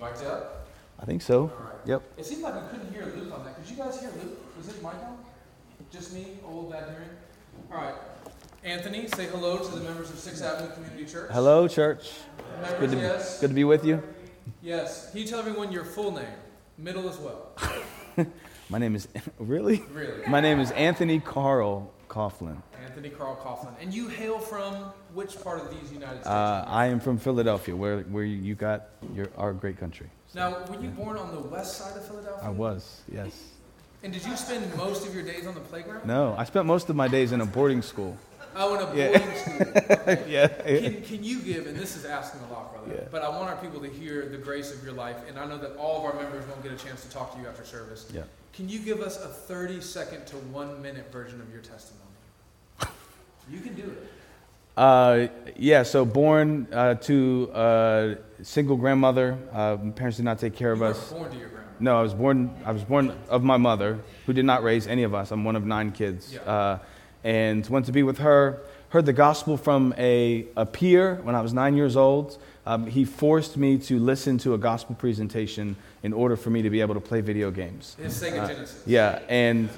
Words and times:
Mic'd 0.00 0.24
up? 0.24 0.66
I 0.98 1.04
think 1.04 1.22
so. 1.22 1.52
Right. 1.58 1.74
Yep. 1.86 2.02
It 2.16 2.26
seemed 2.26 2.42
like 2.42 2.54
we 2.54 2.68
couldn't 2.78 2.92
hear 2.92 3.04
Luke 3.16 3.32
on 3.34 3.44
that. 3.44 3.56
Could 3.56 3.68
you 3.70 3.76
guys 3.76 4.00
hear 4.00 4.10
Luke? 4.22 4.56
Was 4.56 4.68
it 4.68 4.76
mic 4.82 4.94
on? 4.94 5.18
Just 5.90 6.12
me, 6.14 6.26
old 6.46 6.70
bad 6.70 6.90
hearing? 6.90 7.08
All 7.72 7.78
right. 7.78 7.94
Anthony, 8.64 9.08
say 9.08 9.26
hello 9.26 9.58
to 9.58 9.70
the 9.70 9.80
members 9.80 10.10
of 10.10 10.18
Sixth 10.18 10.42
Avenue 10.42 10.72
Community 10.74 11.06
Church. 11.06 11.30
Hello, 11.32 11.66
church. 11.66 12.10
Members, 12.60 12.80
Good 12.80 12.90
to, 12.90 12.96
yes. 12.98 13.40
good 13.40 13.48
to 13.48 13.54
be 13.54 13.64
with 13.64 13.84
you. 13.84 14.02
Yes. 14.62 15.10
Can 15.10 15.20
you 15.20 15.26
tell 15.26 15.38
everyone 15.38 15.72
your 15.72 15.84
full 15.84 16.12
name? 16.12 16.26
Middle 16.76 17.08
as 17.08 17.18
well. 17.18 17.52
My 18.68 18.78
name 18.78 18.94
is, 18.94 19.08
really? 19.38 19.82
Really. 19.92 20.26
My 20.28 20.40
name 20.40 20.60
is 20.60 20.70
Anthony 20.72 21.20
Carl 21.20 21.90
Coughlin. 22.10 22.56
Anthony 22.84 23.08
Carl 23.08 23.36
Coughlin. 23.36 23.72
And 23.80 23.94
you 23.94 24.08
hail 24.08 24.38
from 24.38 24.74
which 25.14 25.40
part 25.42 25.60
of 25.60 25.70
these 25.70 25.92
United 25.92 26.22
States? 26.22 26.26
Uh, 26.26 26.64
I 26.66 26.86
am 26.86 27.00
from 27.00 27.16
Philadelphia, 27.18 27.74
where, 27.74 28.00
where 28.00 28.24
you 28.24 28.54
got 28.54 28.88
your, 29.14 29.28
our 29.38 29.52
great 29.52 29.78
country. 29.78 30.10
now, 30.34 30.64
were 30.68 30.82
you 30.82 30.90
born 30.90 31.16
on 31.16 31.32
the 31.32 31.40
west 31.40 31.78
side 31.78 31.96
of 31.96 32.04
Philadelphia? 32.06 32.46
I 32.46 32.50
was, 32.50 33.02
yes. 33.10 33.30
And 34.02 34.12
did 34.12 34.26
you 34.26 34.36
spend 34.36 34.74
most 34.76 35.06
of 35.06 35.14
your 35.14 35.22
days 35.22 35.46
on 35.46 35.54
the 35.54 35.60
playground? 35.60 36.06
No, 36.06 36.34
I 36.36 36.44
spent 36.44 36.66
most 36.66 36.90
of 36.90 36.96
my 36.96 37.06
days 37.06 37.32
in 37.32 37.40
a 37.40 37.46
boarding 37.46 37.82
school. 37.82 38.16
Oh, 38.56 38.74
in 38.74 38.80
a 38.82 38.94
Yeah. 38.96 39.18
boarding 39.18 39.36
school. 39.38 39.60
Okay. 40.00 40.24
Yeah. 40.28 40.48
Can, 40.48 41.02
can 41.02 41.24
you 41.24 41.40
give, 41.40 41.66
and 41.66 41.76
this 41.76 41.96
is 41.96 42.04
asking 42.04 42.40
a 42.48 42.52
lot, 42.52 42.72
brother, 42.72 42.92
Yeah. 43.02 43.08
but 43.10 43.22
I 43.22 43.28
want 43.28 43.48
our 43.50 43.56
people 43.56 43.80
to 43.80 43.88
hear 43.88 44.28
the 44.28 44.38
grace 44.38 44.72
of 44.74 44.82
your 44.84 44.92
life, 44.92 45.16
and 45.28 45.38
I 45.38 45.46
know 45.46 45.58
that 45.58 45.76
all 45.76 45.98
of 45.98 46.04
our 46.14 46.20
members 46.20 46.44
won't 46.48 46.62
get 46.62 46.72
a 46.72 46.76
chance 46.76 47.02
to 47.02 47.10
talk 47.10 47.34
to 47.34 47.40
you 47.40 47.46
after 47.48 47.64
service. 47.64 48.10
Yeah. 48.12 48.22
Can 48.52 48.68
you 48.68 48.80
give 48.80 49.00
us 49.00 49.16
a 49.22 49.28
30 49.28 49.80
second 49.80 50.26
to 50.28 50.36
one 50.36 50.82
minute 50.82 51.12
version 51.12 51.40
of 51.40 51.50
your 51.52 51.62
testimony? 51.62 52.06
You 53.50 53.60
can 53.60 53.74
do 53.74 53.82
it. 53.82 54.08
Uh, 54.76 55.26
yeah, 55.56 55.82
so 55.82 56.04
born 56.04 56.66
uh, 56.72 56.94
to 56.94 57.50
a 57.54 58.16
single 58.42 58.76
grandmother. 58.76 59.36
Uh, 59.52 59.76
my 59.82 59.90
parents 59.90 60.16
did 60.16 60.24
not 60.24 60.38
take 60.38 60.54
care 60.54 60.72
of 60.72 60.82
us. 60.82 61.12
born 61.12 61.30
to 61.30 61.36
your 61.36 61.48
grandma. 61.48 61.66
No, 61.80 61.98
I 61.98 62.02
was 62.02 62.14
born. 62.14 62.50
I 62.64 62.72
was 62.72 62.84
born 62.84 63.12
of 63.28 63.42
my 63.42 63.56
mother, 63.56 63.98
who 64.26 64.32
did 64.32 64.44
not 64.44 64.62
raise 64.62 64.86
any 64.86 65.02
of 65.02 65.14
us. 65.14 65.30
I'm 65.32 65.44
one 65.44 65.56
of 65.56 65.64
nine 65.66 65.92
kids, 65.92 66.32
Yeah. 66.34 66.78
Uh, 67.24 67.28
and 67.28 67.66
went 67.68 67.86
to 67.86 67.92
be 67.92 68.02
with 68.02 68.18
her. 68.18 68.58
Heard 68.90 69.06
the 69.06 69.12
gospel 69.12 69.56
from 69.56 69.94
a, 69.96 70.46
a 70.56 70.66
peer 70.66 71.16
when 71.22 71.34
I 71.34 71.40
was 71.40 71.52
nine 71.52 71.76
years 71.76 71.96
old. 71.96 72.38
Um, 72.66 72.86
he 72.86 73.04
forced 73.04 73.56
me 73.56 73.78
to 73.78 73.98
listen 73.98 74.38
to 74.38 74.54
a 74.54 74.58
gospel 74.58 74.94
presentation 74.94 75.76
in 76.02 76.12
order 76.12 76.36
for 76.36 76.50
me 76.50 76.62
to 76.62 76.70
be 76.70 76.80
able 76.80 76.94
to 76.94 77.00
play 77.00 77.20
video 77.20 77.50
games. 77.50 77.96
His 78.00 78.20
Sega 78.20 78.46
Genesis. 78.46 78.82
Yeah, 78.86 79.20
and 79.28 79.68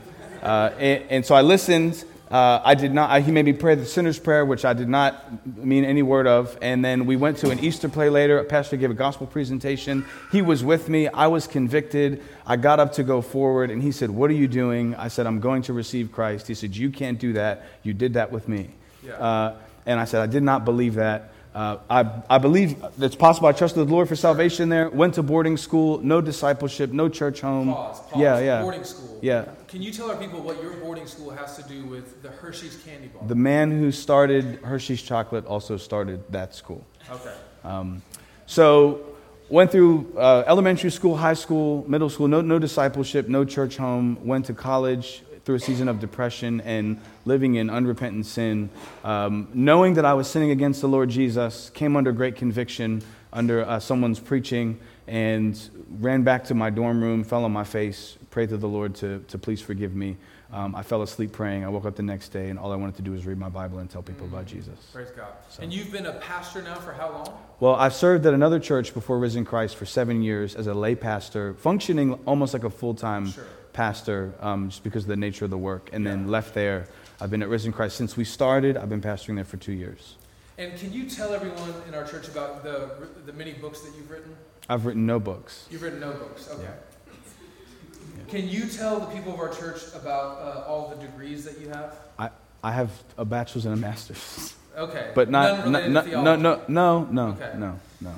uh, 0.42 0.70
and, 0.78 1.04
and 1.10 1.26
so 1.26 1.34
I 1.34 1.42
listened. 1.42 2.04
Uh, 2.32 2.62
I 2.64 2.74
did 2.74 2.94
not. 2.94 3.10
I, 3.10 3.20
he 3.20 3.30
made 3.30 3.44
me 3.44 3.52
pray 3.52 3.74
the 3.74 3.84
sinner's 3.84 4.18
prayer, 4.18 4.46
which 4.46 4.64
I 4.64 4.72
did 4.72 4.88
not 4.88 5.46
mean 5.58 5.84
any 5.84 6.00
word 6.00 6.26
of. 6.26 6.56
And 6.62 6.82
then 6.82 7.04
we 7.04 7.14
went 7.14 7.36
to 7.38 7.50
an 7.50 7.60
Easter 7.60 7.90
play 7.90 8.08
later. 8.08 8.38
A 8.38 8.44
pastor 8.44 8.78
gave 8.78 8.90
a 8.90 8.94
gospel 8.94 9.26
presentation. 9.26 10.06
He 10.30 10.40
was 10.40 10.64
with 10.64 10.88
me. 10.88 11.08
I 11.08 11.26
was 11.26 11.46
convicted. 11.46 12.22
I 12.46 12.56
got 12.56 12.80
up 12.80 12.94
to 12.94 13.02
go 13.02 13.20
forward, 13.20 13.70
and 13.70 13.82
he 13.82 13.92
said, 13.92 14.08
"What 14.08 14.30
are 14.30 14.34
you 14.34 14.48
doing?" 14.48 14.94
I 14.94 15.08
said, 15.08 15.26
"I'm 15.26 15.40
going 15.40 15.60
to 15.62 15.74
receive 15.74 16.10
Christ." 16.10 16.48
He 16.48 16.54
said, 16.54 16.74
"You 16.74 16.90
can't 16.90 17.18
do 17.18 17.34
that. 17.34 17.66
You 17.82 17.92
did 17.92 18.14
that 18.14 18.32
with 18.32 18.48
me." 18.48 18.70
Yeah. 19.04 19.12
Uh, 19.12 19.56
and 19.84 20.00
I 20.00 20.06
said, 20.06 20.22
"I 20.22 20.26
did 20.26 20.42
not 20.42 20.64
believe 20.64 20.94
that." 20.94 21.31
Uh, 21.54 21.76
I, 21.90 22.22
I 22.30 22.38
believe 22.38 22.82
it's 22.98 23.16
possible. 23.16 23.48
I 23.48 23.52
trusted 23.52 23.86
the 23.86 23.92
Lord 23.92 24.08
for 24.08 24.16
salvation 24.16 24.70
there. 24.70 24.88
Went 24.88 25.14
to 25.14 25.22
boarding 25.22 25.58
school, 25.58 25.98
no 25.98 26.22
discipleship, 26.22 26.92
no 26.92 27.10
church 27.10 27.42
home. 27.42 27.68
Pause, 27.68 28.00
pause. 28.00 28.20
Yeah, 28.20 28.38
yeah. 28.38 28.62
Boarding 28.62 28.84
school. 28.84 29.18
Yeah. 29.20 29.44
Can 29.68 29.82
you 29.82 29.92
tell 29.92 30.10
our 30.10 30.16
people 30.16 30.40
what 30.40 30.62
your 30.62 30.72
boarding 30.74 31.06
school 31.06 31.30
has 31.30 31.56
to 31.58 31.62
do 31.64 31.84
with 31.84 32.22
the 32.22 32.30
Hershey's 32.30 32.76
candy 32.84 33.08
bar? 33.08 33.26
The 33.26 33.34
man 33.34 33.70
who 33.70 33.92
started 33.92 34.60
Hershey's 34.62 35.02
Chocolate 35.02 35.44
also 35.44 35.76
started 35.76 36.30
that 36.32 36.54
school. 36.54 36.86
okay. 37.10 37.34
Um, 37.64 38.02
so, 38.46 39.00
went 39.48 39.70
through 39.70 40.12
uh, 40.16 40.44
elementary 40.46 40.90
school, 40.90 41.16
high 41.16 41.34
school, 41.34 41.84
middle 41.86 42.08
school, 42.08 42.28
no, 42.28 42.40
no 42.40 42.58
discipleship, 42.58 43.28
no 43.28 43.44
church 43.44 43.76
home. 43.76 44.18
Went 44.24 44.46
to 44.46 44.54
college 44.54 45.22
through 45.44 45.56
a 45.56 45.60
season 45.60 45.88
of 45.88 45.98
depression 46.00 46.60
and 46.60 47.00
living 47.24 47.56
in 47.56 47.68
unrepentant 47.70 48.26
sin. 48.26 48.70
Um, 49.04 49.48
knowing 49.52 49.94
that 49.94 50.04
I 50.04 50.14
was 50.14 50.28
sinning 50.30 50.50
against 50.50 50.80
the 50.80 50.88
Lord 50.88 51.10
Jesus, 51.10 51.70
came 51.70 51.96
under 51.96 52.12
great 52.12 52.36
conviction 52.36 53.02
under 53.32 53.66
uh, 53.66 53.80
someone's 53.80 54.20
preaching 54.20 54.78
and 55.08 55.58
ran 56.00 56.22
back 56.22 56.44
to 56.44 56.54
my 56.54 56.70
dorm 56.70 57.02
room, 57.02 57.24
fell 57.24 57.44
on 57.44 57.52
my 57.52 57.64
face, 57.64 58.16
prayed 58.30 58.50
to 58.50 58.56
the 58.56 58.68
Lord 58.68 58.94
to, 58.96 59.24
to 59.28 59.38
please 59.38 59.60
forgive 59.60 59.94
me. 59.94 60.16
Um, 60.52 60.74
I 60.74 60.82
fell 60.82 61.00
asleep 61.00 61.32
praying. 61.32 61.64
I 61.64 61.70
woke 61.70 61.86
up 61.86 61.96
the 61.96 62.02
next 62.02 62.28
day, 62.28 62.50
and 62.50 62.58
all 62.58 62.72
I 62.72 62.76
wanted 62.76 62.96
to 62.96 63.02
do 63.02 63.12
was 63.12 63.24
read 63.24 63.38
my 63.38 63.48
Bible 63.48 63.78
and 63.78 63.88
tell 63.88 64.02
people 64.02 64.26
about 64.26 64.44
Jesus. 64.44 64.78
Praise 64.92 65.08
God. 65.16 65.32
So- 65.48 65.62
And 65.62 65.72
you've 65.72 65.90
been 65.90 66.04
a 66.04 66.12
pastor 66.12 66.60
now 66.60 66.74
for 66.74 66.92
how 66.92 67.10
long? 67.10 67.38
Well, 67.58 67.74
I've 67.74 67.94
served 67.94 68.26
at 68.26 68.34
another 68.34 68.60
church 68.60 68.92
before 68.92 69.18
Risen 69.18 69.46
Christ 69.46 69.76
for 69.76 69.86
seven 69.86 70.22
years 70.22 70.54
as 70.54 70.66
a 70.66 70.74
lay 70.74 70.94
pastor, 70.94 71.54
functioning 71.54 72.12
almost 72.26 72.52
like 72.52 72.64
a 72.64 72.70
full 72.70 72.94
time 72.94 73.30
Sure. 73.30 73.44
Pastor 73.72 74.34
um, 74.40 74.68
just 74.70 74.82
because 74.82 75.04
of 75.04 75.08
the 75.08 75.16
nature 75.16 75.44
of 75.44 75.50
the 75.50 75.58
work, 75.58 75.90
and 75.92 76.06
then 76.06 76.28
left 76.28 76.54
there. 76.54 76.86
I've 77.20 77.30
been 77.30 77.42
at 77.42 77.48
Risen 77.48 77.72
Christ 77.72 77.96
since 77.96 78.16
we 78.16 78.24
started. 78.24 78.76
I've 78.76 78.88
been 78.88 79.00
pastoring 79.00 79.36
there 79.36 79.44
for 79.44 79.56
two 79.56 79.72
years. 79.72 80.16
And 80.58 80.76
can 80.78 80.92
you 80.92 81.08
tell 81.08 81.32
everyone 81.32 81.72
in 81.88 81.94
our 81.94 82.04
church 82.04 82.28
about 82.28 82.62
the, 82.62 82.90
the 83.26 83.32
many 83.32 83.52
books 83.52 83.80
that 83.80 83.94
you've 83.96 84.10
written? 84.10 84.36
I've 84.68 84.84
written 84.86 85.06
no 85.06 85.18
books. 85.18 85.66
You've 85.70 85.82
written 85.82 86.00
no 86.00 86.12
books. 86.12 86.48
Okay. 86.50 86.62
Yeah. 86.62 88.24
Can 88.28 88.48
you 88.48 88.66
tell 88.66 89.00
the 89.00 89.06
people 89.06 89.34
of 89.34 89.40
our 89.40 89.48
church 89.48 89.82
about 89.94 90.38
uh, 90.38 90.64
all 90.66 90.88
the 90.88 91.04
degrees 91.04 91.44
that 91.44 91.58
you 91.60 91.68
have? 91.68 91.94
I 92.18 92.30
I 92.62 92.72
have 92.72 92.90
a 93.18 93.24
bachelor's 93.24 93.66
and 93.66 93.74
a 93.74 93.76
master's, 93.76 94.54
Okay. 94.76 95.10
but 95.14 95.28
not, 95.28 95.58
no, 95.58 95.64
related 95.64 95.92
no, 95.92 96.02
to 96.02 96.10
no, 96.10 96.36
no, 96.36 96.62
no, 96.68 97.04
no, 97.10 97.28
Okay. 97.30 97.58
no, 97.58 97.80
no. 98.00 98.14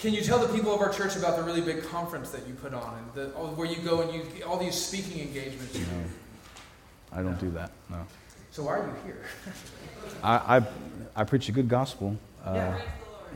Can 0.00 0.14
you 0.14 0.22
tell 0.22 0.38
the 0.38 0.48
people 0.54 0.74
of 0.74 0.80
our 0.80 0.88
church 0.90 1.16
about 1.16 1.36
the 1.36 1.42
really 1.42 1.60
big 1.60 1.84
conference 1.84 2.30
that 2.30 2.46
you 2.48 2.54
put 2.54 2.72
on, 2.72 2.98
and 2.98 3.14
the, 3.14 3.34
all- 3.36 3.48
where 3.48 3.66
you 3.66 3.76
go 3.82 4.00
and 4.00 4.12
you 4.14 4.44
all 4.46 4.56
these 4.56 4.74
speaking 4.74 5.20
engagements? 5.20 5.74
You? 5.78 5.84
No, 5.84 7.18
I 7.18 7.22
don't 7.22 7.38
do 7.38 7.50
that. 7.50 7.70
No, 7.90 8.06
So 8.50 8.62
why 8.62 8.78
are 8.78 8.86
you 8.86 8.94
here? 9.04 9.22
I, 10.22 10.56
I, 10.58 10.62
I 11.16 11.24
preach 11.24 11.48
a 11.50 11.52
good 11.52 11.68
gospel. 11.68 12.16
Uh, 12.44 12.52
Yeah. 12.54 12.80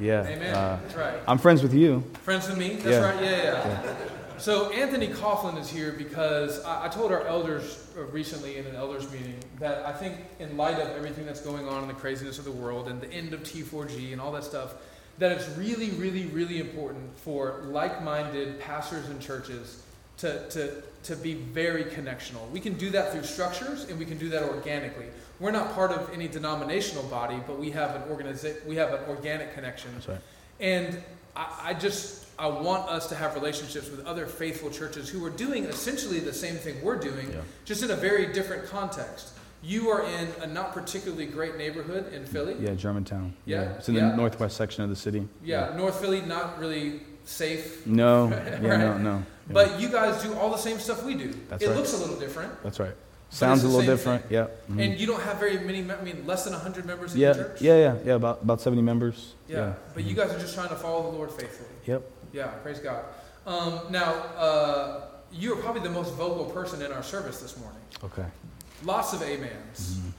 yeah. 0.01 0.23
Amen. 0.27 0.55
uh, 0.55 0.79
That's 0.83 0.95
right. 0.95 1.15
I'm 1.29 1.37
friends 1.39 1.63
with 1.63 1.75
you. 1.75 2.03
Friends 2.23 2.49
with 2.49 2.57
me? 2.57 2.77
That's 2.77 2.87
Yeah. 2.87 3.11
right. 3.11 3.23
Yeah, 3.23 3.83
yeah. 3.85 3.95
So 4.39 4.71
Anthony 4.71 5.09
Coughlin 5.09 5.59
is 5.61 5.69
here 5.71 5.93
because 5.93 6.65
I, 6.65 6.87
I 6.87 6.89
told 6.89 7.13
our 7.13 7.27
elders 7.27 7.87
uh, 7.97 8.05
recently 8.05 8.57
in 8.57 8.67
an 8.67 8.75
elders 8.75 9.11
meeting 9.13 9.37
that 9.61 9.85
I 9.87 9.93
think 9.93 10.17
in 10.41 10.57
light 10.57 10.79
of 10.81 10.89
everything 10.97 11.27
that's 11.27 11.41
going 11.43 11.69
on 11.69 11.83
in 11.83 11.89
the 11.89 11.95
craziness 11.95 12.39
of 12.39 12.45
the 12.47 12.51
world 12.53 12.89
and 12.89 13.01
the 13.03 13.11
end 13.13 13.35
of 13.35 13.43
T4G 13.43 14.13
and 14.13 14.21
all 14.21 14.33
that 14.33 14.43
stuff, 14.45 14.75
that 15.19 15.33
it's 15.33 15.49
really, 15.57 15.91
really, 15.91 16.27
really 16.27 16.59
important 16.59 17.17
for 17.19 17.63
like-minded 17.67 18.61
pastors 18.61 19.09
and 19.09 19.21
churches 19.21 19.83
to, 20.19 20.49
to, 20.49 20.83
to 21.05 21.17
be 21.17 21.35
very 21.35 21.85
connectional. 21.85 22.49
We 22.51 22.61
can 22.61 22.75
do 22.75 22.91
that 22.91 23.13
through 23.13 23.25
structures 23.25 23.85
and 23.89 23.99
we 23.99 24.05
can 24.05 24.19
do 24.19 24.29
that 24.31 24.43
organically. 24.43 25.07
We're 25.41 25.51
not 25.51 25.75
part 25.75 25.91
of 25.91 26.11
any 26.13 26.29
denominational 26.29 27.05
body, 27.05 27.41
but 27.47 27.59
we 27.59 27.71
have 27.73 27.95
an 27.97 28.03
organiza- 28.03 28.65
we 28.67 28.77
have 28.77 28.93
an 28.93 29.01
organic 29.09 29.55
connection. 29.55 29.91
Right. 30.07 30.19
And 30.61 31.03
I, 31.37 31.61
I 31.71 31.75
just 31.75 32.27
I 32.39 32.47
want 32.49 32.89
us 32.89 33.09
to 33.09 33.15
have 33.15 33.35
relationships 33.35 33.91
with 33.91 34.05
other 34.07 34.27
faithful 34.27 34.71
churches 34.71 35.09
who 35.09 35.25
are 35.25 35.31
doing 35.31 35.65
essentially 35.65 36.19
the 36.19 36.33
same 36.33 36.57
thing 36.57 36.83
we're 36.83 36.97
doing, 36.97 37.31
Yeah. 37.31 37.41
just 37.65 37.83
in 37.83 37.91
a 37.91 37.97
very 37.97 38.33
different 38.33 38.67
context. 38.67 39.31
You 39.65 39.89
are 39.89 40.03
in 40.03 40.29
a 40.43 40.47
not 40.47 40.75
particularly 40.75 41.27
great 41.27 41.57
neighborhood 41.57 42.13
in 42.13 42.27
Philly. 42.27 42.57
Yeah, 42.61 42.75
Germantown. 42.75 43.35
Yeah, 43.47 43.73
It's 43.79 43.89
in 43.89 43.95
yeah. 43.95 44.11
the 44.11 44.17
northwest 44.17 44.57
section 44.57 44.85
of 44.85 44.91
the 44.91 44.97
city. 44.97 45.27
Yeah, 45.43 45.75
North 45.77 46.01
Philly, 46.01 46.21
not 46.21 46.59
really 46.59 47.01
safe. 47.25 47.87
No, 47.87 48.29
yeah, 48.29 48.59
no, 48.59 48.99
no. 48.99 49.17
yeah. 49.17 49.23
But 49.49 49.81
you 49.81 49.89
guys 49.89 50.23
do 50.23 50.35
all 50.35 50.51
the 50.51 50.59
same 50.59 50.79
stuff 50.79 51.03
we 51.03 51.15
do. 51.15 51.33
That's 51.49 51.63
it 51.63 51.69
right. 51.69 51.77
looks 51.77 51.95
a 51.95 51.97
little 51.97 52.17
different, 52.17 52.63
That's 52.63 52.79
right. 52.79 52.95
Sounds 53.31 53.65
a 53.65 53.69
little 53.69 53.85
different. 53.85 54.27
Yeah. 54.31 54.47
mhm. 54.71 54.85
and 54.85 55.01
you 55.01 55.07
don't 55.09 55.23
have 55.23 55.39
very 55.39 55.59
many. 55.59 55.81
I 55.91 56.01
mean, 56.03 56.25
less 56.25 56.45
than 56.45 56.53
hundred 56.53 56.85
members 56.85 57.15
in 57.15 57.21
yeah, 57.21 57.33
church. 57.33 57.61
yeah, 57.61 57.79
yeah, 57.79 57.97
yeah. 58.05 58.15
About 58.15 58.43
about 58.43 58.61
seventy 58.61 58.83
members. 58.83 59.35
yeah. 59.49 59.73
But 59.93 60.05
you 60.05 60.15
mhm. 60.15 60.19
guys 60.19 60.31
are 60.31 60.39
just 60.39 60.55
trying 60.55 60.69
to 60.69 60.77
follow 60.77 61.11
the 61.11 61.17
Lord 61.17 61.33
faithfully. 61.33 61.71
Yep. 61.87 62.09
Yeah, 62.33 62.47
praise 62.63 62.79
God. 62.79 63.05
Um, 63.47 63.81
now, 63.91 64.13
uh, 64.37 65.01
you 65.33 65.53
are 65.53 65.57
probably 65.57 65.83
the 65.83 65.91
most 65.91 66.15
vocal 66.15 66.45
person 66.45 66.81
in 66.81 66.93
our 66.93 67.03
service 67.03 67.41
this 67.41 67.59
morning. 67.59 67.81
Okay. 68.05 68.27
Lots 68.85 69.13
of 69.13 69.23
amens, 69.23 69.99
Mhm. 69.99 70.11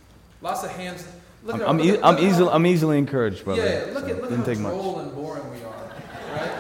lots 0.42 0.64
of 0.64 0.72
hands. 0.72 1.04
Look 1.44 1.56
I'm, 1.56 1.62
at, 1.62 1.70
I'm, 1.70 1.78
look 1.78 1.86
e- 1.86 1.90
at- 1.98 2.06
I'm 2.06 2.20
easily 2.20 2.50
I'm 2.52 2.66
easily 2.66 2.98
encouraged, 2.98 3.44
brother. 3.46 3.62
Yeah, 3.64 3.94
look 3.94 4.06
so 4.06 4.10
at 4.10 4.22
look 4.22 4.30
didn't 4.30 4.38
how 4.40 4.44
take 4.54 4.60
much. 4.60 4.74
and 4.74 5.16
boring 5.16 5.44
we 5.52 5.58
are, 5.58 6.36
right? 6.42 6.52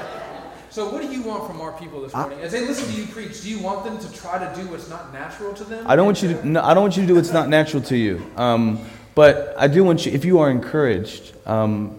So, 0.69 0.89
what 0.89 1.01
do 1.01 1.07
you 1.07 1.23
want 1.23 1.47
from 1.49 1.61
our 1.61 1.71
people 1.71 2.01
this 2.01 2.13
I- 2.13 2.21
morning? 2.21 2.41
As 2.41 2.51
they 2.51 2.61
listen 2.67 2.85
to 2.93 2.99
you 2.99 3.07
preach, 3.07 3.41
do 3.41 3.49
you 3.49 3.59
want 3.59 3.85
them 3.85 3.97
to 3.97 4.13
try 4.13 4.37
to 4.37 4.61
do 4.61 4.67
what's 4.69 4.89
not 4.89 5.13
natural 5.13 5.53
to 5.53 5.63
them? 5.63 5.85
I 5.87 5.95
don't 5.95 6.05
want 6.05 6.21
you 6.21 6.33
to. 6.33 6.47
No, 6.47 6.61
I 6.61 6.73
don't 6.73 6.83
want 6.83 6.97
you 6.97 7.03
to 7.03 7.07
do 7.07 7.15
what's 7.15 7.31
not 7.33 7.49
natural 7.49 7.81
to 7.83 7.95
you. 7.97 8.21
Um, 8.37 8.79
but 9.15 9.55
I 9.57 9.67
do 9.67 9.83
want 9.83 10.05
you. 10.05 10.11
If 10.11 10.25
you 10.25 10.39
are 10.39 10.51
encouraged, 10.51 11.33
um, 11.47 11.95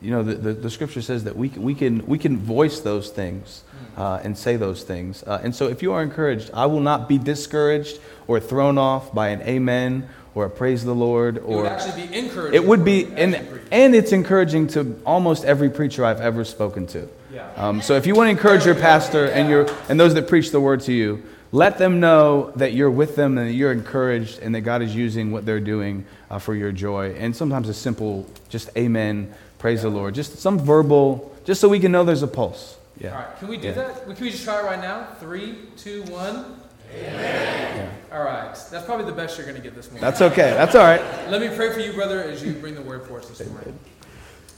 you 0.00 0.12
know, 0.12 0.22
the, 0.22 0.34
the, 0.34 0.52
the 0.54 0.70
scripture 0.70 1.02
says 1.02 1.24
that 1.24 1.36
we 1.36 1.48
we 1.50 1.74
can 1.74 2.06
we 2.06 2.16
can 2.16 2.36
voice 2.38 2.80
those 2.80 3.10
things 3.10 3.64
uh, 4.00 4.18
and 4.24 4.36
say 4.36 4.56
those 4.56 4.82
things. 4.82 5.22
Uh, 5.26 5.42
and 5.44 5.54
so, 5.54 5.68
if 5.68 5.82
you 5.82 5.92
are 5.92 6.02
encouraged, 6.02 6.50
I 6.54 6.64
will 6.64 6.80
not 6.80 7.06
be 7.06 7.18
discouraged 7.18 8.00
or 8.26 8.40
thrown 8.40 8.78
off 8.78 9.12
by 9.12 9.28
an 9.28 9.42
amen 9.42 10.08
or 10.34 10.46
a 10.46 10.50
praise 10.50 10.82
the 10.84 10.94
Lord 10.94 11.36
It 11.36 11.42
would 11.44 11.66
or 11.66 11.66
actually 11.66 12.06
be 12.06 12.16
encouraging. 12.16 12.54
it 12.54 12.66
would 12.66 12.82
be 12.82 13.04
and, 13.14 13.34
and 13.70 13.94
it's 13.94 14.12
encouraging 14.12 14.68
to 14.68 14.98
almost 15.04 15.44
every 15.44 15.68
preacher 15.68 16.02
I've 16.02 16.22
ever 16.22 16.46
spoken 16.46 16.86
to. 16.88 17.08
Yeah. 17.30 17.52
Um, 17.56 17.82
so 17.82 17.94
if 17.96 18.06
you 18.06 18.14
want 18.14 18.28
to 18.28 18.30
encourage 18.30 18.64
your 18.64 18.74
pastor 18.74 19.26
and 19.26 19.50
your 19.50 19.68
and 19.90 20.00
those 20.00 20.14
that 20.14 20.28
preach 20.28 20.50
the 20.50 20.60
word 20.60 20.80
to 20.82 20.94
you, 20.94 21.22
let 21.52 21.76
them 21.76 22.00
know 22.00 22.52
that 22.56 22.72
you're 22.72 22.90
with 22.90 23.16
them 23.16 23.36
and 23.36 23.48
that 23.50 23.52
you're 23.52 23.72
encouraged 23.72 24.38
and 24.38 24.54
that 24.54 24.62
God 24.62 24.80
is 24.80 24.96
using 24.96 25.30
what 25.30 25.44
they're 25.44 25.60
doing 25.60 26.06
uh, 26.30 26.38
for 26.38 26.54
your 26.54 26.72
joy. 26.72 27.12
And 27.18 27.36
sometimes 27.36 27.68
a 27.68 27.74
simple, 27.74 28.26
just 28.48 28.70
Amen, 28.78 29.34
praise 29.58 29.82
the 29.82 29.90
Lord, 29.90 30.14
just 30.14 30.38
some 30.38 30.58
verbal, 30.58 31.36
just 31.44 31.60
so 31.60 31.68
we 31.68 31.80
can 31.80 31.92
know 31.92 32.02
there's 32.02 32.22
a 32.22 32.28
pulse. 32.28 32.78
Yeah. 33.00 33.12
All 33.12 33.18
right, 33.18 33.38
can 33.38 33.48
we 33.48 33.56
do 33.56 33.68
Yeah. 33.68 33.74
that? 33.74 34.04
Can 34.04 34.24
we 34.24 34.30
just 34.30 34.44
try 34.44 34.60
it 34.60 34.64
right 34.64 34.80
now? 34.80 35.08
Three, 35.18 35.68
two, 35.76 36.02
one. 36.04 36.60
Amen. 36.94 37.90
Yeah. 38.10 38.16
All 38.16 38.24
right, 38.24 38.52
that's 38.70 38.84
probably 38.84 39.06
the 39.06 39.12
best 39.12 39.38
you're 39.38 39.46
going 39.46 39.56
to 39.56 39.62
get 39.62 39.74
this 39.74 39.86
morning. 39.86 40.02
That's 40.02 40.20
okay. 40.20 40.50
That's 40.50 40.74
all 40.74 40.84
right. 40.84 41.00
Let 41.30 41.40
me 41.40 41.48
pray 41.56 41.72
for 41.72 41.80
you, 41.80 41.92
brother, 41.92 42.22
as 42.22 42.42
you 42.42 42.52
bring 42.52 42.74
the 42.74 42.82
word 42.82 43.06
for 43.06 43.18
us 43.18 43.28
this 43.28 43.48
morning. 43.48 43.78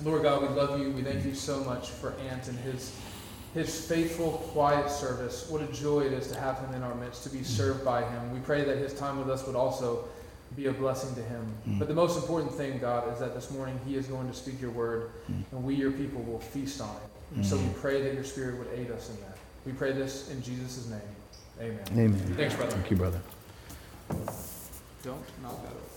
Lord 0.02 0.22
God, 0.22 0.42
we 0.42 0.48
love 0.48 0.80
you. 0.80 0.90
We 0.90 1.02
thank 1.02 1.24
you 1.24 1.34
so 1.34 1.62
much 1.62 1.90
for 1.90 2.14
Ant 2.30 2.48
and 2.48 2.58
his 2.58 2.92
his 3.54 3.86
faithful, 3.86 4.32
quiet 4.52 4.90
service. 4.90 5.48
What 5.50 5.60
a 5.60 5.66
joy 5.66 6.00
it 6.00 6.12
is 6.12 6.28
to 6.28 6.40
have 6.40 6.58
him 6.58 6.72
in 6.74 6.82
our 6.82 6.94
midst, 6.94 7.22
to 7.24 7.28
be 7.28 7.40
mm. 7.40 7.44
served 7.44 7.84
by 7.84 8.02
him. 8.02 8.32
We 8.32 8.40
pray 8.40 8.64
that 8.64 8.78
his 8.78 8.94
time 8.94 9.18
with 9.18 9.28
us 9.28 9.46
would 9.46 9.56
also 9.56 10.08
be 10.56 10.66
a 10.66 10.72
blessing 10.72 11.14
to 11.16 11.22
him. 11.22 11.46
Mm. 11.68 11.78
But 11.78 11.88
the 11.88 11.94
most 11.94 12.16
important 12.16 12.54
thing, 12.54 12.78
God, 12.78 13.12
is 13.12 13.18
that 13.20 13.34
this 13.34 13.50
morning 13.50 13.78
he 13.86 13.96
is 13.96 14.06
going 14.06 14.26
to 14.26 14.34
speak 14.34 14.60
your 14.60 14.70
word, 14.70 15.10
mm. 15.30 15.42
and 15.52 15.62
we, 15.62 15.74
your 15.74 15.92
people, 15.92 16.22
will 16.22 16.38
feast 16.38 16.80
on 16.80 16.96
it. 16.96 17.11
And 17.34 17.46
so 17.46 17.56
we 17.56 17.68
pray 17.80 18.02
that 18.02 18.14
your 18.14 18.24
spirit 18.24 18.58
would 18.58 18.68
aid 18.74 18.90
us 18.90 19.08
in 19.10 19.16
that. 19.16 19.38
We 19.64 19.72
pray 19.72 19.92
this 19.92 20.30
in 20.30 20.42
Jesus' 20.42 20.88
name. 20.88 21.00
Amen. 21.60 21.80
Amen. 21.92 22.34
Thanks, 22.36 22.54
brother. 22.54 22.72
Thank 22.72 22.90
you, 22.90 22.96
brother. 22.96 23.20
Don't 25.02 25.22
knock 25.42 25.62
that 25.62 25.72
over. 25.72 25.92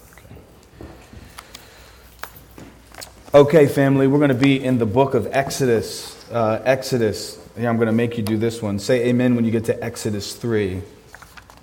Okay, 3.33 3.67
family, 3.67 4.07
we're 4.07 4.19
going 4.19 4.29
to 4.29 4.35
be 4.35 4.63
in 4.63 4.77
the 4.77 4.85
book 4.85 5.13
of 5.13 5.27
Exodus. 5.31 6.15
Uh, 6.31 6.61
Exodus. 6.63 7.37
Yeah, 7.57 7.69
I'm 7.69 7.75
going 7.75 7.87
to 7.87 7.93
make 7.93 8.17
you 8.17 8.23
do 8.23 8.37
this 8.37 8.61
one. 8.61 8.79
Say 8.79 9.07
amen 9.07 9.35
when 9.35 9.43
you 9.43 9.51
get 9.51 9.65
to 9.65 9.83
Exodus 9.83 10.33
3. 10.35 10.81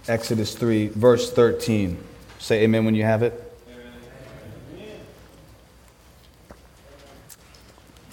Exodus 0.08 0.54
3, 0.54 0.88
verse 0.88 1.32
13. 1.32 1.96
Say 2.38 2.64
amen 2.64 2.84
when 2.84 2.94
you 2.94 3.04
have 3.04 3.22
it. 3.22 3.38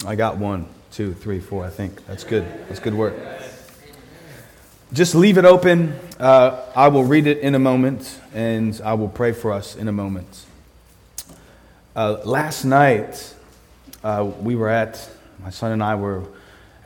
I 0.06 0.14
got 0.14 0.38
one, 0.38 0.66
two, 0.90 1.14
three, 1.14 1.40
four, 1.40 1.64
I 1.64 1.70
think. 1.70 2.04
That's 2.06 2.24
good. 2.24 2.44
That's 2.68 2.80
good 2.80 2.94
work. 2.94 3.14
Just 4.92 5.14
leave 5.14 5.38
it 5.38 5.44
open. 5.44 5.94
Uh, 6.18 6.60
I 6.74 6.88
will 6.88 7.04
read 7.04 7.26
it 7.26 7.38
in 7.38 7.54
a 7.54 7.58
moment, 7.58 8.18
and 8.34 8.80
I 8.84 8.94
will 8.94 9.08
pray 9.08 9.32
for 9.32 9.52
us 9.52 9.76
in 9.76 9.86
a 9.86 9.92
moment. 9.92 10.46
Uh, 11.94 12.18
last 12.24 12.64
night, 12.64 13.34
uh, 14.02 14.28
we 14.40 14.56
were 14.56 14.68
at, 14.68 15.08
my 15.42 15.50
son 15.50 15.72
and 15.72 15.82
I 15.82 15.94
were 15.94 16.24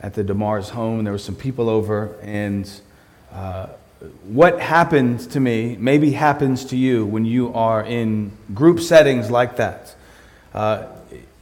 at 0.01 0.13
the 0.13 0.23
DeMars 0.23 0.69
home, 0.69 0.99
and 0.99 1.07
there 1.07 1.13
were 1.13 1.17
some 1.17 1.35
people 1.35 1.67
over, 1.67 2.15
and 2.21 2.69
uh, 3.33 3.67
what 4.23 4.59
happens 4.59 5.25
to 5.27 5.39
me 5.39 5.77
maybe 5.79 6.11
happens 6.11 6.65
to 6.65 6.77
you 6.77 7.05
when 7.05 7.25
you 7.25 7.53
are 7.53 7.83
in 7.83 8.31
group 8.53 8.79
settings 8.79 9.31
like 9.31 9.55
that. 9.57 9.95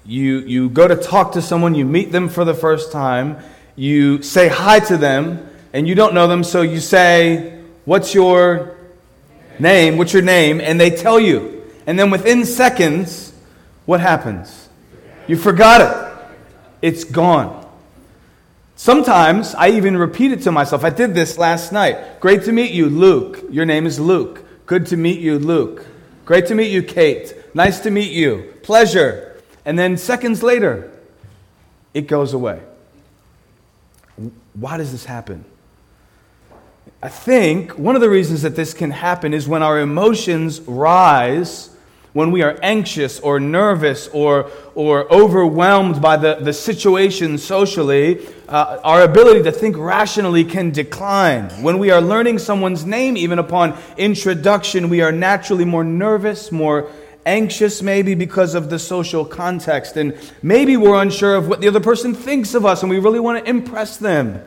You, 0.05 0.39
you 0.39 0.69
go 0.69 0.87
to 0.87 0.95
talk 0.95 1.33
to 1.33 1.41
someone, 1.41 1.75
you 1.75 1.85
meet 1.85 2.11
them 2.11 2.29
for 2.29 2.43
the 2.43 2.53
first 2.53 2.91
time, 2.91 3.37
you 3.75 4.21
say 4.21 4.47
hi 4.47 4.79
to 4.81 4.97
them, 4.97 5.49
and 5.71 5.87
you 5.87 5.95
don't 5.95 6.13
know 6.13 6.27
them, 6.27 6.43
so 6.43 6.61
you 6.61 6.79
say, 6.79 7.61
What's 7.85 8.13
your 8.13 8.77
name? 9.59 9.97
What's 9.97 10.13
your 10.13 10.21
name? 10.21 10.61
And 10.61 10.79
they 10.79 10.89
tell 10.89 11.19
you. 11.19 11.63
And 11.85 11.99
then 11.99 12.09
within 12.11 12.45
seconds, 12.45 13.33
what 13.85 13.99
happens? 13.99 14.69
You 15.27 15.35
forgot 15.35 15.81
it. 15.81 16.27
It's 16.81 17.03
gone. 17.03 17.59
Sometimes 18.75 19.53
I 19.55 19.69
even 19.69 19.97
repeat 19.97 20.31
it 20.31 20.41
to 20.43 20.51
myself. 20.51 20.83
I 20.83 20.89
did 20.89 21.13
this 21.13 21.37
last 21.37 21.71
night. 21.71 22.19
Great 22.19 22.43
to 22.43 22.51
meet 22.51 22.71
you, 22.71 22.89
Luke. 22.89 23.43
Your 23.49 23.65
name 23.65 23.85
is 23.85 23.99
Luke. 23.99 24.43
Good 24.65 24.87
to 24.87 24.97
meet 24.97 25.19
you, 25.19 25.39
Luke. 25.39 25.85
Great 26.25 26.47
to 26.47 26.55
meet 26.55 26.71
you, 26.71 26.83
Kate. 26.83 27.33
Nice 27.53 27.81
to 27.81 27.91
meet 27.91 28.11
you. 28.11 28.53
Pleasure. 28.63 29.32
And 29.65 29.79
then 29.79 29.97
seconds 29.97 30.43
later, 30.43 30.91
it 31.93 32.07
goes 32.07 32.33
away. 32.33 32.61
Why 34.53 34.77
does 34.77 34.91
this 34.91 35.05
happen? 35.05 35.45
I 37.01 37.09
think 37.09 37.77
one 37.77 37.95
of 37.95 38.01
the 38.01 38.09
reasons 38.09 38.41
that 38.43 38.55
this 38.55 38.73
can 38.73 38.91
happen 38.91 39.33
is 39.33 39.47
when 39.47 39.63
our 39.63 39.79
emotions 39.79 40.61
rise, 40.61 41.69
when 42.13 42.31
we 42.31 42.41
are 42.43 42.57
anxious 42.61 43.19
or 43.19 43.39
nervous 43.39 44.07
or, 44.09 44.49
or 44.75 45.11
overwhelmed 45.11 46.01
by 46.01 46.15
the, 46.15 46.35
the 46.35 46.53
situation 46.53 47.37
socially, 47.37 48.25
uh, 48.47 48.79
our 48.83 49.01
ability 49.01 49.43
to 49.43 49.51
think 49.51 49.75
rationally 49.77 50.43
can 50.43 50.71
decline. 50.71 51.49
When 51.61 51.79
we 51.79 51.89
are 51.89 52.01
learning 52.01 52.39
someone's 52.39 52.85
name, 52.85 53.17
even 53.17 53.39
upon 53.39 53.77
introduction, 53.97 54.89
we 54.89 55.01
are 55.01 55.11
naturally 55.11 55.65
more 55.65 55.83
nervous, 55.83 56.51
more 56.51 56.89
anxious 57.25 57.81
maybe 57.81 58.15
because 58.15 58.55
of 58.55 58.69
the 58.69 58.79
social 58.79 59.25
context, 59.25 59.97
and 59.97 60.17
maybe 60.41 60.77
we're 60.77 61.01
unsure 61.01 61.35
of 61.35 61.47
what 61.47 61.61
the 61.61 61.67
other 61.67 61.79
person 61.79 62.13
thinks 62.13 62.53
of 62.53 62.65
us 62.65 62.81
and 62.81 62.89
we 62.89 62.99
really 62.99 63.19
want 63.19 63.43
to 63.43 63.49
impress 63.49 63.97
them 63.97 64.43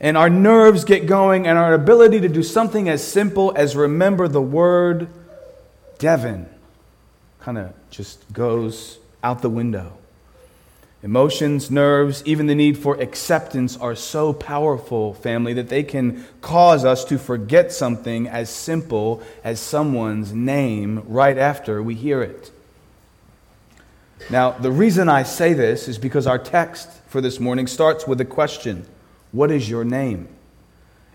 and 0.00 0.16
our 0.16 0.30
nerves 0.30 0.84
get 0.84 1.06
going, 1.06 1.46
and 1.46 1.58
our 1.58 1.74
ability 1.74 2.20
to 2.20 2.28
do 2.28 2.42
something 2.42 2.88
as 2.88 3.06
simple 3.06 3.52
as 3.54 3.76
remember 3.76 4.28
the 4.28 4.40
word 4.40 5.08
Devon 5.98 6.48
kind 7.40 7.58
of 7.58 7.74
just 7.90 8.32
goes 8.32 8.98
out 9.22 9.42
the 9.42 9.50
window. 9.50 9.92
Emotions, 11.02 11.70
nerves, 11.70 12.22
even 12.26 12.46
the 12.46 12.54
need 12.54 12.76
for 12.76 13.00
acceptance 13.00 13.76
are 13.78 13.94
so 13.94 14.34
powerful, 14.34 15.14
family, 15.14 15.54
that 15.54 15.70
they 15.70 15.82
can 15.82 16.26
cause 16.42 16.84
us 16.84 17.04
to 17.06 17.18
forget 17.18 17.72
something 17.72 18.28
as 18.28 18.50
simple 18.50 19.22
as 19.42 19.58
someone's 19.58 20.34
name 20.34 21.02
right 21.06 21.38
after 21.38 21.82
we 21.82 21.94
hear 21.94 22.22
it. 22.22 22.50
Now, 24.28 24.50
the 24.50 24.70
reason 24.70 25.08
I 25.08 25.22
say 25.22 25.54
this 25.54 25.88
is 25.88 25.96
because 25.96 26.26
our 26.26 26.38
text 26.38 26.90
for 27.06 27.22
this 27.22 27.40
morning 27.40 27.66
starts 27.66 28.06
with 28.06 28.20
a 28.20 28.26
question 28.26 28.86
What 29.32 29.50
is 29.50 29.70
your 29.70 29.84
name? 29.84 30.28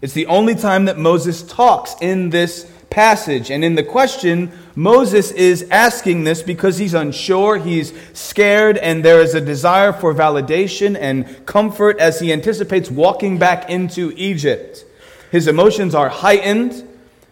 It's 0.02 0.14
the 0.14 0.26
only 0.26 0.56
time 0.56 0.86
that 0.86 0.98
Moses 0.98 1.44
talks 1.44 1.96
in 2.02 2.32
this 2.32 2.72
passage. 2.90 3.52
And 3.52 3.64
in 3.64 3.76
the 3.76 3.84
question, 3.84 4.52
Moses 4.76 5.32
is 5.32 5.68
asking 5.72 6.24
this 6.24 6.42
because 6.42 6.78
he's 6.78 6.94
unsure, 6.94 7.58
he's 7.58 7.94
scared, 8.14 8.78
and 8.78 9.04
there 9.04 9.22
is 9.22 9.34
a 9.34 9.42
desire 9.42 9.94
for 9.94 10.14
validation 10.14 10.98
and 11.00 11.46
comfort 11.46 12.00
as 12.00 12.20
he 12.20 12.32
anticipates 12.32 12.90
walking 12.90 13.38
back 13.38 13.70
into 13.70 14.14
Egypt. 14.16 14.86
His 15.32 15.48
emotions 15.48 15.96
are 15.96 16.10
heightened. 16.10 16.90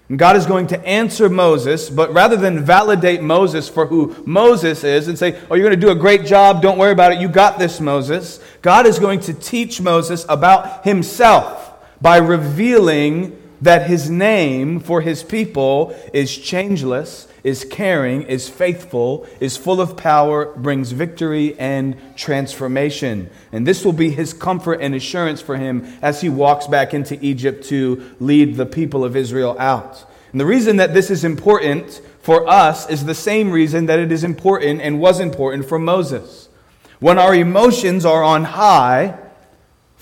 And 0.10 0.20
God 0.20 0.36
is 0.36 0.46
going 0.46 0.68
to 0.68 0.86
answer 0.86 1.30
Moses, 1.30 1.90
but 1.90 2.14
rather 2.14 2.36
than 2.36 2.64
validate 2.64 3.22
Moses 3.22 3.70
for 3.70 3.88
who 3.88 4.16
Moses 4.26 4.84
is 4.84 5.08
and 5.08 5.18
say, 5.18 5.40
Oh, 5.50 5.56
you're 5.56 5.68
going 5.68 5.80
to 5.80 5.88
do 5.88 5.92
a 5.92 5.96
great 5.96 6.26
job, 6.26 6.62
don't 6.62 6.78
worry 6.78 6.92
about 6.92 7.14
it, 7.14 7.22
you 7.22 7.30
got 7.30 7.58
this, 7.58 7.80
Moses, 7.80 8.42
God 8.62 8.86
is 8.86 9.00
going 9.00 9.22
to 9.22 9.34
teach 9.34 9.80
Moses 9.80 10.26
about 10.28 10.84
himself 10.84 11.74
by 12.02 12.18
revealing 12.18 13.40
that 13.64 13.88
his 13.88 14.10
name 14.10 14.82
for 14.82 15.00
his 15.00 15.24
people 15.24 15.96
is 16.14 16.38
changeless, 16.38 17.30
is 17.46 17.64
caring, 17.64 18.24
is 18.24 18.50
faithful, 18.50 19.26
is 19.40 19.56
full 19.56 19.80
of 19.80 19.96
power, 19.96 20.54
brings 20.58 20.92
victory 20.92 21.58
and 21.58 21.98
transformation. 22.18 23.30
And 23.54 23.66
this 23.66 23.86
will 23.86 23.94
be 23.94 24.10
his 24.10 24.34
comfort 24.34 24.80
and 24.82 24.94
assurance 24.94 25.42
for 25.42 25.56
him 25.56 25.88
as 26.02 26.20
he 26.20 26.28
walks 26.28 26.68
back 26.68 26.94
into 26.94 27.18
Egypt 27.26 27.64
to 27.66 28.16
lead 28.20 28.58
the 28.58 28.66
people 28.66 29.06
of 29.06 29.16
Israel 29.16 29.56
out. 29.58 30.10
And 30.34 30.42
the 30.42 30.46
reason 30.46 30.76
that 30.78 30.94
this 30.94 31.10
is 31.10 31.24
important 31.24 32.02
for 32.22 32.50
us 32.50 32.90
is 32.90 33.06
the 33.06 33.16
same 33.16 33.50
reason 33.50 33.86
that 33.86 34.00
it 34.00 34.12
is 34.12 34.26
important 34.26 34.82
and 34.82 35.00
was 35.00 35.22
important 35.22 35.70
for 35.70 35.80
Moses. 35.80 36.50
When 37.00 37.18
our 37.18 37.34
emotions 37.34 38.06
are 38.06 38.24
on 38.24 38.44
high, 38.44 39.18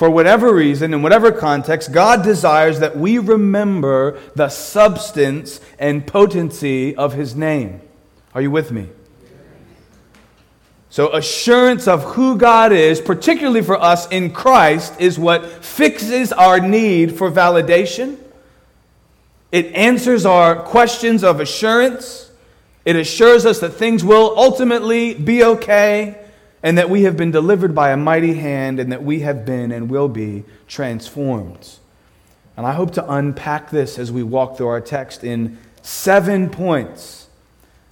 for 0.01 0.09
whatever 0.09 0.51
reason, 0.51 0.95
in 0.95 1.03
whatever 1.03 1.31
context, 1.31 1.91
God 1.91 2.23
desires 2.23 2.79
that 2.79 2.97
we 2.97 3.19
remember 3.19 4.17
the 4.33 4.49
substance 4.49 5.61
and 5.77 6.07
potency 6.07 6.95
of 6.95 7.13
His 7.13 7.35
name. 7.35 7.81
Are 8.33 8.41
you 8.41 8.49
with 8.49 8.71
me? 8.71 8.89
So, 10.89 11.13
assurance 11.13 11.87
of 11.87 12.01
who 12.15 12.35
God 12.35 12.71
is, 12.71 12.99
particularly 12.99 13.61
for 13.61 13.79
us 13.79 14.07
in 14.07 14.31
Christ, 14.31 14.99
is 14.99 15.19
what 15.19 15.45
fixes 15.63 16.33
our 16.33 16.59
need 16.59 17.15
for 17.15 17.29
validation. 17.29 18.17
It 19.51 19.67
answers 19.75 20.25
our 20.25 20.55
questions 20.55 21.23
of 21.23 21.39
assurance. 21.39 22.31
It 22.85 22.95
assures 22.95 23.45
us 23.45 23.59
that 23.59 23.73
things 23.73 24.03
will 24.03 24.33
ultimately 24.35 25.13
be 25.13 25.43
okay 25.43 26.20
and 26.63 26.77
that 26.77 26.89
we 26.89 27.03
have 27.03 27.17
been 27.17 27.31
delivered 27.31 27.73
by 27.73 27.91
a 27.91 27.97
mighty 27.97 28.35
hand, 28.35 28.79
and 28.79 28.91
that 28.91 29.03
we 29.03 29.21
have 29.21 29.45
been 29.45 29.71
and 29.71 29.89
will 29.89 30.07
be 30.07 30.43
transformed. 30.67 31.77
And 32.55 32.65
I 32.65 32.73
hope 32.73 32.91
to 32.93 33.11
unpack 33.11 33.71
this 33.71 33.97
as 33.97 34.11
we 34.11 34.23
walk 34.23 34.57
through 34.57 34.67
our 34.67 34.81
text 34.81 35.23
in 35.23 35.57
seven 35.81 36.49
points 36.49 37.27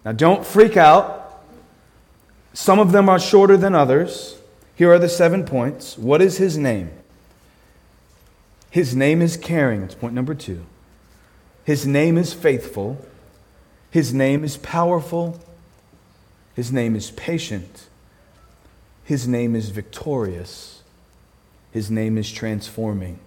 Now, 0.06 0.12
don't 0.12 0.46
freak 0.46 0.78
out. 0.78 1.44
Some 2.54 2.80
of 2.80 2.92
them 2.92 3.10
are 3.10 3.20
shorter 3.20 3.58
than 3.58 3.76
others. 3.76 4.38
Here 4.76 4.92
are 4.92 5.00
the 5.00 5.10
seven 5.10 5.46
points. 5.46 5.98
What 5.98 6.22
is 6.22 6.38
his 6.38 6.58
name? 6.58 6.92
His 8.70 8.96
name 8.96 9.22
is 9.22 9.36
caring. 9.36 9.82
That's 9.82 9.96
point 9.96 10.14
number 10.14 10.34
two. 10.34 10.66
His 11.66 11.86
name 11.86 12.18
is 12.18 12.34
faithful. 12.34 13.06
His 13.92 14.14
name 14.14 14.44
is 14.44 14.58
powerful. 14.58 15.40
His 16.56 16.72
name 16.72 16.96
is 16.96 17.12
patient. 17.12 17.89
His 19.10 19.28
name 19.28 19.56
is 19.56 19.72
victorious. 19.72 20.84
His 21.72 21.90
name 21.90 22.16
is 22.16 22.32
transforming. 22.32 23.18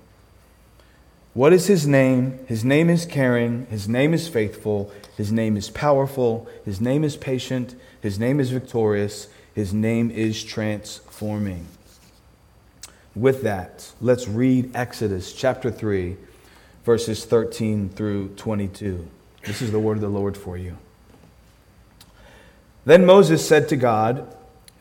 What 1.34 1.52
is 1.52 1.66
his 1.66 1.88
name? 1.88 2.38
His 2.46 2.64
name 2.64 2.88
is 2.88 3.04
caring. 3.04 3.66
His 3.66 3.88
name 3.88 4.14
is 4.14 4.28
faithful. 4.28 4.92
His 5.16 5.32
name 5.32 5.56
is 5.56 5.70
powerful. 5.70 6.48
His 6.64 6.80
name 6.80 7.02
is 7.02 7.16
patient. 7.16 7.74
His 8.00 8.16
name 8.16 8.38
is 8.38 8.52
victorious. 8.52 9.26
His 9.56 9.74
name 9.74 10.12
is 10.12 10.44
transforming. 10.44 11.66
With 13.16 13.42
that, 13.42 13.90
let's 14.00 14.28
read 14.28 14.70
Exodus 14.76 15.32
chapter 15.32 15.72
3, 15.72 16.16
verses 16.84 17.24
13 17.24 17.88
through 17.88 18.28
22. 18.36 19.08
This 19.46 19.60
is 19.60 19.72
the 19.72 19.80
word 19.80 19.96
of 19.96 20.02
the 20.02 20.08
Lord 20.08 20.36
for 20.36 20.56
you. 20.56 20.78
Then 22.84 23.04
Moses 23.04 23.44
said 23.44 23.68
to 23.70 23.76
God, 23.76 24.32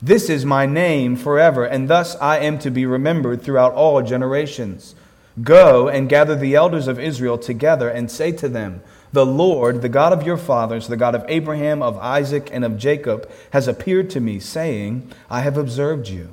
This 0.00 0.28
is 0.28 0.44
my 0.44 0.66
name 0.66 1.16
forever, 1.16 1.64
and 1.64 1.88
thus 1.88 2.16
I 2.16 2.38
am 2.40 2.58
to 2.58 2.70
be 2.70 2.84
remembered 2.84 3.40
throughout 3.40 3.72
all 3.72 4.02
generations. 4.02 4.94
Go 5.42 5.88
and 5.88 6.08
gather 6.08 6.34
the 6.34 6.54
elders 6.54 6.86
of 6.86 6.98
Israel 6.98 7.38
together 7.38 7.88
and 7.88 8.10
say 8.10 8.32
to 8.32 8.48
them, 8.48 8.82
The 9.12 9.24
Lord, 9.24 9.80
the 9.80 9.88
God 9.88 10.12
of 10.12 10.22
your 10.22 10.36
fathers, 10.36 10.88
the 10.88 10.98
God 10.98 11.14
of 11.14 11.24
Abraham, 11.28 11.82
of 11.82 11.96
Isaac, 11.96 12.50
and 12.52 12.62
of 12.62 12.76
Jacob, 12.76 13.30
has 13.52 13.68
appeared 13.68 14.10
to 14.10 14.20
me, 14.20 14.38
saying, 14.38 15.10
I 15.30 15.40
have 15.40 15.56
observed 15.56 16.08
you, 16.08 16.30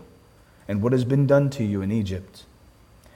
and 0.68 0.82
what 0.82 0.92
has 0.92 1.06
been 1.06 1.26
done 1.26 1.50
to 1.52 1.64
you 1.64 1.82
in 1.82 1.92
Egypt. 1.92 2.44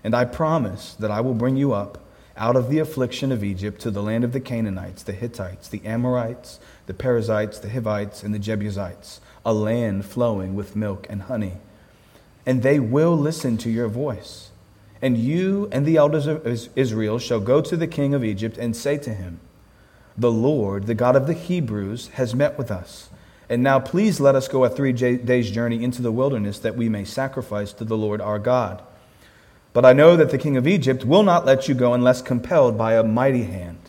And 0.01 0.15
I 0.15 0.23
promise 0.23 0.93
that 0.93 1.11
I 1.11 1.19
will 1.19 1.33
bring 1.33 1.57
you 1.57 1.73
up 1.73 1.97
out 2.37 2.55
of 2.55 2.69
the 2.69 2.79
affliction 2.79 3.33
of 3.33 3.43
Egypt 3.43 3.81
to 3.81 3.91
the 3.91 4.03
land 4.03 4.23
of 4.23 4.31
the 4.31 4.39
Canaanites, 4.39 5.03
the 5.03 5.11
Hittites, 5.11 5.67
the 5.67 5.85
Amorites, 5.85 6.59
the 6.85 6.93
Perizzites, 6.93 7.59
the 7.59 7.69
Hivites, 7.69 8.23
and 8.23 8.33
the 8.33 8.39
Jebusites 8.39 9.19
a 9.47 9.53
land 9.53 10.05
flowing 10.05 10.55
with 10.55 10.75
milk 10.75 11.07
and 11.09 11.23
honey. 11.23 11.53
And 12.45 12.61
they 12.61 12.79
will 12.81 13.17
listen 13.17 13.57
to 13.59 13.69
your 13.69 13.87
voice. 13.87 14.49
And 15.01 15.17
you 15.17 15.69
and 15.71 15.85
the 15.85 15.95
elders 15.95 16.27
of 16.27 16.45
Israel 16.75 17.17
shall 17.17 17.39
go 17.39 17.61
to 17.61 17.77
the 17.77 17.87
king 17.87 18.13
of 18.13 18.25
Egypt 18.25 18.57
and 18.57 18.75
say 18.75 18.97
to 18.97 19.13
him, 19.13 19.39
The 20.17 20.31
Lord, 20.31 20.85
the 20.85 20.93
God 20.93 21.15
of 21.15 21.27
the 21.27 21.33
Hebrews, 21.33 22.09
has 22.09 22.35
met 22.35 22.57
with 22.57 22.69
us. 22.69 23.09
And 23.49 23.63
now 23.63 23.79
please 23.79 24.19
let 24.19 24.35
us 24.35 24.49
go 24.49 24.65
a 24.65 24.69
three 24.69 24.91
days' 24.91 25.49
journey 25.49 25.81
into 25.81 26.01
the 26.01 26.11
wilderness 26.11 26.59
that 26.59 26.75
we 26.75 26.89
may 26.89 27.05
sacrifice 27.05 27.71
to 27.73 27.85
the 27.85 27.97
Lord 27.97 28.19
our 28.19 28.39
God. 28.39 28.81
But 29.71 29.85
I 29.85 29.93
know 29.93 30.17
that 30.17 30.29
the 30.29 30.37
king 30.37 30.57
of 30.57 30.67
Egypt 30.67 31.05
will 31.05 31.23
not 31.23 31.45
let 31.45 31.69
you 31.69 31.73
go 31.73 31.93
unless 31.93 32.21
compelled 32.21 32.77
by 32.77 32.95
a 32.95 33.03
mighty 33.03 33.43
hand. 33.43 33.79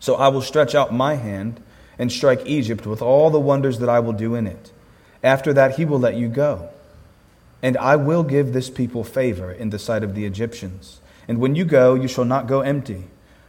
So 0.00 0.14
I 0.14 0.28
will 0.28 0.40
stretch 0.40 0.74
out 0.74 0.94
my 0.94 1.16
hand 1.16 1.60
and 1.98 2.10
strike 2.10 2.46
Egypt 2.46 2.86
with 2.86 3.02
all 3.02 3.30
the 3.30 3.40
wonders 3.40 3.78
that 3.78 3.88
I 3.88 4.00
will 4.00 4.12
do 4.12 4.34
in 4.34 4.46
it. 4.46 4.72
After 5.22 5.52
that, 5.52 5.76
he 5.76 5.84
will 5.84 6.00
let 6.00 6.16
you 6.16 6.28
go. 6.28 6.68
And 7.62 7.76
I 7.76 7.96
will 7.96 8.24
give 8.24 8.52
this 8.52 8.70
people 8.70 9.04
favor 9.04 9.52
in 9.52 9.70
the 9.70 9.78
sight 9.78 10.02
of 10.02 10.14
the 10.14 10.24
Egyptians. 10.24 11.00
And 11.28 11.38
when 11.38 11.54
you 11.54 11.64
go, 11.64 11.94
you 11.94 12.08
shall 12.08 12.24
not 12.24 12.48
go 12.48 12.60
empty. 12.60 13.04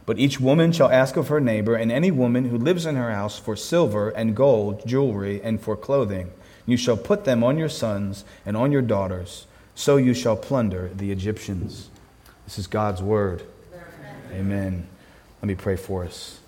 But 0.06 0.18
each 0.18 0.38
woman 0.38 0.70
shall 0.72 0.90
ask 0.90 1.16
of 1.16 1.28
her 1.28 1.40
neighbor 1.40 1.74
and 1.74 1.90
any 1.90 2.10
woman 2.10 2.50
who 2.50 2.58
lives 2.58 2.86
in 2.86 2.96
her 2.96 3.10
house 3.10 3.38
for 3.38 3.56
silver 3.56 4.10
and 4.10 4.36
gold, 4.36 4.86
jewelry, 4.86 5.42
and 5.42 5.60
for 5.60 5.76
clothing. 5.76 6.30
You 6.66 6.76
shall 6.76 6.96
put 6.96 7.24
them 7.24 7.42
on 7.42 7.58
your 7.58 7.68
sons 7.68 8.24
and 8.46 8.56
on 8.56 8.70
your 8.70 8.82
daughters. 8.82 9.46
So 9.74 9.96
you 9.96 10.14
shall 10.14 10.36
plunder 10.36 10.90
the 10.94 11.10
Egyptians. 11.10 11.90
This 12.44 12.58
is 12.58 12.66
God's 12.66 13.02
word. 13.02 13.42
Amen. 13.72 14.40
Amen. 14.40 14.86
Let 15.42 15.48
me 15.48 15.54
pray 15.54 15.76
for 15.76 16.04
us. 16.04 16.38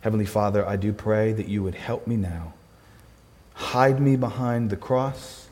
Heavenly 0.00 0.26
Father, 0.26 0.66
I 0.66 0.76
do 0.76 0.92
pray 0.92 1.32
that 1.32 1.48
you 1.48 1.62
would 1.62 1.74
help 1.74 2.06
me 2.06 2.16
now. 2.16 2.54
Hide 3.54 4.00
me 4.00 4.16
behind 4.16 4.70
the 4.70 4.76
cross 4.76 5.48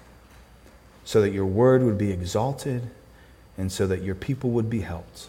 so 1.05 1.21
that 1.21 1.31
your 1.31 1.47
word 1.47 1.83
would 1.83 1.99
be 1.99 2.11
exalted 2.11 2.91
and 3.59 3.71
so 3.71 3.87
that 3.87 4.03
your 4.03 4.15
people 4.15 4.51
would 4.51 4.71
be 4.71 4.81
helped. 4.81 5.27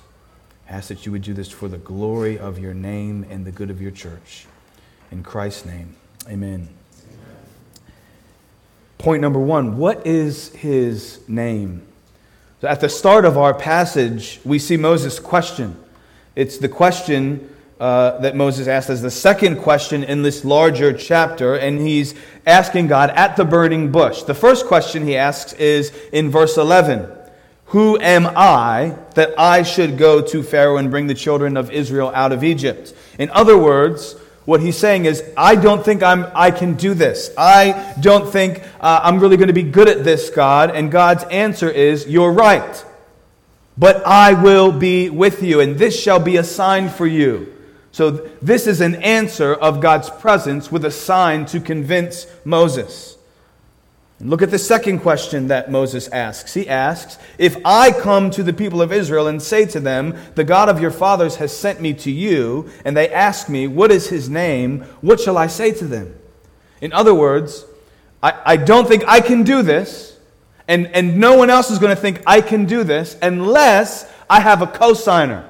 I 0.69 0.73
ask 0.73 0.87
that 0.87 1.05
you 1.05 1.11
would 1.11 1.23
do 1.23 1.33
this 1.33 1.49
for 1.49 1.67
the 1.67 1.77
glory 1.77 2.37
of 2.37 2.59
your 2.59 2.73
name 2.73 3.25
and 3.29 3.45
the 3.45 3.51
good 3.51 3.69
of 3.69 3.81
your 3.81 3.91
church. 3.91 4.45
In 5.11 5.23
Christ's 5.23 5.65
name, 5.65 5.95
amen. 6.27 6.69
amen. 6.69 6.69
Point 8.99 9.21
number 9.21 9.39
one 9.39 9.77
what 9.77 10.05
is 10.05 10.49
his 10.49 11.19
name? 11.27 11.81
So 12.61 12.67
at 12.67 12.81
the 12.81 12.89
start 12.89 13.25
of 13.25 13.37
our 13.37 13.53
passage, 13.53 14.39
we 14.45 14.59
see 14.59 14.77
Moses' 14.77 15.19
question. 15.19 15.81
It's 16.35 16.57
the 16.57 16.69
question 16.69 17.49
uh, 17.79 18.17
that 18.19 18.35
Moses 18.35 18.67
asked 18.67 18.89
as 18.89 19.01
the 19.01 19.09
second 19.09 19.61
question 19.61 20.03
in 20.03 20.21
this 20.21 20.43
larger 20.43 20.91
chapter, 20.91 21.55
and 21.55 21.79
he's 21.79 22.13
asking 22.45 22.87
God 22.87 23.09
at 23.11 23.37
the 23.37 23.45
burning 23.45 23.89
bush. 23.89 24.23
The 24.23 24.33
first 24.33 24.65
question 24.65 25.05
he 25.05 25.15
asks 25.15 25.53
is 25.53 25.93
in 26.11 26.29
verse 26.29 26.57
11 26.57 27.09
Who 27.67 27.97
am 27.97 28.27
I 28.35 28.95
that 29.15 29.39
I 29.39 29.63
should 29.63 29.97
go 29.97 30.21
to 30.21 30.43
Pharaoh 30.43 30.75
and 30.75 30.91
bring 30.91 31.07
the 31.07 31.13
children 31.13 31.55
of 31.55 31.71
Israel 31.71 32.11
out 32.13 32.33
of 32.33 32.43
Egypt? 32.43 32.93
In 33.17 33.29
other 33.29 33.57
words, 33.57 34.13
what 34.43 34.59
he's 34.59 34.77
saying 34.77 35.05
is, 35.05 35.23
I 35.37 35.55
don't 35.55 35.85
think 35.85 36.03
I'm, 36.03 36.25
I 36.35 36.51
can 36.51 36.73
do 36.73 36.93
this. 36.93 37.31
I 37.37 37.95
don't 38.01 38.29
think 38.29 38.61
uh, 38.81 38.99
I'm 39.03 39.21
really 39.21 39.37
going 39.37 39.47
to 39.47 39.53
be 39.53 39.63
good 39.63 39.87
at 39.87 40.03
this, 40.03 40.29
God. 40.29 40.71
And 40.71 40.91
God's 40.91 41.23
answer 41.25 41.69
is, 41.69 42.07
You're 42.07 42.33
right. 42.33 42.85
But 43.77 44.05
I 44.05 44.33
will 44.33 44.73
be 44.73 45.09
with 45.09 45.41
you, 45.41 45.61
and 45.61 45.77
this 45.77 45.97
shall 45.97 46.19
be 46.19 46.35
a 46.35 46.43
sign 46.43 46.89
for 46.89 47.07
you 47.07 47.55
so, 47.91 48.11
this 48.41 48.67
is 48.67 48.81
an 48.81 48.95
answer 48.95 49.53
of 49.53 49.81
God's 49.81 50.09
presence 50.09 50.71
with 50.71 50.85
a 50.85 50.91
sign 50.91 51.45
to 51.47 51.59
convince 51.59 52.27
Moses. 52.45 53.17
Look 54.21 54.41
at 54.41 54.51
the 54.51 54.59
second 54.59 54.99
question 54.99 55.47
that 55.47 55.71
Moses 55.71 56.09
asks. 56.09 56.53
He 56.53 56.67
asks, 56.67 57.17
If 57.37 57.55
I 57.63 57.91
come 57.91 58.29
to 58.31 58.43
the 58.43 58.51
people 58.53 58.81
of 58.81 58.91
Israel 58.91 59.27
and 59.27 59.41
say 59.41 59.65
to 59.67 59.79
them, 59.79 60.17
The 60.35 60.43
God 60.43 60.67
of 60.67 60.81
your 60.81 60.91
fathers 60.91 61.37
has 61.37 61.55
sent 61.55 61.79
me 61.79 61.93
to 61.95 62.11
you, 62.11 62.69
and 62.83 62.97
they 62.97 63.09
ask 63.09 63.47
me, 63.47 63.65
What 63.65 63.91
is 63.91 64.09
his 64.09 64.29
name? 64.29 64.81
What 65.01 65.21
shall 65.21 65.37
I 65.37 65.47
say 65.47 65.71
to 65.71 65.85
them? 65.85 66.15
In 66.81 66.91
other 66.91 67.13
words, 67.13 67.65
I, 68.21 68.33
I 68.45 68.57
don't 68.57 68.87
think 68.87 69.03
I 69.07 69.21
can 69.21 69.43
do 69.43 69.61
this, 69.61 70.17
and, 70.67 70.87
and 70.87 71.17
no 71.17 71.37
one 71.37 71.49
else 71.49 71.71
is 71.71 71.79
going 71.79 71.95
to 71.95 72.01
think 72.01 72.21
I 72.27 72.41
can 72.41 72.65
do 72.65 72.83
this 72.83 73.17
unless 73.21 74.11
I 74.29 74.41
have 74.41 74.61
a 74.61 74.67
cosigner. 74.67 75.45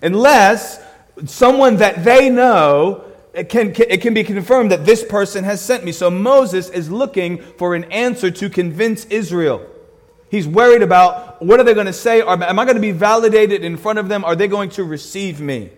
Unless 0.00 0.80
someone 1.26 1.76
that 1.76 2.04
they 2.04 2.30
know, 2.30 3.04
it 3.32 3.48
can, 3.48 3.74
it 3.76 4.02
can 4.02 4.14
be 4.14 4.24
confirmed 4.24 4.70
that 4.70 4.84
this 4.84 5.04
person 5.04 5.44
has 5.44 5.60
sent 5.60 5.84
me. 5.84 5.92
So 5.92 6.10
Moses 6.10 6.68
is 6.68 6.90
looking 6.90 7.38
for 7.38 7.74
an 7.74 7.84
answer 7.84 8.30
to 8.30 8.50
convince 8.50 9.04
Israel. 9.06 9.66
He's 10.30 10.48
worried 10.48 10.82
about 10.82 11.42
what 11.42 11.60
are 11.60 11.64
they 11.64 11.74
going 11.74 11.86
to 11.86 11.92
say? 11.92 12.22
Am 12.22 12.58
I 12.58 12.64
going 12.64 12.76
to 12.76 12.80
be 12.80 12.92
validated 12.92 13.62
in 13.64 13.76
front 13.76 13.98
of 13.98 14.08
them? 14.08 14.24
Are 14.24 14.34
they 14.34 14.48
going 14.48 14.70
to 14.70 14.84
receive 14.84 15.40
me? 15.40 15.70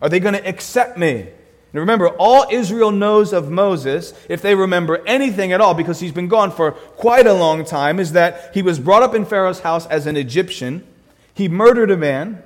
Are 0.00 0.08
they 0.08 0.20
going 0.20 0.34
to 0.34 0.46
accept 0.46 0.96
me? 0.96 1.28
And 1.72 1.80
remember, 1.80 2.08
all 2.08 2.46
Israel 2.50 2.90
knows 2.90 3.32
of 3.32 3.50
Moses, 3.50 4.14
if 4.28 4.40
they 4.40 4.54
remember 4.54 5.04
anything 5.06 5.52
at 5.52 5.60
all, 5.60 5.74
because 5.74 6.00
he's 6.00 6.12
been 6.12 6.28
gone 6.28 6.50
for 6.50 6.72
quite 6.72 7.26
a 7.26 7.34
long 7.34 7.64
time, 7.64 8.00
is 8.00 8.12
that 8.12 8.54
he 8.54 8.62
was 8.62 8.78
brought 8.78 9.02
up 9.02 9.14
in 9.14 9.26
Pharaoh's 9.26 9.60
house 9.60 9.86
as 9.86 10.06
an 10.06 10.16
Egyptian. 10.16 10.86
He 11.34 11.48
murdered 11.48 11.90
a 11.90 11.96
man. 11.96 12.42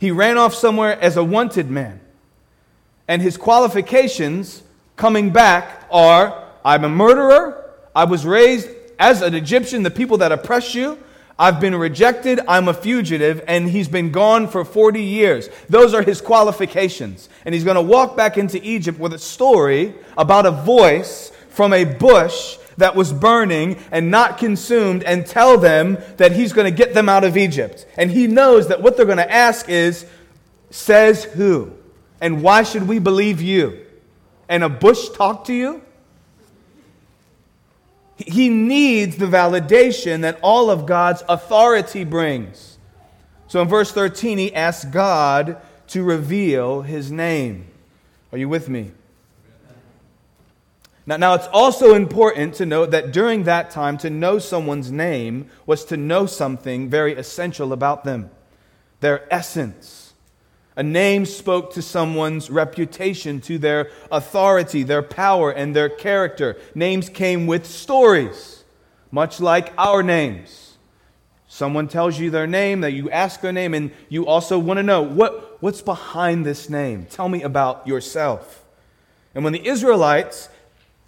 He 0.00 0.10
ran 0.10 0.38
off 0.38 0.54
somewhere 0.54 0.98
as 0.98 1.18
a 1.18 1.22
wanted 1.22 1.70
man. 1.70 2.00
And 3.06 3.20
his 3.20 3.36
qualifications 3.36 4.62
coming 4.96 5.30
back 5.30 5.86
are 5.90 6.48
I'm 6.64 6.84
a 6.84 6.88
murderer. 6.88 7.70
I 7.94 8.04
was 8.04 8.24
raised 8.24 8.68
as 8.98 9.20
an 9.20 9.34
Egyptian, 9.34 9.82
the 9.82 9.90
people 9.90 10.18
that 10.18 10.32
oppress 10.32 10.74
you. 10.74 10.98
I've 11.38 11.60
been 11.60 11.74
rejected. 11.74 12.40
I'm 12.48 12.68
a 12.68 12.74
fugitive. 12.74 13.42
And 13.46 13.68
he's 13.68 13.88
been 13.88 14.10
gone 14.10 14.48
for 14.48 14.64
40 14.64 15.02
years. 15.02 15.50
Those 15.68 15.92
are 15.92 16.02
his 16.02 16.20
qualifications. 16.22 17.28
And 17.44 17.54
he's 17.54 17.64
going 17.64 17.76
to 17.76 17.82
walk 17.82 18.16
back 18.16 18.38
into 18.38 18.58
Egypt 18.62 18.98
with 18.98 19.12
a 19.12 19.18
story 19.18 19.94
about 20.16 20.46
a 20.46 20.50
voice 20.50 21.30
from 21.50 21.74
a 21.74 21.84
bush 21.84 22.56
that 22.80 22.94
was 22.94 23.12
burning 23.12 23.78
and 23.90 24.10
not 24.10 24.36
consumed 24.36 25.02
and 25.04 25.26
tell 25.26 25.56
them 25.56 25.96
that 26.18 26.32
he's 26.32 26.52
going 26.52 26.70
to 26.70 26.76
get 26.76 26.92
them 26.92 27.08
out 27.08 27.24
of 27.24 27.36
Egypt. 27.36 27.86
And 27.96 28.10
he 28.10 28.26
knows 28.26 28.68
that 28.68 28.82
what 28.82 28.96
they're 28.96 29.06
going 29.06 29.18
to 29.18 29.32
ask 29.32 29.68
is, 29.68 30.04
Says 30.70 31.24
who? 31.24 31.72
And 32.20 32.42
why 32.42 32.62
should 32.62 32.86
we 32.86 32.98
believe 32.98 33.40
you? 33.40 33.84
And 34.48 34.62
a 34.62 34.68
bush 34.68 35.08
talk 35.10 35.44
to 35.46 35.52
you? 35.52 35.82
He 38.16 38.48
needs 38.48 39.16
the 39.16 39.26
validation 39.26 40.20
that 40.22 40.38
all 40.42 40.70
of 40.70 40.86
God's 40.86 41.22
authority 41.28 42.04
brings. 42.04 42.78
So 43.48 43.62
in 43.62 43.68
verse 43.68 43.90
13, 43.90 44.38
he 44.38 44.54
asks 44.54 44.84
God 44.84 45.60
to 45.88 46.04
reveal 46.04 46.82
his 46.82 47.10
name. 47.10 47.66
Are 48.30 48.38
you 48.38 48.48
with 48.48 48.68
me? 48.68 48.92
Now, 51.06 51.16
now, 51.16 51.34
it's 51.34 51.48
also 51.48 51.94
important 51.94 52.54
to 52.54 52.66
note 52.66 52.90
that 52.90 53.10
during 53.10 53.44
that 53.44 53.70
time, 53.70 53.96
to 53.98 54.10
know 54.10 54.38
someone's 54.38 54.92
name 54.92 55.48
was 55.66 55.84
to 55.86 55.96
know 55.96 56.26
something 56.26 56.90
very 56.90 57.14
essential 57.14 57.72
about 57.72 58.04
them 58.04 58.30
their 59.00 59.32
essence. 59.32 60.12
A 60.76 60.82
name 60.82 61.26
spoke 61.26 61.72
to 61.74 61.82
someone's 61.82 62.50
reputation, 62.50 63.40
to 63.42 63.58
their 63.58 63.90
authority, 64.12 64.82
their 64.82 65.02
power, 65.02 65.50
and 65.50 65.74
their 65.74 65.88
character. 65.88 66.56
Names 66.74 67.08
came 67.08 67.46
with 67.46 67.66
stories, 67.66 68.62
much 69.10 69.40
like 69.40 69.72
our 69.76 70.02
names. 70.02 70.76
Someone 71.48 71.88
tells 71.88 72.18
you 72.18 72.30
their 72.30 72.46
name, 72.46 72.82
that 72.82 72.92
you 72.92 73.10
ask 73.10 73.40
their 73.40 73.52
name, 73.52 73.74
and 73.74 73.90
you 74.08 74.26
also 74.26 74.58
want 74.58 74.78
to 74.78 74.82
know 74.82 75.02
what, 75.02 75.60
what's 75.60 75.82
behind 75.82 76.46
this 76.46 76.70
name. 76.70 77.06
Tell 77.10 77.28
me 77.28 77.42
about 77.42 77.86
yourself. 77.86 78.64
And 79.34 79.42
when 79.42 79.52
the 79.52 79.66
Israelites 79.66 80.48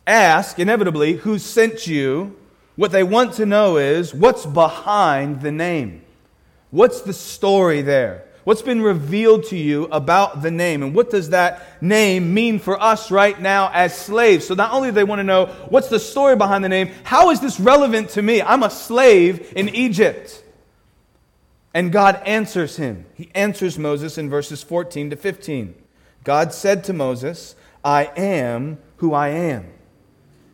ask, 0.06 0.58
inevitably, 0.58 1.14
who 1.14 1.38
sent 1.38 1.86
you, 1.86 2.36
what 2.76 2.92
they 2.92 3.02
want 3.02 3.34
to 3.34 3.46
know 3.46 3.76
is 3.76 4.14
what's 4.14 4.46
behind 4.46 5.40
the 5.42 5.52
name? 5.52 6.02
What's 6.70 7.02
the 7.02 7.12
story 7.12 7.82
there? 7.82 8.24
What's 8.44 8.62
been 8.62 8.82
revealed 8.82 9.44
to 9.44 9.56
you 9.56 9.84
about 9.84 10.42
the 10.42 10.50
name? 10.50 10.82
And 10.82 10.94
what 10.94 11.10
does 11.10 11.30
that 11.30 11.80
name 11.80 12.34
mean 12.34 12.58
for 12.58 12.80
us 12.80 13.10
right 13.10 13.40
now 13.40 13.70
as 13.72 13.96
slaves? 13.96 14.46
So, 14.46 14.54
not 14.54 14.72
only 14.72 14.88
do 14.88 14.94
they 14.94 15.04
want 15.04 15.20
to 15.20 15.24
know 15.24 15.46
what's 15.68 15.88
the 15.88 16.00
story 16.00 16.34
behind 16.34 16.64
the 16.64 16.68
name, 16.68 16.90
how 17.04 17.30
is 17.30 17.40
this 17.40 17.60
relevant 17.60 18.10
to 18.10 18.22
me? 18.22 18.42
I'm 18.42 18.64
a 18.64 18.70
slave 18.70 19.52
in 19.54 19.68
Egypt. 19.68 20.42
And 21.72 21.92
God 21.92 22.20
answers 22.26 22.76
him. 22.76 23.06
He 23.14 23.30
answers 23.34 23.78
Moses 23.78 24.18
in 24.18 24.28
verses 24.28 24.62
14 24.62 25.10
to 25.10 25.16
15. 25.16 25.74
God 26.24 26.52
said 26.52 26.84
to 26.84 26.92
Moses, 26.92 27.54
I 27.84 28.10
am 28.16 28.78
who 28.96 29.14
I 29.14 29.28
am. 29.28 29.66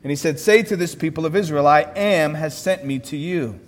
And 0.03 0.11
he 0.11 0.17
said, 0.17 0.39
Say 0.39 0.63
to 0.63 0.77
this 0.77 0.95
people 0.95 1.27
of 1.27 1.35
Israel, 1.35 1.67
I 1.67 1.83
am 1.97 2.35
has 2.35 2.57
sent 2.57 2.85
me 2.85 2.99
to 3.01 3.17
you. 3.17 3.61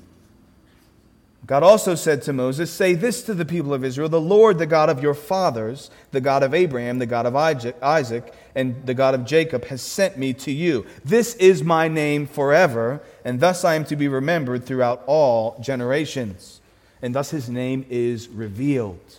God 1.47 1.63
also 1.65 1.97
said 1.97 2.23
to 2.23 2.33
Moses, 2.33 2.71
Say 2.71 2.95
this 2.95 3.25
to 3.25 3.35
the 3.35 3.45
people 3.45 3.75
of 3.75 3.85
Israel 3.85 4.09
The 4.09 4.21
Lord, 4.21 4.59
the 4.59 4.67
God 4.67 4.89
of 4.89 5.03
your 5.03 5.15
fathers, 5.15 5.91
the 6.13 6.21
God 6.21 6.43
of 6.43 6.55
Abraham, 6.55 6.99
the 7.01 7.07
God 7.07 7.27
of 7.27 7.35
Isaac, 7.35 8.33
and 8.55 8.87
the 8.87 8.95
God 8.95 9.15
of 9.15 9.25
Jacob, 9.25 9.65
has 9.65 9.83
sent 9.83 10.17
me 10.17 10.33
to 10.35 10.53
you. 10.53 10.87
This 11.05 11.35
is 11.35 11.65
my 11.65 11.89
name 11.89 12.27
forever, 12.27 13.01
and 13.25 13.41
thus 13.41 13.65
I 13.65 13.75
am 13.75 13.85
to 13.87 13.97
be 13.97 14.07
remembered 14.07 14.65
throughout 14.65 15.03
all 15.07 15.57
generations. 15.61 16.61
And 17.03 17.15
thus 17.15 17.31
his 17.31 17.49
name 17.49 17.85
is 17.89 18.29
revealed. 18.29 19.19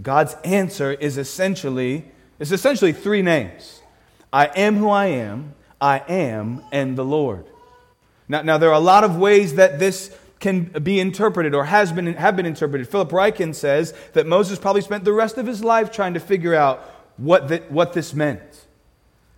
God's 0.00 0.36
answer 0.44 0.92
is 0.92 1.18
essentially, 1.18 2.04
it's 2.38 2.52
essentially 2.52 2.92
three 2.92 3.22
names 3.22 3.80
I 4.32 4.46
am 4.46 4.76
who 4.76 4.88
I 4.88 5.06
am. 5.06 5.54
I 5.86 6.02
am 6.08 6.64
and 6.72 6.98
the 6.98 7.04
Lord. 7.04 7.46
Now, 8.28 8.42
now 8.42 8.58
there 8.58 8.70
are 8.70 8.74
a 8.74 8.80
lot 8.80 9.04
of 9.04 9.16
ways 9.16 9.54
that 9.54 9.78
this 9.78 10.10
can 10.40 10.64
be 10.64 10.98
interpreted 10.98 11.54
or 11.54 11.64
has 11.64 11.92
been, 11.92 12.12
have 12.14 12.34
been 12.34 12.44
interpreted. 12.44 12.88
Philip 12.88 13.10
Ryken 13.10 13.54
says 13.54 13.94
that 14.12 14.26
Moses 14.26 14.58
probably 14.58 14.82
spent 14.82 15.04
the 15.04 15.12
rest 15.12 15.38
of 15.38 15.46
his 15.46 15.62
life 15.62 15.92
trying 15.92 16.14
to 16.14 16.20
figure 16.20 16.56
out 16.56 16.80
what, 17.18 17.46
the, 17.46 17.58
what 17.68 17.92
this 17.92 18.14
meant. 18.14 18.66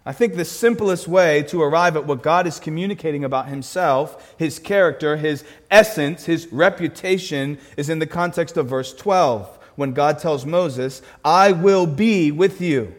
I 0.06 0.12
think 0.12 0.36
the 0.36 0.44
simplest 0.46 1.06
way 1.06 1.42
to 1.44 1.60
arrive 1.60 1.96
at 1.96 2.06
what 2.06 2.22
God 2.22 2.46
is 2.46 2.58
communicating 2.58 3.24
about 3.24 3.48
himself, 3.48 4.34
his 4.38 4.58
character, 4.58 5.18
his 5.18 5.44
essence, 5.70 6.24
his 6.24 6.50
reputation, 6.50 7.58
is 7.76 7.90
in 7.90 7.98
the 7.98 8.06
context 8.06 8.56
of 8.56 8.68
verse 8.68 8.94
12, 8.94 9.54
when 9.76 9.92
God 9.92 10.18
tells 10.18 10.46
Moses, 10.46 11.02
I 11.22 11.52
will 11.52 11.86
be 11.86 12.32
with 12.32 12.62
you. 12.62 12.94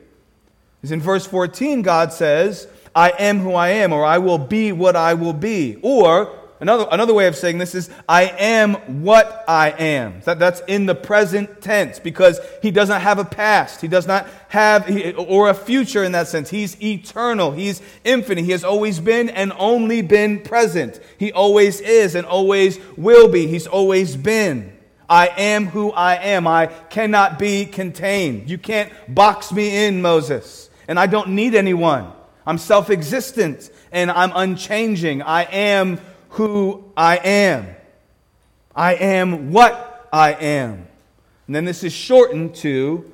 Is 0.83 0.91
in 0.91 1.01
verse 1.01 1.25
14, 1.25 1.81
God 1.81 2.13
says, 2.13 2.67
I 2.99 3.13
am 3.17 3.39
who 3.39 3.53
I 3.53 3.69
am, 3.69 3.93
or 3.93 4.03
I 4.03 4.17
will 4.17 4.37
be 4.37 4.73
what 4.73 4.97
I 4.97 5.13
will 5.13 5.31
be. 5.31 5.79
Or 5.83 6.37
another, 6.59 6.85
another 6.91 7.13
way 7.13 7.27
of 7.27 7.35
saying 7.37 7.57
this 7.57 7.73
is, 7.73 7.89
I 8.09 8.23
am 8.23 8.73
what 9.03 9.45
I 9.47 9.69
am. 9.69 10.19
That, 10.25 10.37
that's 10.37 10.61
in 10.67 10.85
the 10.85 10.95
present 10.95 11.61
tense 11.61 11.97
because 11.97 12.41
he 12.61 12.71
doesn't 12.71 12.99
have 12.99 13.17
a 13.17 13.23
past. 13.23 13.79
He 13.79 13.87
does 13.87 14.05
not 14.05 14.27
have, 14.49 14.85
or 15.17 15.47
a 15.49 15.53
future 15.53 16.03
in 16.03 16.11
that 16.11 16.27
sense. 16.27 16.49
He's 16.49 16.75
eternal. 16.83 17.53
He's 17.53 17.81
infinite. 18.03 18.43
He 18.43 18.51
has 18.51 18.65
always 18.65 18.99
been 18.99 19.29
and 19.29 19.53
only 19.57 20.01
been 20.01 20.41
present. 20.41 20.99
He 21.17 21.31
always 21.31 21.79
is 21.79 22.15
and 22.15 22.27
always 22.27 22.79
will 22.97 23.29
be. 23.29 23.47
He's 23.47 23.65
always 23.65 24.17
been. 24.17 24.77
I 25.07 25.27
am 25.37 25.67
who 25.67 25.93
I 25.93 26.15
am. 26.15 26.47
I 26.47 26.65
cannot 26.65 27.39
be 27.39 27.65
contained. 27.65 28.49
You 28.49 28.57
can't 28.57 28.91
box 29.07 29.53
me 29.53 29.85
in, 29.85 30.01
Moses. 30.01 30.69
And 30.89 30.99
I 30.99 31.07
don't 31.07 31.29
need 31.29 31.55
anyone. 31.55 32.18
I'm 32.49 32.57
self 32.57 32.89
existent 32.89 33.69
and 33.91 34.09
I'm 34.09 34.31
unchanging. 34.33 35.21
I 35.21 35.43
am 35.43 35.99
who 36.29 36.83
I 36.97 37.17
am. 37.17 37.67
I 38.75 38.95
am 38.95 39.51
what 39.51 40.09
I 40.11 40.33
am. 40.33 40.87
And 41.45 41.55
then 41.55 41.65
this 41.65 41.83
is 41.83 41.93
shortened 41.93 42.55
to 42.55 43.05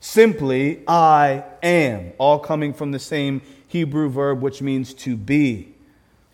simply 0.00 0.84
I 0.88 1.44
am, 1.62 2.14
all 2.16 2.38
coming 2.38 2.72
from 2.72 2.92
the 2.92 2.98
same 2.98 3.42
Hebrew 3.66 4.08
verb 4.08 4.40
which 4.40 4.62
means 4.62 4.94
to 4.94 5.18
be. 5.18 5.74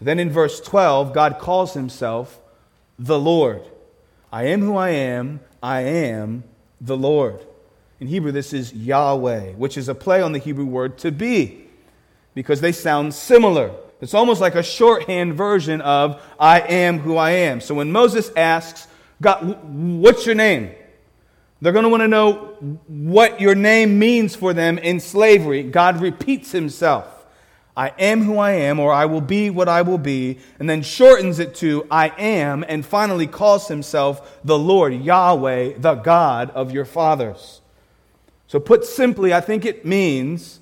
Then 0.01 0.21
in 0.21 0.31
verse 0.31 0.61
12, 0.61 1.13
God 1.13 1.41
calls 1.41 1.75
himself 1.75 2.39
the 3.01 3.19
Lord. 3.19 3.63
I 4.33 4.45
am 4.45 4.61
who 4.61 4.77
I 4.77 4.91
am. 4.91 5.41
I 5.61 5.81
am 5.81 6.45
the 6.81 6.97
Lord. 6.97 7.45
In 7.99 8.07
Hebrew, 8.07 8.31
this 8.31 8.53
is 8.53 8.73
Yahweh, 8.73 9.55
which 9.55 9.77
is 9.77 9.89
a 9.89 9.95
play 9.97 10.23
on 10.23 10.31
the 10.31 10.39
Hebrew 10.39 10.67
word 10.67 10.99
to 10.99 11.11
be 11.11 11.64
because 12.35 12.61
they 12.61 12.73
sound 12.73 13.15
similar. 13.15 13.73
It's 14.01 14.15
almost 14.15 14.41
like 14.41 14.55
a 14.55 14.63
shorthand 14.63 15.35
version 15.35 15.81
of 15.81 16.21
I 16.39 16.61
am 16.61 16.99
who 16.99 17.17
I 17.17 17.31
am. 17.31 17.61
So 17.61 17.75
when 17.75 17.93
Moses 17.93 18.31
asks, 18.37 18.87
God, 19.23 19.59
what's 19.65 20.27
your 20.27 20.35
name? 20.35 20.73
They're 21.61 21.73
going 21.73 21.85
to 21.85 21.89
want 21.89 22.03
to 22.03 22.09
know 22.09 22.35
what 22.89 23.41
your 23.41 23.55
name 23.55 23.99
means 23.99 24.37
for 24.37 24.53
them 24.53 24.77
in 24.77 25.01
slavery. 25.01 25.63
God 25.63 26.01
repeats 26.01 26.53
himself. 26.53 27.07
I 27.77 27.93
am 27.99 28.23
who 28.23 28.39
I 28.39 28.53
am, 28.53 28.79
or 28.79 28.93
I 28.93 29.07
will 29.07 29.21
be 29.21 29.51
what 29.51 29.69
I 29.69 29.83
will 29.83 29.99
be, 29.99 30.39
and 30.59 30.71
then 30.71 30.83
shortens 30.83 31.39
it 31.41 31.57
to 31.57 31.87
I 31.91 32.13
am, 32.19 32.65
and 32.69 32.87
finally 32.87 33.27
calls 33.27 33.67
himself 33.67 34.39
the 34.45 34.59
Lord, 34.59 34.93
Yahweh, 34.95 35.79
the 35.79 35.95
God 35.95 36.51
of 36.51 36.71
your 36.71 36.85
fathers. 36.85 37.61
So, 38.47 38.61
put 38.61 38.85
simply, 38.85 39.35
I 39.35 39.41
think 39.41 39.65
it 39.65 39.85
means 39.85 40.61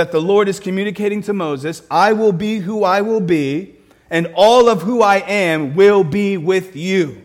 that 0.00 0.12
the 0.12 0.20
Lord 0.22 0.48
is 0.48 0.58
communicating 0.58 1.20
to 1.24 1.34
Moses 1.34 1.82
I 1.90 2.14
will 2.14 2.32
be 2.32 2.58
who 2.58 2.84
I 2.84 3.02
will 3.02 3.20
be, 3.20 3.76
and 4.08 4.32
all 4.34 4.70
of 4.70 4.80
who 4.80 5.02
I 5.02 5.16
am 5.18 5.74
will 5.74 6.04
be 6.04 6.38
with 6.38 6.74
you. 6.74 7.22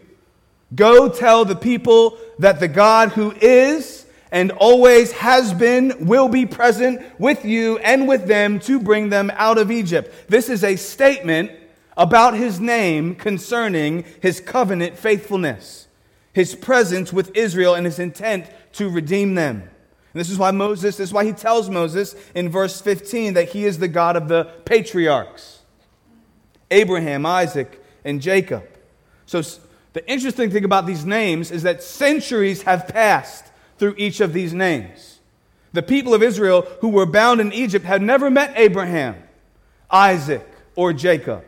Go 0.76 1.08
tell 1.08 1.46
the 1.46 1.56
people 1.56 2.18
that 2.38 2.60
the 2.60 2.68
God 2.68 3.14
who 3.14 3.32
is 3.40 4.06
and 4.30 4.52
always 4.52 5.14
has 5.14 5.54
been 5.54 6.06
will 6.06 6.28
be 6.28 6.46
present 6.46 7.02
with 7.18 7.46
you 7.46 7.78
and 7.78 8.10
with 8.10 8.28
them 8.28 8.60
to 8.60 8.78
bring 8.78 9.08
them 9.08 9.32
out 9.36 9.58
of 9.58 9.72
Egypt. 9.72 10.14
This 10.28 10.50
is 10.50 10.62
a 10.62 10.76
statement 10.76 11.54
about 11.96 12.34
his 12.34 12.60
name 12.60 13.16
concerning 13.16 14.04
his 14.22 14.42
covenant 14.42 14.98
faithfulness, 14.98 15.88
his 16.34 16.56
presence 16.56 17.14
with 17.14 17.38
Israel, 17.38 17.74
and 17.74 17.86
his 17.86 18.00
intent 18.00 18.52
to 18.74 18.90
redeem 18.90 19.36
them. 19.36 19.70
And 20.16 20.22
this 20.22 20.30
is 20.30 20.38
why 20.38 20.52
Moses, 20.52 20.96
this 20.96 21.10
is 21.10 21.14
why 21.14 21.26
he 21.26 21.34
tells 21.34 21.70
Moses 21.70 22.16
in 22.34 22.48
verse 22.48 22.80
15 22.80 23.34
that 23.34 23.50
he 23.50 23.66
is 23.66 23.80
the 23.80 23.90
God 23.90 24.16
of 24.16 24.30
the 24.30 24.46
patriarchs 24.64 25.60
Abraham, 26.72 27.26
Isaac, 27.26 27.84
and 28.06 28.22
Jacob. 28.22 28.64
So 29.26 29.42
the 29.92 30.10
interesting 30.10 30.52
thing 30.52 30.64
about 30.64 30.86
these 30.86 31.06
names 31.06 31.52
is 31.52 31.64
that 31.64 31.84
centuries 31.84 32.62
have 32.62 32.88
passed 32.88 33.44
through 33.78 33.96
each 33.98 34.22
of 34.22 34.32
these 34.32 34.54
names. 34.54 35.20
The 35.74 35.84
people 35.84 36.14
of 36.14 36.24
Israel 36.24 36.62
who 36.80 36.88
were 36.88 37.06
bound 37.06 37.42
in 37.42 37.52
Egypt 37.52 37.86
had 37.86 38.02
never 38.02 38.32
met 38.32 38.54
Abraham, 38.56 39.22
Isaac, 39.92 40.48
or 40.78 40.94
Jacob. 40.94 41.44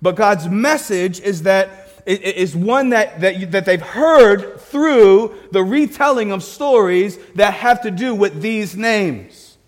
But 0.00 0.16
God's 0.16 0.48
message 0.48 1.20
is 1.20 1.44
that 1.44 1.81
is 2.06 2.56
one 2.56 2.90
that, 2.90 3.20
that, 3.20 3.52
that 3.52 3.64
they've 3.64 3.80
heard 3.80 4.60
through 4.60 5.34
the 5.50 5.62
retelling 5.62 6.32
of 6.32 6.42
stories 6.42 7.18
that 7.34 7.54
have 7.54 7.82
to 7.82 7.90
do 7.90 8.14
with 8.14 8.42
these 8.42 8.76
names. 8.76 9.58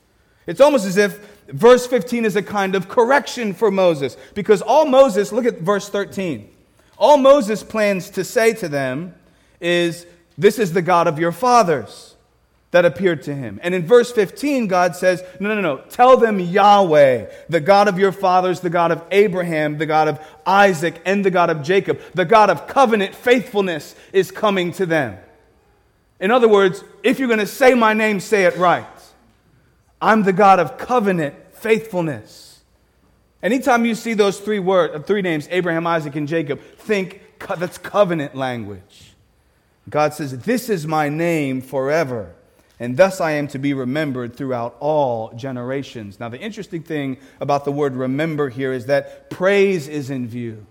It's 0.46 0.60
almost 0.60 0.86
as 0.86 0.96
if 0.96 1.18
verse 1.48 1.86
15 1.86 2.24
is 2.24 2.36
a 2.36 2.42
kind 2.42 2.74
of 2.74 2.88
correction 2.88 3.54
for 3.54 3.70
Moses 3.70 4.16
because 4.34 4.62
all 4.62 4.86
Moses, 4.86 5.32
look 5.32 5.46
at 5.46 5.60
verse 5.60 5.88
13. 5.88 6.50
All 6.98 7.16
Moses 7.16 7.62
plans 7.62 8.10
to 8.10 8.24
say 8.24 8.52
to 8.54 8.68
them 8.68 9.14
is, 9.60 10.06
This 10.36 10.58
is 10.58 10.72
the 10.72 10.82
God 10.82 11.06
of 11.06 11.18
your 11.18 11.32
fathers 11.32 12.13
that 12.74 12.84
appeared 12.84 13.22
to 13.22 13.32
him. 13.32 13.60
And 13.62 13.72
in 13.72 13.86
verse 13.86 14.10
15, 14.10 14.66
God 14.66 14.96
says, 14.96 15.22
No, 15.38 15.54
no, 15.54 15.60
no. 15.60 15.82
Tell 15.90 16.16
them 16.16 16.40
Yahweh, 16.40 17.26
the 17.48 17.60
God 17.60 17.86
of 17.86 18.00
your 18.00 18.10
fathers, 18.10 18.58
the 18.58 18.68
God 18.68 18.90
of 18.90 19.00
Abraham, 19.12 19.78
the 19.78 19.86
God 19.86 20.08
of 20.08 20.18
Isaac, 20.44 21.00
and 21.06 21.24
the 21.24 21.30
God 21.30 21.50
of 21.50 21.62
Jacob, 21.62 22.00
the 22.14 22.24
God 22.24 22.50
of 22.50 22.66
covenant 22.66 23.14
faithfulness 23.14 23.94
is 24.12 24.32
coming 24.32 24.72
to 24.72 24.86
them. 24.86 25.16
In 26.18 26.32
other 26.32 26.48
words, 26.48 26.82
if 27.04 27.20
you're 27.20 27.28
going 27.28 27.38
to 27.38 27.46
say 27.46 27.74
my 27.74 27.94
name, 27.94 28.18
say 28.18 28.42
it 28.42 28.56
right. 28.56 28.84
I'm 30.02 30.24
the 30.24 30.32
God 30.32 30.58
of 30.58 30.76
covenant 30.76 31.36
faithfulness. 31.52 32.60
Anytime 33.40 33.84
you 33.84 33.94
see 33.94 34.14
those 34.14 34.40
three 34.40 34.58
words, 34.58 34.96
uh, 34.96 34.98
three 34.98 35.22
names, 35.22 35.46
Abraham, 35.52 35.86
Isaac, 35.86 36.16
and 36.16 36.26
Jacob, 36.26 36.60
think 36.60 37.20
that's 37.38 37.78
covenant 37.78 38.34
language. 38.34 39.14
God 39.88 40.12
says, 40.12 40.36
This 40.40 40.68
is 40.68 40.88
my 40.88 41.08
name 41.08 41.60
forever 41.60 42.34
and 42.80 42.96
thus 42.96 43.20
I 43.20 43.32
am 43.32 43.46
to 43.48 43.58
be 43.58 43.72
remembered 43.72 44.34
throughout 44.34 44.76
all 44.80 45.32
generations. 45.34 46.18
Now, 46.18 46.28
the 46.28 46.40
interesting 46.40 46.82
thing 46.82 47.18
about 47.40 47.64
the 47.64 47.72
word 47.72 47.94
remember 47.94 48.48
here 48.48 48.72
is 48.72 48.86
that 48.86 49.30
praise 49.30 49.86
is 49.86 50.10
in 50.10 50.26
view. 50.26 50.66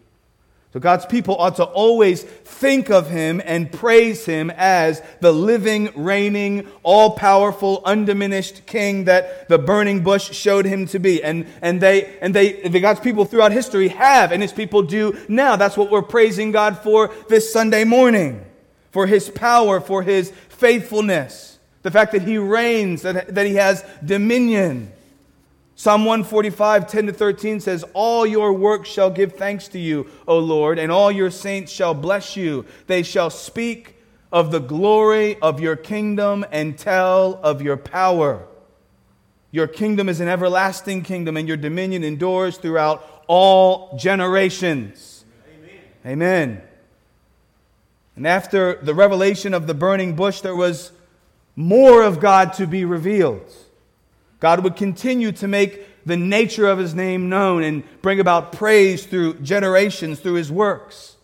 So, 0.73 0.79
God's 0.79 1.05
people 1.05 1.37
ought 1.37 1.57
to 1.57 1.63
always 1.63 2.23
think 2.23 2.89
of 2.89 3.09
Him 3.09 3.41
and 3.45 3.71
praise 3.71 4.25
Him 4.25 4.51
as 4.57 5.03
the 5.21 5.31
living, 5.31 5.91
reigning, 5.95 6.67
all 6.81 7.11
powerful, 7.11 7.83
undiminished 7.85 8.65
King 8.65 9.05
that 9.05 9.47
the 9.47 9.59
burning 9.59 10.01
bush 10.01 10.31
showed 10.31 10.65
Him 10.65 10.87
to 10.87 10.99
be. 10.99 11.23
And, 11.23 11.45
and, 11.61 11.79
they, 11.79 12.17
and 12.19 12.33
they, 12.33 12.67
the 12.67 12.79
God's 12.79 12.99
people 12.99 13.23
throughout 13.23 13.51
history 13.51 13.89
have, 13.89 14.31
and 14.31 14.41
His 14.41 14.51
people 14.51 14.81
do 14.81 15.15
now. 15.29 15.55
That's 15.55 15.77
what 15.77 15.91
we're 15.91 16.01
praising 16.01 16.51
God 16.51 16.79
for 16.79 17.13
this 17.29 17.53
Sunday 17.53 17.83
morning 17.83 18.43
for 18.89 19.07
His 19.07 19.29
power, 19.29 19.79
for 19.79 20.01
His 20.03 20.31
faithfulness 20.49 21.52
the 21.83 21.91
fact 21.91 22.13
that 22.13 22.23
he 22.23 22.37
reigns, 22.37 23.03
that, 23.03 23.35
that 23.35 23.45
he 23.45 23.55
has 23.55 23.85
dominion. 24.03 24.91
Psalm 25.75 26.05
145, 26.05 26.87
10 26.87 27.07
to 27.07 27.13
13 27.13 27.59
says, 27.59 27.83
All 27.93 28.25
your 28.25 28.53
works 28.53 28.89
shall 28.89 29.09
give 29.09 29.33
thanks 29.33 29.67
to 29.69 29.79
you, 29.79 30.09
O 30.27 30.39
Lord, 30.39 30.79
and 30.79 30.91
all 30.91 31.11
your 31.11 31.29
saints 31.29 31.71
shall 31.71 31.93
bless 31.93 32.35
you. 32.37 32.65
They 32.87 33.03
shall 33.03 33.29
speak 33.29 33.97
of 34.31 34.51
the 34.51 34.59
glory 34.59 35.39
of 35.41 35.59
your 35.59 35.75
kingdom 35.75 36.45
and 36.51 36.77
tell 36.77 37.39
of 37.43 37.61
your 37.61 37.77
power. 37.77 38.47
Your 39.51 39.67
kingdom 39.67 40.09
is 40.09 40.19
an 40.21 40.27
everlasting 40.27 41.03
kingdom, 41.03 41.37
and 41.37 41.47
your 41.47 41.57
dominion 41.57 42.03
endures 42.03 42.57
throughout 42.57 43.23
all 43.27 43.95
generations. 43.97 45.25
Amen. 46.05 46.53
Amen. 46.53 46.61
And 48.15 48.25
after 48.25 48.75
the 48.75 48.93
revelation 48.93 49.53
of 49.53 49.67
the 49.67 49.73
burning 49.73 50.15
bush, 50.15 50.41
there 50.41 50.55
was 50.55 50.92
more 51.55 52.03
of 52.03 52.19
God 52.19 52.53
to 52.53 52.67
be 52.67 52.85
revealed. 52.85 53.51
God 54.39 54.63
would 54.63 54.75
continue 54.75 55.31
to 55.33 55.47
make 55.47 56.05
the 56.05 56.17
nature 56.17 56.67
of 56.67 56.77
his 56.77 56.93
name 56.93 57.29
known 57.29 57.63
and 57.63 57.83
bring 58.01 58.19
about 58.19 58.51
praise 58.51 59.05
through 59.05 59.35
generations 59.35 60.19
through 60.19 60.33
his 60.33 60.51
works. 60.51 61.15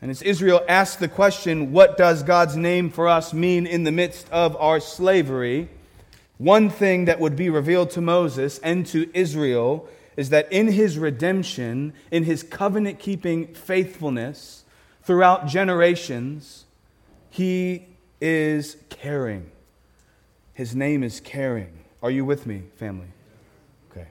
And 0.00 0.10
as 0.10 0.22
Israel 0.22 0.62
asked 0.68 1.00
the 1.00 1.08
question, 1.08 1.72
what 1.72 1.96
does 1.96 2.22
God's 2.22 2.56
name 2.56 2.90
for 2.90 3.08
us 3.08 3.32
mean 3.32 3.66
in 3.66 3.84
the 3.84 3.92
midst 3.92 4.30
of 4.30 4.56
our 4.56 4.80
slavery? 4.80 5.68
One 6.38 6.70
thing 6.70 7.06
that 7.06 7.18
would 7.18 7.34
be 7.34 7.50
revealed 7.50 7.90
to 7.90 8.00
Moses 8.00 8.58
and 8.58 8.86
to 8.86 9.10
Israel 9.14 9.88
is 10.16 10.30
that 10.30 10.50
in 10.52 10.68
his 10.68 10.98
redemption, 10.98 11.92
in 12.10 12.24
his 12.24 12.42
covenant 12.42 12.98
keeping 12.98 13.48
faithfulness 13.48 14.64
throughout 15.02 15.46
generations, 15.46 16.64
he 17.30 17.86
is 18.20 18.76
caring. 18.88 19.50
His 20.54 20.74
name 20.74 21.02
is 21.02 21.20
caring. 21.20 21.84
Are 22.02 22.10
you 22.10 22.24
with 22.24 22.46
me, 22.46 22.62
family? 22.76 23.08
Okay. 23.90 24.08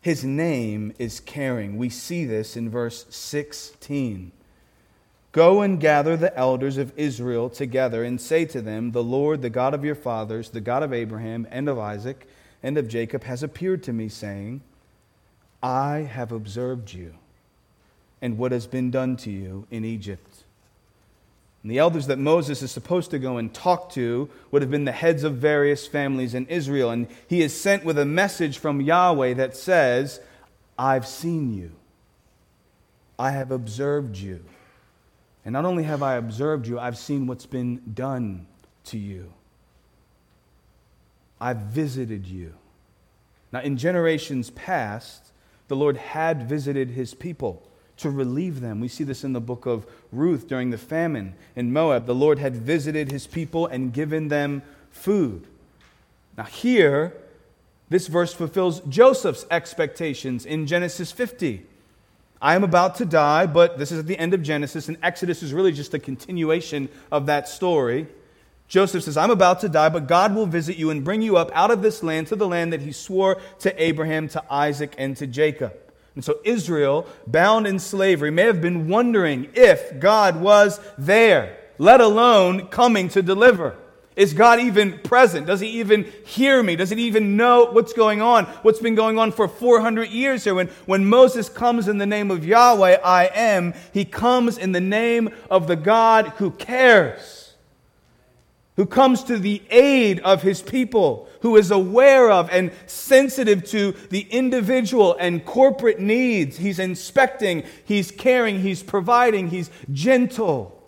His 0.00 0.24
name 0.24 0.92
is 0.98 1.20
caring. 1.20 1.76
We 1.76 1.88
see 1.88 2.24
this 2.24 2.56
in 2.56 2.68
verse 2.68 3.06
16. 3.08 4.32
Go 5.32 5.62
and 5.62 5.80
gather 5.80 6.14
the 6.16 6.36
elders 6.36 6.76
of 6.76 6.92
Israel 6.98 7.48
together 7.48 8.04
and 8.04 8.20
say 8.20 8.44
to 8.44 8.60
them, 8.60 8.90
The 8.90 9.02
Lord, 9.02 9.40
the 9.40 9.48
God 9.48 9.72
of 9.72 9.84
your 9.84 9.94
fathers, 9.94 10.50
the 10.50 10.60
God 10.60 10.82
of 10.82 10.92
Abraham 10.92 11.46
and 11.50 11.68
of 11.68 11.78
Isaac 11.78 12.28
and 12.62 12.76
of 12.76 12.86
Jacob, 12.86 13.24
has 13.24 13.42
appeared 13.42 13.82
to 13.84 13.94
me, 13.94 14.08
saying, 14.08 14.60
I 15.62 15.98
have 16.00 16.32
observed 16.32 16.92
you 16.92 17.14
and 18.20 18.36
what 18.36 18.52
has 18.52 18.66
been 18.66 18.90
done 18.90 19.16
to 19.18 19.30
you 19.30 19.66
in 19.70 19.84
Egypt 19.84 20.31
and 21.62 21.70
the 21.70 21.78
elders 21.78 22.08
that 22.08 22.18
Moses 22.18 22.60
is 22.62 22.72
supposed 22.72 23.10
to 23.12 23.20
go 23.20 23.36
and 23.36 23.52
talk 23.54 23.90
to 23.92 24.28
would 24.50 24.62
have 24.62 24.70
been 24.70 24.84
the 24.84 24.92
heads 24.92 25.22
of 25.22 25.36
various 25.36 25.86
families 25.86 26.34
in 26.34 26.46
Israel. 26.46 26.90
And 26.90 27.06
he 27.28 27.40
is 27.40 27.58
sent 27.58 27.84
with 27.84 27.98
a 27.98 28.04
message 28.04 28.58
from 28.58 28.80
Yahweh 28.80 29.34
that 29.34 29.56
says, 29.56 30.20
I've 30.76 31.06
seen 31.06 31.54
you. 31.56 31.70
I 33.16 33.30
have 33.30 33.52
observed 33.52 34.16
you. 34.16 34.44
And 35.44 35.52
not 35.52 35.64
only 35.64 35.84
have 35.84 36.02
I 36.02 36.16
observed 36.16 36.66
you, 36.66 36.80
I've 36.80 36.98
seen 36.98 37.28
what's 37.28 37.46
been 37.46 37.80
done 37.94 38.46
to 38.86 38.98
you. 38.98 39.32
I've 41.40 41.58
visited 41.58 42.26
you. 42.26 42.54
Now, 43.52 43.60
in 43.60 43.76
generations 43.76 44.50
past, 44.50 45.32
the 45.68 45.76
Lord 45.76 45.96
had 45.96 46.48
visited 46.48 46.90
his 46.90 47.14
people 47.14 47.68
to 47.98 48.10
relieve 48.10 48.60
them. 48.60 48.80
We 48.80 48.88
see 48.88 49.04
this 49.04 49.24
in 49.24 49.32
the 49.32 49.40
book 49.40 49.66
of 49.66 49.86
Ruth 50.10 50.48
during 50.48 50.70
the 50.70 50.78
famine 50.78 51.34
in 51.54 51.72
Moab. 51.72 52.06
The 52.06 52.14
Lord 52.14 52.38
had 52.38 52.56
visited 52.56 53.10
his 53.10 53.26
people 53.26 53.66
and 53.66 53.92
given 53.92 54.28
them 54.28 54.62
food. 54.90 55.46
Now, 56.36 56.44
here, 56.44 57.14
this 57.88 58.06
verse 58.06 58.32
fulfills 58.32 58.80
Joseph's 58.80 59.44
expectations 59.50 60.46
in 60.46 60.66
Genesis 60.66 61.12
50. 61.12 61.66
I 62.40 62.54
am 62.54 62.64
about 62.64 62.96
to 62.96 63.04
die, 63.04 63.46
but 63.46 63.78
this 63.78 63.92
is 63.92 64.00
at 64.00 64.06
the 64.06 64.18
end 64.18 64.34
of 64.34 64.42
Genesis, 64.42 64.88
and 64.88 64.96
Exodus 65.02 65.42
is 65.42 65.52
really 65.52 65.70
just 65.70 65.94
a 65.94 65.98
continuation 65.98 66.88
of 67.12 67.26
that 67.26 67.48
story. 67.48 68.08
Joseph 68.66 69.04
says, 69.04 69.16
I'm 69.16 69.30
about 69.30 69.60
to 69.60 69.68
die, 69.68 69.90
but 69.90 70.08
God 70.08 70.34
will 70.34 70.46
visit 70.46 70.76
you 70.76 70.90
and 70.90 71.04
bring 71.04 71.22
you 71.22 71.36
up 71.36 71.50
out 71.54 71.70
of 71.70 71.82
this 71.82 72.02
land 72.02 72.28
to 72.28 72.36
the 72.36 72.48
land 72.48 72.72
that 72.72 72.80
he 72.80 72.90
swore 72.90 73.38
to 73.60 73.82
Abraham, 73.82 74.28
to 74.30 74.42
Isaac, 74.50 74.94
and 74.96 75.16
to 75.18 75.26
Jacob. 75.26 75.74
And 76.14 76.24
so 76.24 76.38
Israel, 76.44 77.06
bound 77.26 77.66
in 77.66 77.78
slavery, 77.78 78.30
may 78.30 78.42
have 78.42 78.60
been 78.60 78.88
wondering 78.88 79.48
if 79.54 79.98
God 79.98 80.40
was 80.40 80.78
there, 80.98 81.56
let 81.78 82.00
alone 82.00 82.66
coming 82.66 83.08
to 83.10 83.22
deliver. 83.22 83.76
Is 84.14 84.34
God 84.34 84.60
even 84.60 84.98
present? 84.98 85.46
Does 85.46 85.60
he 85.60 85.80
even 85.80 86.04
hear 86.26 86.62
me? 86.62 86.76
Does 86.76 86.90
he 86.90 87.02
even 87.04 87.38
know 87.38 87.70
what's 87.70 87.94
going 87.94 88.20
on? 88.20 88.44
What's 88.60 88.78
been 88.78 88.94
going 88.94 89.18
on 89.18 89.32
for 89.32 89.48
400 89.48 90.10
years 90.10 90.44
here? 90.44 90.54
When, 90.54 90.68
when 90.84 91.06
Moses 91.06 91.48
comes 91.48 91.88
in 91.88 91.96
the 91.96 92.04
name 92.04 92.30
of 92.30 92.44
Yahweh, 92.44 92.98
I 93.02 93.30
am, 93.34 93.72
he 93.94 94.04
comes 94.04 94.58
in 94.58 94.72
the 94.72 94.82
name 94.82 95.30
of 95.50 95.66
the 95.66 95.76
God 95.76 96.28
who 96.36 96.50
cares 96.50 97.41
who 98.76 98.86
comes 98.86 99.22
to 99.24 99.38
the 99.38 99.62
aid 99.70 100.18
of 100.20 100.42
his 100.42 100.62
people, 100.62 101.28
who 101.40 101.56
is 101.56 101.70
aware 101.70 102.30
of 102.30 102.48
and 102.50 102.72
sensitive 102.86 103.64
to 103.64 103.92
the 104.10 104.22
individual 104.30 105.14
and 105.18 105.44
corporate 105.44 106.00
needs. 106.00 106.56
He's 106.56 106.78
inspecting, 106.78 107.64
he's 107.84 108.10
caring, 108.10 108.60
he's 108.60 108.82
providing, 108.82 109.48
he's 109.48 109.70
gentle. 109.92 110.78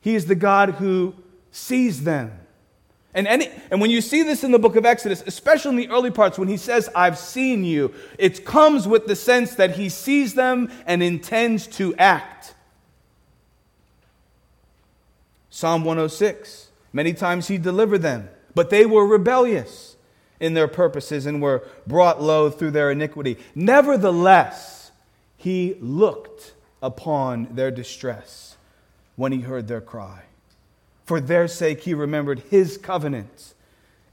He 0.00 0.14
is 0.14 0.26
the 0.26 0.34
God 0.34 0.70
who 0.70 1.14
sees 1.50 2.04
them. 2.04 2.32
And, 3.12 3.26
any, 3.26 3.50
and 3.70 3.80
when 3.80 3.90
you 3.90 4.02
see 4.02 4.22
this 4.22 4.44
in 4.44 4.50
the 4.50 4.58
book 4.58 4.76
of 4.76 4.84
Exodus, 4.84 5.22
especially 5.26 5.70
in 5.70 5.76
the 5.76 5.88
early 5.88 6.10
parts, 6.10 6.38
when 6.38 6.48
he 6.48 6.58
says, 6.58 6.88
I've 6.94 7.18
seen 7.18 7.64
you, 7.64 7.94
it 8.18 8.44
comes 8.44 8.86
with 8.86 9.06
the 9.06 9.16
sense 9.16 9.54
that 9.54 9.76
he 9.76 9.88
sees 9.88 10.34
them 10.34 10.70
and 10.86 11.02
intends 11.02 11.66
to 11.68 11.94
act. 11.96 12.54
Psalm 15.48 15.82
106. 15.84 16.65
Many 16.96 17.12
times 17.12 17.48
he 17.48 17.58
delivered 17.58 18.00
them, 18.00 18.30
but 18.54 18.70
they 18.70 18.86
were 18.86 19.06
rebellious 19.06 19.96
in 20.40 20.54
their 20.54 20.66
purposes 20.66 21.26
and 21.26 21.42
were 21.42 21.62
brought 21.86 22.22
low 22.22 22.48
through 22.48 22.70
their 22.70 22.90
iniquity. 22.90 23.36
Nevertheless, 23.54 24.92
he 25.36 25.76
looked 25.78 26.54
upon 26.82 27.54
their 27.54 27.70
distress 27.70 28.56
when 29.14 29.30
he 29.30 29.42
heard 29.42 29.68
their 29.68 29.82
cry. 29.82 30.22
For 31.04 31.20
their 31.20 31.48
sake, 31.48 31.82
he 31.82 31.92
remembered 31.92 32.38
his 32.48 32.78
covenant 32.78 33.52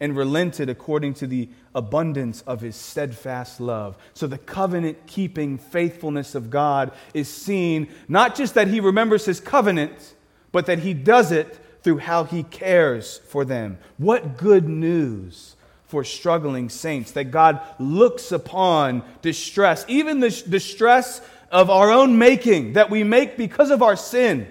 and 0.01 0.17
relented 0.17 0.67
according 0.67 1.13
to 1.13 1.25
the 1.25 1.47
abundance 1.73 2.41
of 2.41 2.59
his 2.59 2.75
steadfast 2.75 3.61
love. 3.61 3.95
So 4.13 4.27
the 4.27 4.37
covenant 4.37 5.07
keeping 5.07 5.57
faithfulness 5.57 6.35
of 6.35 6.49
God 6.49 6.91
is 7.13 7.29
seen 7.29 7.87
not 8.09 8.35
just 8.35 8.55
that 8.55 8.67
he 8.67 8.81
remembers 8.81 9.23
his 9.23 9.39
covenant, 9.39 10.15
but 10.51 10.65
that 10.65 10.79
he 10.79 10.93
does 10.93 11.31
it 11.31 11.61
through 11.83 11.97
how 11.99 12.23
he 12.23 12.43
cares 12.43 13.19
for 13.27 13.45
them. 13.45 13.77
What 13.97 14.37
good 14.37 14.67
news 14.67 15.55
for 15.85 16.03
struggling 16.03 16.69
saints, 16.69 17.11
that 17.11 17.25
God 17.25 17.61
looks 17.77 18.31
upon 18.31 19.03
distress, 19.21 19.85
even 19.87 20.21
the 20.21 20.29
distress 20.49 21.21
of 21.51 21.69
our 21.69 21.91
own 21.91 22.17
making 22.17 22.73
that 22.73 22.89
we 22.89 23.03
make 23.03 23.37
because 23.37 23.69
of 23.69 23.83
our 23.83 23.95
sin. 23.95 24.47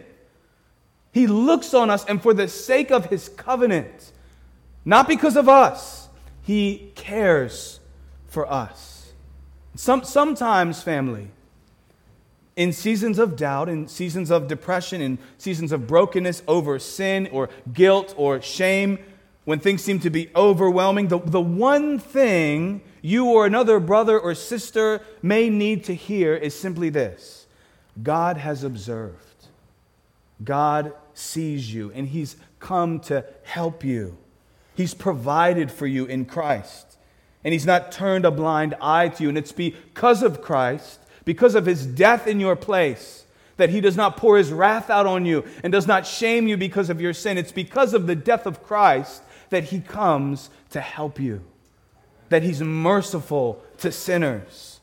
He 1.10 1.26
looks 1.26 1.74
on 1.74 1.90
us, 1.90 2.04
and 2.04 2.22
for 2.22 2.32
the 2.32 2.46
sake 2.46 2.92
of 2.92 3.06
his 3.06 3.28
covenant, 3.28 4.12
not 4.84 5.08
because 5.08 5.36
of 5.36 5.48
us, 5.48 6.08
he 6.42 6.92
cares 6.94 7.80
for 8.28 8.50
us. 8.50 9.12
Some, 9.74 10.04
sometimes, 10.04 10.82
family, 10.82 11.28
in 12.56 12.72
seasons 12.72 13.18
of 13.18 13.36
doubt, 13.36 13.68
in 13.68 13.88
seasons 13.88 14.30
of 14.30 14.46
depression, 14.46 15.00
in 15.00 15.18
seasons 15.38 15.72
of 15.72 15.86
brokenness 15.86 16.42
over 16.46 16.78
sin 16.78 17.28
or 17.32 17.48
guilt 17.72 18.14
or 18.16 18.42
shame, 18.42 18.98
when 19.44 19.58
things 19.58 19.82
seem 19.82 19.98
to 20.00 20.10
be 20.10 20.30
overwhelming, 20.36 21.08
the, 21.08 21.18
the 21.18 21.40
one 21.40 21.98
thing 21.98 22.80
you 23.00 23.26
or 23.26 23.46
another 23.46 23.80
brother 23.80 24.18
or 24.18 24.34
sister 24.34 25.00
may 25.20 25.50
need 25.50 25.84
to 25.84 25.94
hear 25.94 26.34
is 26.34 26.58
simply 26.58 26.90
this. 26.90 27.46
God 28.00 28.36
has 28.36 28.62
observed, 28.64 29.46
God 30.42 30.92
sees 31.14 31.74
you, 31.74 31.90
and 31.94 32.08
He's 32.08 32.36
come 32.60 33.00
to 33.00 33.24
help 33.42 33.84
you. 33.84 34.16
He's 34.74 34.94
provided 34.94 35.70
for 35.70 35.86
you 35.86 36.06
in 36.06 36.24
Christ, 36.24 36.96
and 37.42 37.52
He's 37.52 37.66
not 37.66 37.92
turned 37.92 38.24
a 38.24 38.30
blind 38.30 38.74
eye 38.80 39.08
to 39.08 39.22
you, 39.24 39.28
and 39.28 39.36
it's 39.36 39.52
because 39.52 40.22
of 40.22 40.40
Christ 40.40 41.00
because 41.24 41.54
of 41.54 41.66
his 41.66 41.86
death 41.86 42.26
in 42.26 42.40
your 42.40 42.56
place, 42.56 43.24
that 43.56 43.70
he 43.70 43.80
does 43.80 43.96
not 43.96 44.16
pour 44.16 44.38
his 44.38 44.52
wrath 44.52 44.90
out 44.90 45.06
on 45.06 45.24
you 45.24 45.44
and 45.62 45.72
does 45.72 45.86
not 45.86 46.06
shame 46.06 46.48
you 46.48 46.56
because 46.56 46.90
of 46.90 47.00
your 47.00 47.12
sin. 47.12 47.38
It's 47.38 47.52
because 47.52 47.94
of 47.94 48.06
the 48.06 48.16
death 48.16 48.46
of 48.46 48.62
Christ 48.62 49.22
that 49.50 49.64
he 49.64 49.80
comes 49.80 50.50
to 50.70 50.80
help 50.80 51.20
you, 51.20 51.44
that 52.30 52.42
he's 52.42 52.62
merciful 52.62 53.62
to 53.78 53.92
sinners. 53.92 54.80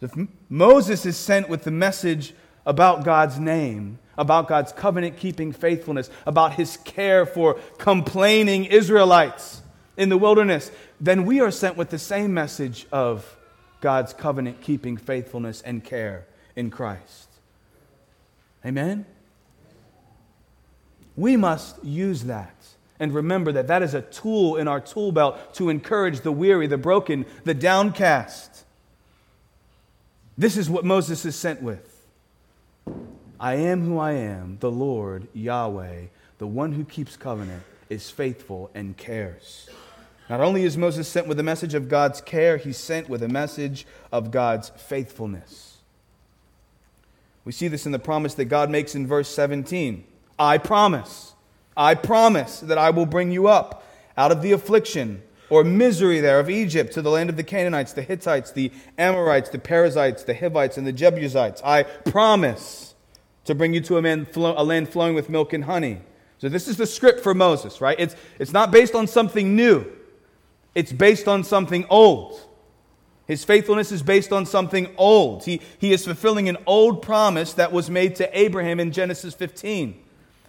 If 0.00 0.12
Moses 0.48 1.06
is 1.06 1.16
sent 1.16 1.48
with 1.48 1.64
the 1.64 1.70
message 1.70 2.34
about 2.66 3.04
God's 3.04 3.38
name, 3.38 3.98
about 4.18 4.48
God's 4.48 4.72
covenant 4.72 5.16
keeping 5.16 5.52
faithfulness, 5.52 6.10
about 6.26 6.54
his 6.54 6.76
care 6.78 7.24
for 7.24 7.54
complaining 7.78 8.64
Israelites 8.64 9.62
in 9.96 10.08
the 10.08 10.18
wilderness, 10.18 10.70
then 11.00 11.24
we 11.24 11.40
are 11.40 11.50
sent 11.50 11.76
with 11.76 11.90
the 11.90 11.98
same 11.98 12.34
message 12.34 12.86
of 12.92 13.36
God's 13.84 14.14
covenant 14.14 14.62
keeping 14.62 14.96
faithfulness 14.96 15.60
and 15.60 15.84
care 15.84 16.24
in 16.56 16.70
Christ. 16.70 17.28
Amen? 18.64 19.04
We 21.16 21.36
must 21.36 21.84
use 21.84 22.24
that 22.24 22.54
and 22.98 23.12
remember 23.12 23.52
that 23.52 23.66
that 23.66 23.82
is 23.82 23.92
a 23.92 24.00
tool 24.00 24.56
in 24.56 24.68
our 24.68 24.80
tool 24.80 25.12
belt 25.12 25.52
to 25.56 25.68
encourage 25.68 26.20
the 26.22 26.32
weary, 26.32 26.66
the 26.66 26.78
broken, 26.78 27.26
the 27.44 27.52
downcast. 27.52 28.64
This 30.38 30.56
is 30.56 30.70
what 30.70 30.86
Moses 30.86 31.26
is 31.26 31.36
sent 31.36 31.60
with. 31.60 32.06
I 33.38 33.56
am 33.56 33.82
who 33.82 33.98
I 33.98 34.12
am, 34.12 34.56
the 34.60 34.70
Lord, 34.70 35.28
Yahweh, 35.34 36.04
the 36.38 36.46
one 36.46 36.72
who 36.72 36.86
keeps 36.86 37.18
covenant, 37.18 37.64
is 37.90 38.10
faithful 38.10 38.70
and 38.74 38.96
cares. 38.96 39.68
Not 40.28 40.40
only 40.40 40.64
is 40.64 40.76
Moses 40.76 41.06
sent 41.06 41.26
with 41.26 41.38
a 41.38 41.42
message 41.42 41.74
of 41.74 41.88
God's 41.88 42.20
care, 42.20 42.56
he's 42.56 42.78
sent 42.78 43.08
with 43.08 43.22
a 43.22 43.28
message 43.28 43.86
of 44.10 44.30
God's 44.30 44.70
faithfulness. 44.70 45.78
We 47.44 47.52
see 47.52 47.68
this 47.68 47.84
in 47.84 47.92
the 47.92 47.98
promise 47.98 48.34
that 48.34 48.46
God 48.46 48.70
makes 48.70 48.94
in 48.94 49.06
verse 49.06 49.28
17 49.28 50.04
I 50.36 50.58
promise, 50.58 51.34
I 51.76 51.94
promise 51.94 52.60
that 52.60 52.78
I 52.78 52.90
will 52.90 53.06
bring 53.06 53.30
you 53.30 53.46
up 53.46 53.84
out 54.16 54.32
of 54.32 54.42
the 54.42 54.52
affliction 54.52 55.22
or 55.48 55.62
misery 55.62 56.20
there 56.20 56.40
of 56.40 56.50
Egypt 56.50 56.92
to 56.94 57.02
the 57.02 57.10
land 57.10 57.30
of 57.30 57.36
the 57.36 57.44
Canaanites, 57.44 57.92
the 57.92 58.02
Hittites, 58.02 58.50
the 58.50 58.72
Amorites, 58.98 59.50
the 59.50 59.58
Perizzites, 59.58 60.24
the 60.24 60.34
Hivites, 60.34 60.76
and 60.76 60.86
the 60.86 60.92
Jebusites. 60.92 61.62
I 61.64 61.84
promise 61.84 62.94
to 63.44 63.54
bring 63.54 63.74
you 63.74 63.80
to 63.82 63.98
a, 63.98 64.02
man, 64.02 64.26
a 64.34 64.64
land 64.64 64.88
flowing 64.88 65.14
with 65.14 65.28
milk 65.28 65.52
and 65.52 65.64
honey. 65.64 66.00
So, 66.38 66.48
this 66.48 66.66
is 66.66 66.76
the 66.76 66.86
script 66.86 67.20
for 67.20 67.34
Moses, 67.34 67.80
right? 67.80 67.98
It's, 67.98 68.16
it's 68.38 68.52
not 68.52 68.72
based 68.72 68.94
on 68.94 69.06
something 69.06 69.54
new. 69.54 69.86
It's 70.74 70.92
based 70.92 71.28
on 71.28 71.44
something 71.44 71.86
old. 71.88 72.40
His 73.26 73.44
faithfulness 73.44 73.90
is 73.90 74.02
based 74.02 74.32
on 74.32 74.44
something 74.44 74.88
old. 74.98 75.44
He, 75.44 75.60
he 75.78 75.92
is 75.92 76.04
fulfilling 76.04 76.48
an 76.48 76.58
old 76.66 77.00
promise 77.00 77.54
that 77.54 77.72
was 77.72 77.88
made 77.88 78.16
to 78.16 78.38
Abraham 78.38 78.80
in 78.80 78.92
Genesis 78.92 79.34
15. 79.34 79.98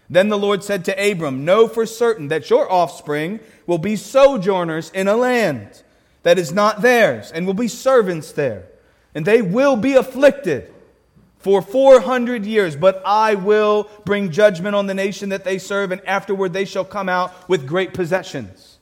Then 0.09 0.29
the 0.29 0.37
Lord 0.37 0.63
said 0.63 0.85
to 0.85 1.11
Abram, 1.11 1.45
Know 1.45 1.67
for 1.67 1.85
certain 1.85 2.27
that 2.27 2.49
your 2.49 2.71
offspring 2.71 3.39
will 3.65 3.77
be 3.77 3.95
sojourners 3.95 4.91
in 4.91 5.07
a 5.07 5.15
land 5.15 5.83
that 6.23 6.37
is 6.37 6.51
not 6.51 6.81
theirs, 6.81 7.31
and 7.31 7.45
will 7.45 7.53
be 7.53 7.67
servants 7.67 8.31
there. 8.31 8.67
And 9.13 9.25
they 9.25 9.41
will 9.41 9.75
be 9.75 9.93
afflicted 9.93 10.73
for 11.37 11.61
400 11.61 12.45
years, 12.45 12.75
but 12.75 13.01
I 13.05 13.35
will 13.35 13.87
bring 14.03 14.31
judgment 14.31 14.75
on 14.75 14.87
the 14.87 14.95
nation 14.95 15.29
that 15.29 15.43
they 15.43 15.59
serve, 15.59 15.91
and 15.91 16.05
afterward 16.07 16.51
they 16.51 16.65
shall 16.65 16.83
come 16.83 17.07
out 17.07 17.47
with 17.47 17.67
great 17.67 17.93
possessions. 17.93 18.74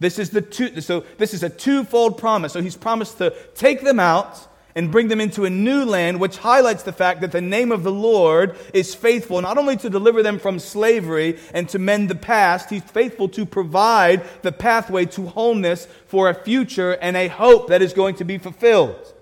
This 0.00 0.18
is 0.18 0.30
the 0.30 0.40
two, 0.40 0.80
so 0.80 1.04
this 1.18 1.34
is 1.34 1.42
a 1.42 1.50
twofold 1.50 2.18
promise. 2.18 2.54
So 2.54 2.62
he's 2.62 2.76
promised 2.76 3.18
to 3.18 3.34
take 3.54 3.82
them 3.82 4.00
out 4.00 4.48
and 4.74 4.90
bring 4.90 5.08
them 5.08 5.20
into 5.20 5.44
a 5.44 5.50
new 5.50 5.84
land, 5.84 6.20
which 6.20 6.38
highlights 6.38 6.84
the 6.84 6.92
fact 6.92 7.20
that 7.20 7.32
the 7.32 7.40
name 7.40 7.72
of 7.72 7.82
the 7.82 7.92
Lord 7.92 8.56
is 8.72 8.94
faithful, 8.94 9.40
not 9.42 9.58
only 9.58 9.76
to 9.76 9.90
deliver 9.90 10.22
them 10.22 10.38
from 10.38 10.58
slavery 10.58 11.38
and 11.52 11.68
to 11.68 11.78
mend 11.78 12.08
the 12.08 12.14
past, 12.14 12.70
he's 12.70 12.82
faithful 12.82 13.28
to 13.30 13.44
provide 13.44 14.24
the 14.42 14.52
pathway 14.52 15.04
to 15.06 15.26
wholeness 15.26 15.86
for 16.06 16.30
a 16.30 16.34
future 16.34 16.92
and 16.92 17.16
a 17.16 17.28
hope 17.28 17.68
that 17.68 17.82
is 17.82 17.92
going 17.92 18.14
to 18.16 18.24
be 18.24 18.38
fulfilled. 18.38 19.12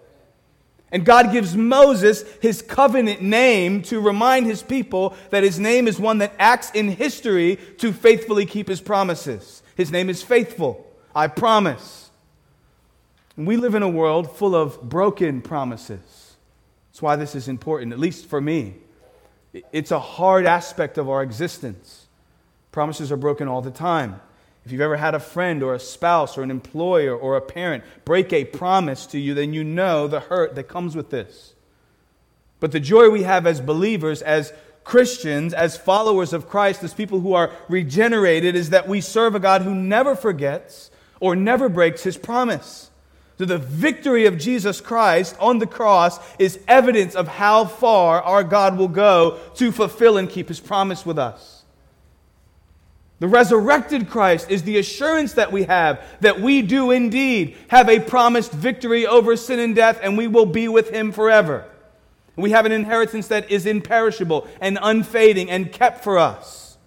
And 0.91 1.05
God 1.05 1.33
gives 1.33 1.57
Moses 1.57 2.25
his 2.41 2.63
covenant 2.63 3.21
name 3.21 3.83
to 3.85 4.01
remind 4.01 4.47
his 4.47 4.63
people 4.63 5.15
that 5.31 5.45
his 5.45 5.59
name 5.59 5.87
is 5.87 5.99
one 5.99 6.19
that 6.19 6.35
acts 6.39 6.71
in 6.71 6.89
history 6.89 7.57
to 7.79 7.93
faithfully 7.93 8.47
keep 8.47 8.69
his 8.69 8.81
promises. 8.81 9.58
His 9.79 9.93
name 9.93 10.11
is 10.11 10.25
faithful. 10.25 10.85
I 11.15 11.29
promise. 11.29 12.11
We 13.37 13.57
live 13.57 13.77
in 13.77 13.85
a 13.85 13.89
world 13.89 14.37
full 14.37 14.57
of 14.57 14.83
broken 14.83 15.41
promises. 15.41 16.35
That's 16.91 17.01
why 17.01 17.15
this 17.15 17.37
is 17.37 17.47
important, 17.47 17.93
at 17.93 18.01
least 18.01 18.27
for 18.27 18.41
me. 18.41 18.75
It's 19.73 19.93
a 19.93 20.01
hard 20.01 20.47
aspect 20.47 20.99
of 20.99 21.09
our 21.09 21.23
existence. 21.23 22.09
Promises 22.73 23.13
are 23.13 23.17
broken 23.17 23.47
all 23.47 23.63
the 23.63 23.71
time. 23.71 24.21
If 24.67 24.73
you've 24.73 24.81
ever 24.81 24.97
had 24.97 25.15
a 25.15 25.21
friend 25.21 25.63
or 25.63 25.77
a 25.77 25.81
spouse 25.81 26.37
or 26.37 26.43
an 26.43 26.51
employer 26.51 27.17
or 27.17 27.37
a 27.37 27.41
parent 27.41 27.85
break 28.05 28.33
a 28.33 28.47
promise 28.47 29.07
to 29.07 29.19
you, 29.21 29.33
then 29.33 29.55
you 29.55 29.63
know 29.63 30.09
the 30.09 30.19
hurt 30.19 30.57
that 30.57 30.65
comes 30.65 30.97
with 30.97 31.11
this. 31.11 31.55
But 32.59 32.73
the 32.73 32.81
joy 32.81 33.11
we 33.11 33.23
have 33.23 33.47
as 33.47 33.61
believers, 33.61 34.23
as 34.23 34.53
Christians, 34.89 35.53
as 35.53 35.77
followers 35.77 36.33
of 36.33 36.49
Christ, 36.49 36.83
as 36.83 36.95
people 36.95 37.21
who 37.21 37.35
are 37.35 37.51
regenerated, 37.69 38.57
is 38.57 38.71
that 38.71 38.89
we 38.89 39.03
serve 39.03 39.35
a 39.35 39.39
God 39.39 39.61
who 39.61 39.75
never 39.75 40.17
forgets 40.17 40.91
or 41.21 41.37
never 41.37 41.69
breaks 41.69 42.05
his 42.05 42.17
promise. 42.17 42.91
So 43.37 43.45
the 43.45 43.59
victory 43.59 44.25
of 44.25 44.39
Jesus 44.39 44.81
Christ 44.81 45.37
on 45.39 45.59
the 45.59 45.67
cross 45.67 46.19
is 46.39 46.59
evidence 46.67 47.15
of 47.15 47.29
how 47.29 47.67
far 47.67 48.23
our 48.23 48.43
God 48.43 48.79
will 48.79 48.89
go 48.89 49.39
to 49.57 49.73
fulfill 49.73 50.17
and 50.17 50.27
keep 50.27 50.49
his 50.49 50.59
promise 50.59 51.05
with 51.05 51.19
us. 51.19 51.65
The 53.19 53.29
resurrected 53.29 54.09
Christ 54.09 54.51
is 54.51 54.63
the 54.63 54.79
assurance 54.79 55.35
that 55.35 55.53
we 55.53 55.65
have 55.65 56.03
that 56.23 56.41
we 56.41 56.63
do 56.63 56.93
indeed 56.93 57.59
have 57.69 57.91
a 57.91 58.01
promised 58.01 58.53
victory 58.53 59.07
over 59.07 59.37
sin 59.37 59.59
and 59.59 59.77
death, 59.77 60.01
and 60.03 60.17
we 60.17 60.29
will 60.29 60.47
be 60.47 60.67
with 60.67 60.89
him 60.89 61.13
forever. 61.13 61.67
We 62.39 62.53
have 62.53 62.67
an 62.67 62.73
inheritance 62.73 63.27
that 63.29 63.51
is 63.51 63.67
imperishable 63.67 64.47
and 64.61 64.79
unfading 64.81 65.51
and 65.51 65.73
kept 65.73 66.05
for 66.05 66.19
us. 66.19 66.79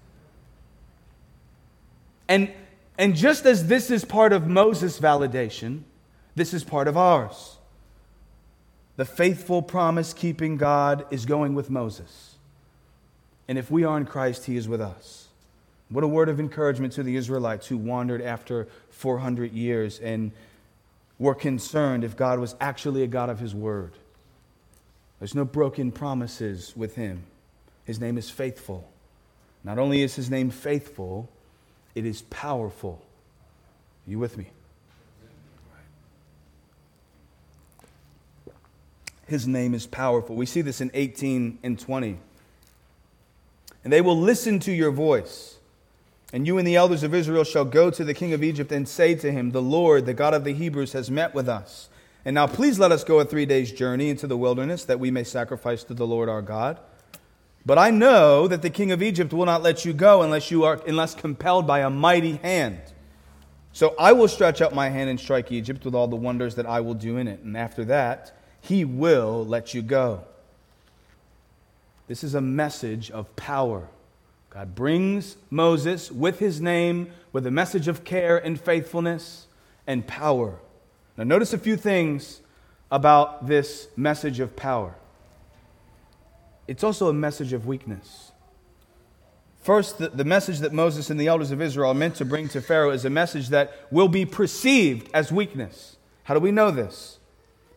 And, 2.29 2.49
and 2.97 3.17
just 3.17 3.45
as 3.45 3.67
this 3.67 3.91
is 3.91 4.05
part 4.05 4.31
of 4.31 4.47
Moses' 4.47 4.97
validation, 4.97 5.81
this 6.35 6.53
is 6.53 6.63
part 6.63 6.87
of 6.87 6.95
ours. 6.95 7.57
The 8.95 9.03
faithful 9.03 9.61
promise 9.61 10.13
keeping 10.13 10.55
God 10.55 11.05
is 11.11 11.25
going 11.25 11.53
with 11.53 11.69
Moses. 11.69 12.35
And 13.49 13.57
if 13.57 13.69
we 13.69 13.83
are 13.83 13.97
in 13.97 14.05
Christ, 14.05 14.45
he 14.45 14.55
is 14.55 14.69
with 14.69 14.79
us. 14.79 15.27
What 15.89 16.05
a 16.05 16.07
word 16.07 16.29
of 16.29 16.39
encouragement 16.39 16.93
to 16.93 17.03
the 17.03 17.17
Israelites 17.17 17.67
who 17.67 17.77
wandered 17.77 18.21
after 18.21 18.69
400 18.91 19.51
years 19.51 19.99
and 19.99 20.31
were 21.19 21.35
concerned 21.35 22.05
if 22.05 22.15
God 22.15 22.39
was 22.39 22.55
actually 22.61 23.03
a 23.03 23.07
God 23.07 23.29
of 23.29 23.39
his 23.39 23.53
word. 23.53 23.91
There's 25.21 25.35
no 25.35 25.45
broken 25.45 25.91
promises 25.91 26.73
with 26.75 26.95
him. 26.95 27.21
His 27.85 27.99
name 28.01 28.17
is 28.17 28.31
faithful. 28.31 28.89
Not 29.63 29.77
only 29.77 30.01
is 30.01 30.15
his 30.15 30.31
name 30.31 30.49
faithful, 30.49 31.29
it 31.93 32.07
is 32.07 32.23
powerful. 32.23 32.99
Are 34.07 34.09
you 34.09 34.17
with 34.17 34.35
me? 34.35 34.47
His 39.27 39.45
name 39.45 39.75
is 39.75 39.85
powerful. 39.85 40.35
We 40.35 40.47
see 40.47 40.61
this 40.61 40.81
in 40.81 40.89
18 40.95 41.59
and 41.61 41.77
20. 41.77 42.17
And 43.83 43.93
they 43.93 44.01
will 44.01 44.17
listen 44.17 44.59
to 44.61 44.71
your 44.71 44.89
voice 44.89 45.59
And 46.33 46.47
you 46.47 46.57
and 46.57 46.65
the 46.65 46.77
elders 46.77 47.03
of 47.03 47.13
Israel 47.13 47.43
shall 47.43 47.65
go 47.65 47.89
to 47.91 48.03
the 48.03 48.13
king 48.13 48.33
of 48.33 48.43
Egypt 48.43 48.71
and 48.71 48.87
say 48.87 49.15
to 49.15 49.31
him, 49.31 49.51
The 49.51 49.61
Lord, 49.61 50.05
the 50.05 50.13
God 50.13 50.33
of 50.33 50.45
the 50.45 50.53
Hebrews, 50.53 50.93
has 50.93 51.11
met 51.11 51.33
with 51.33 51.49
us. 51.49 51.89
And 52.23 52.35
now 52.35 52.47
please 52.47 52.77
let 52.77 52.91
us 52.91 53.03
go 53.03 53.19
a 53.19 53.25
three 53.25 53.45
days' 53.45 53.71
journey 53.71 54.09
into 54.09 54.27
the 54.27 54.37
wilderness 54.37 54.85
that 54.85 54.99
we 54.99 55.11
may 55.11 55.23
sacrifice 55.23 55.83
to 55.85 55.93
the 55.93 56.05
Lord 56.05 56.29
our 56.29 56.41
God. 56.41 56.79
But 57.65 57.77
I 57.77 57.91
know 57.91 58.47
that 58.47 58.61
the 58.61 58.69
king 58.69 58.91
of 58.91 59.01
Egypt 59.01 59.33
will 59.33 59.45
not 59.45 59.61
let 59.61 59.85
you 59.85 59.93
go 59.93 60.21
unless 60.21 60.51
you 60.51 60.63
are 60.63 60.81
unless 60.87 61.13
compelled 61.13 61.67
by 61.67 61.79
a 61.79 61.89
mighty 61.89 62.37
hand. 62.37 62.79
So 63.73 63.95
I 63.97 64.11
will 64.11 64.27
stretch 64.27 64.61
out 64.61 64.73
my 64.73 64.89
hand 64.89 65.09
and 65.09 65.19
strike 65.19 65.51
Egypt 65.51 65.85
with 65.85 65.95
all 65.95 66.07
the 66.07 66.15
wonders 66.15 66.55
that 66.55 66.65
I 66.65 66.81
will 66.81 66.93
do 66.93 67.17
in 67.17 67.27
it. 67.27 67.41
And 67.41 67.55
after 67.55 67.85
that, 67.85 68.35
he 68.59 68.83
will 68.83 69.45
let 69.45 69.73
you 69.73 69.81
go. 69.81 70.25
This 72.07 72.23
is 72.23 72.35
a 72.35 72.41
message 72.41 73.09
of 73.09 73.33
power. 73.35 73.87
God 74.49 74.75
brings 74.75 75.37
Moses 75.49 76.11
with 76.11 76.39
his 76.39 76.59
name 76.59 77.11
with 77.31 77.47
a 77.47 77.51
message 77.51 77.87
of 77.87 78.03
care 78.03 78.37
and 78.37 78.59
faithfulness 78.59 79.47
and 79.87 80.05
power. 80.05 80.59
Now, 81.21 81.25
notice 81.25 81.53
a 81.53 81.59
few 81.59 81.77
things 81.77 82.41
about 82.89 83.45
this 83.45 83.89
message 83.95 84.39
of 84.39 84.55
power. 84.55 84.95
It's 86.67 86.83
also 86.83 87.09
a 87.09 87.13
message 87.13 87.53
of 87.53 87.67
weakness. 87.67 88.31
First, 89.61 89.99
the, 89.99 90.09
the, 90.09 90.25
message 90.25 90.61
that 90.61 90.73
Moses 90.73 91.11
and 91.11 91.19
the 91.19 91.27
elders 91.27 91.51
of 91.51 91.61
Israel 91.61 91.91
are 91.91 91.93
meant 91.93 92.15
to 92.15 92.25
bring 92.25 92.47
to 92.49 92.59
Pharaoh 92.59 92.89
is 92.89 93.05
a 93.05 93.11
message 93.11 93.49
that 93.49 93.71
will 93.91 94.07
be 94.07 94.25
perceived 94.25 95.11
as 95.13 95.31
weakness. 95.31 95.95
How 96.23 96.33
do 96.33 96.39
we 96.39 96.49
know 96.49 96.71
this? 96.71 97.19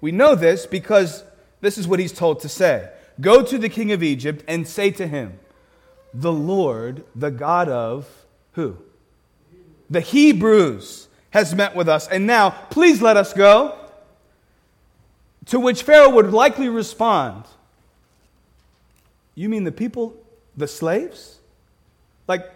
We 0.01 0.11
know 0.11 0.35
this 0.35 0.65
because 0.65 1.23
this 1.61 1.77
is 1.77 1.87
what 1.87 2.01
he's 2.01 2.13
told 2.13 2.41
to 2.41 2.49
say 2.49 2.89
Go 3.21 3.43
to 3.43 3.59
the 3.59 3.69
king 3.69 3.93
of 3.93 4.03
Egypt 4.03 4.43
and 4.49 4.67
say 4.67 4.91
to 4.93 5.07
him, 5.07 5.39
the 6.15 6.33
Lord, 6.33 7.05
the 7.15 7.31
God 7.31 7.69
of 7.69 8.09
who? 8.53 8.79
The 9.91 10.01
Hebrews 10.01 11.09
has 11.35 11.53
met 11.53 11.75
with 11.75 11.89
us. 11.89 12.07
And 12.07 12.29
now, 12.29 12.51
please 12.71 13.03
let 13.03 13.17
us 13.17 13.33
go. 13.33 13.77
To 15.47 15.59
which 15.59 15.83
Pharaoh 15.83 16.11
would 16.11 16.33
likely 16.33 16.69
respond, 16.69 17.45
You 19.35 19.49
mean 19.49 19.65
the 19.65 19.73
people, 19.73 20.15
the 20.57 20.69
slaves? 20.69 21.39
Like 22.29 22.51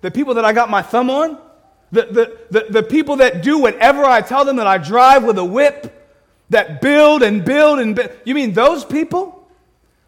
the 0.00 0.10
people 0.10 0.34
that 0.34 0.46
I 0.46 0.54
got 0.54 0.70
my 0.70 0.80
thumb 0.80 1.10
on? 1.10 1.38
The, 1.92 2.06
the, 2.06 2.38
the, 2.50 2.66
the 2.70 2.82
people 2.82 3.16
that 3.16 3.42
do 3.42 3.58
whatever 3.58 4.02
I 4.02 4.22
tell 4.22 4.46
them, 4.46 4.56
that 4.56 4.66
I 4.66 4.78
drive 4.78 5.24
with 5.24 5.36
a 5.36 5.44
whip, 5.44 6.10
that 6.48 6.80
build 6.80 7.22
and 7.22 7.44
build 7.44 7.80
and 7.80 7.94
build. 7.94 8.12
You 8.24 8.34
mean 8.34 8.54
those 8.54 8.82
people? 8.82 9.46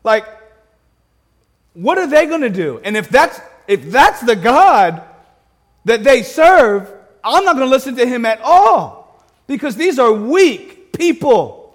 Like, 0.03 0.27
what 1.75 1.99
are 1.99 2.07
they 2.07 2.25
going 2.25 2.41
to 2.41 2.49
do? 2.49 2.81
And 2.85 2.97
if 2.97 3.11
that's, 3.11 3.39
if 3.69 3.91
that's 3.91 4.23
the 4.23 4.35
God 4.35 5.03
that 5.85 6.03
they 6.05 6.23
serve, 6.23 6.91
I'm 7.25 7.45
not 7.45 7.57
going 7.57 7.67
to 7.67 7.71
listen 7.71 7.97
to 7.97 8.07
him 8.07 8.27
at 8.27 8.41
all 8.43 9.25
because 9.47 9.77
these 9.77 9.99
are 9.99 10.13
weak 10.13 10.93
people. 10.93 11.75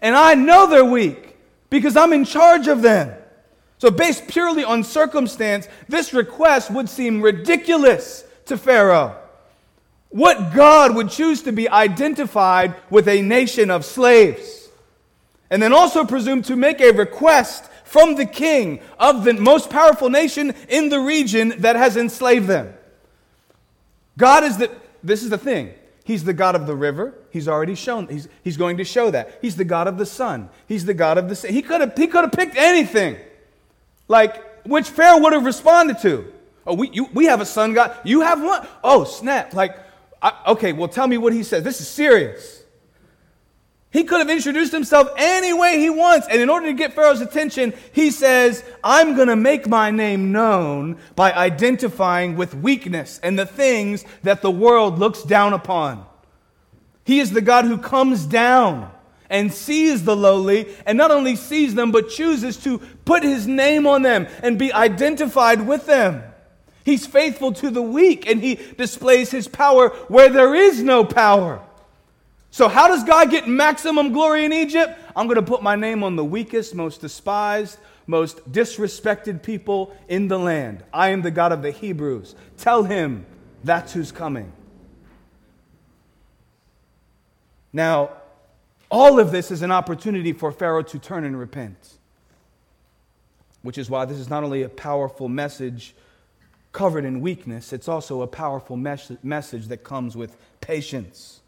And 0.00 0.14
I 0.14 0.34
know 0.34 0.66
they're 0.66 0.84
weak 0.84 1.36
because 1.70 1.96
I'm 1.96 2.12
in 2.12 2.24
charge 2.24 2.68
of 2.68 2.82
them. 2.82 3.16
So, 3.78 3.90
based 3.90 4.28
purely 4.28 4.62
on 4.62 4.84
circumstance, 4.84 5.66
this 5.88 6.12
request 6.12 6.70
would 6.70 6.88
seem 6.88 7.20
ridiculous 7.20 8.24
to 8.46 8.56
Pharaoh. 8.56 9.16
What 10.10 10.54
God 10.54 10.94
would 10.94 11.10
choose 11.10 11.42
to 11.42 11.52
be 11.52 11.68
identified 11.68 12.76
with 12.90 13.08
a 13.08 13.22
nation 13.22 13.70
of 13.70 13.84
slaves? 13.84 14.68
And 15.50 15.62
then 15.62 15.72
also 15.72 16.04
presume 16.04 16.42
to 16.42 16.56
make 16.56 16.80
a 16.80 16.92
request 16.92 17.64
from 17.84 18.14
the 18.14 18.26
king 18.26 18.80
of 18.98 19.24
the 19.24 19.34
most 19.34 19.68
powerful 19.68 20.10
nation 20.10 20.54
in 20.68 20.88
the 20.88 21.00
region 21.00 21.54
that 21.58 21.76
has 21.76 21.96
enslaved 21.96 22.46
them. 22.46 22.74
God 24.16 24.44
is 24.44 24.58
the, 24.58 24.70
this 25.02 25.22
is 25.22 25.30
the 25.30 25.38
thing. 25.38 25.74
He's 26.04 26.24
the 26.24 26.32
God 26.32 26.54
of 26.54 26.66
the 26.66 26.74
river. 26.74 27.14
He's 27.30 27.46
already 27.46 27.74
shown, 27.74 28.08
he's, 28.08 28.28
he's 28.42 28.56
going 28.56 28.76
to 28.78 28.84
show 28.84 29.10
that. 29.10 29.38
He's 29.40 29.56
the 29.56 29.64
God 29.64 29.86
of 29.86 29.98
the 29.98 30.06
sun. 30.06 30.48
He's 30.66 30.84
the 30.84 30.94
God 30.94 31.16
of 31.18 31.28
the 31.28 31.36
sea. 31.36 31.52
He 31.52 31.62
could 31.62 31.80
have, 31.80 31.96
he 31.96 32.06
could 32.06 32.22
have 32.22 32.32
picked 32.32 32.56
anything, 32.56 33.16
like 34.08 34.64
which 34.66 34.88
Pharaoh 34.88 35.18
would 35.20 35.32
have 35.32 35.44
responded 35.44 35.98
to. 36.00 36.32
Oh, 36.66 36.74
we, 36.74 36.90
you, 36.90 37.08
we 37.12 37.26
have 37.26 37.40
a 37.40 37.46
sun 37.46 37.74
God. 37.74 37.96
You 38.04 38.20
have 38.20 38.42
one? 38.42 38.66
Oh, 38.82 39.04
snap. 39.04 39.54
Like, 39.54 39.76
I, 40.20 40.32
okay, 40.48 40.72
well, 40.72 40.88
tell 40.88 41.06
me 41.06 41.18
what 41.18 41.32
he 41.32 41.42
says. 41.42 41.64
This 41.64 41.80
is 41.80 41.88
serious. 41.88 42.61
He 43.92 44.04
could 44.04 44.20
have 44.20 44.30
introduced 44.30 44.72
himself 44.72 45.10
any 45.18 45.52
way 45.52 45.78
he 45.78 45.90
wants. 45.90 46.26
And 46.30 46.40
in 46.40 46.48
order 46.48 46.66
to 46.66 46.72
get 46.72 46.94
Pharaoh's 46.94 47.20
attention, 47.20 47.74
he 47.92 48.10
says, 48.10 48.64
I'm 48.82 49.14
going 49.14 49.28
to 49.28 49.36
make 49.36 49.68
my 49.68 49.90
name 49.90 50.32
known 50.32 50.96
by 51.14 51.30
identifying 51.32 52.34
with 52.34 52.54
weakness 52.54 53.20
and 53.22 53.38
the 53.38 53.44
things 53.44 54.06
that 54.22 54.40
the 54.40 54.50
world 54.50 54.98
looks 54.98 55.22
down 55.22 55.52
upon. 55.52 56.06
He 57.04 57.20
is 57.20 57.32
the 57.32 57.42
God 57.42 57.66
who 57.66 57.76
comes 57.76 58.24
down 58.24 58.90
and 59.28 59.52
sees 59.52 60.04
the 60.04 60.16
lowly, 60.16 60.74
and 60.84 60.96
not 60.98 61.10
only 61.10 61.36
sees 61.36 61.74
them, 61.74 61.90
but 61.90 62.10
chooses 62.10 62.58
to 62.58 62.78
put 63.04 63.22
his 63.22 63.46
name 63.46 63.86
on 63.86 64.02
them 64.02 64.26
and 64.42 64.58
be 64.58 64.72
identified 64.72 65.66
with 65.66 65.86
them. 65.86 66.22
He's 66.84 67.06
faithful 67.06 67.52
to 67.54 67.70
the 67.70 67.82
weak, 67.82 68.26
and 68.28 68.42
he 68.42 68.56
displays 68.76 69.30
his 69.30 69.48
power 69.48 69.88
where 70.08 70.28
there 70.28 70.54
is 70.54 70.82
no 70.82 71.04
power. 71.04 71.62
So, 72.52 72.68
how 72.68 72.86
does 72.86 73.02
God 73.02 73.30
get 73.30 73.48
maximum 73.48 74.12
glory 74.12 74.44
in 74.44 74.52
Egypt? 74.52 75.00
I'm 75.16 75.26
going 75.26 75.36
to 75.36 75.42
put 75.42 75.62
my 75.62 75.74
name 75.74 76.02
on 76.02 76.16
the 76.16 76.24
weakest, 76.24 76.74
most 76.74 77.00
despised, 77.00 77.78
most 78.06 78.52
disrespected 78.52 79.42
people 79.42 79.96
in 80.06 80.28
the 80.28 80.38
land. 80.38 80.84
I 80.92 81.08
am 81.08 81.22
the 81.22 81.30
God 81.30 81.52
of 81.52 81.62
the 81.62 81.70
Hebrews. 81.70 82.34
Tell 82.58 82.84
him 82.84 83.24
that's 83.64 83.94
who's 83.94 84.12
coming. 84.12 84.52
Now, 87.72 88.10
all 88.90 89.18
of 89.18 89.32
this 89.32 89.50
is 89.50 89.62
an 89.62 89.70
opportunity 89.70 90.34
for 90.34 90.52
Pharaoh 90.52 90.82
to 90.82 90.98
turn 90.98 91.24
and 91.24 91.38
repent, 91.38 91.94
which 93.62 93.78
is 93.78 93.88
why 93.88 94.04
this 94.04 94.18
is 94.18 94.28
not 94.28 94.44
only 94.44 94.60
a 94.60 94.68
powerful 94.68 95.30
message 95.30 95.94
covered 96.72 97.06
in 97.06 97.22
weakness, 97.22 97.72
it's 97.72 97.88
also 97.88 98.20
a 98.20 98.26
powerful 98.26 98.76
mes- 98.76 99.12
message 99.22 99.68
that 99.68 99.84
comes 99.84 100.14
with 100.14 100.36
patience 100.60 101.41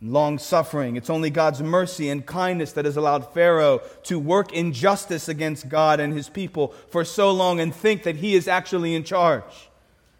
long 0.00 0.38
suffering. 0.38 0.96
It's 0.96 1.10
only 1.10 1.30
God's 1.30 1.62
mercy 1.62 2.08
and 2.10 2.26
kindness 2.26 2.72
that 2.72 2.84
has 2.84 2.96
allowed 2.96 3.32
Pharaoh 3.32 3.80
to 4.04 4.18
work 4.18 4.52
injustice 4.52 5.28
against 5.28 5.68
God 5.68 6.00
and 6.00 6.12
his 6.12 6.28
people 6.28 6.68
for 6.90 7.04
so 7.04 7.30
long 7.30 7.60
and 7.60 7.74
think 7.74 8.02
that 8.02 8.16
he 8.16 8.34
is 8.34 8.48
actually 8.48 8.94
in 8.94 9.04
charge. 9.04 9.70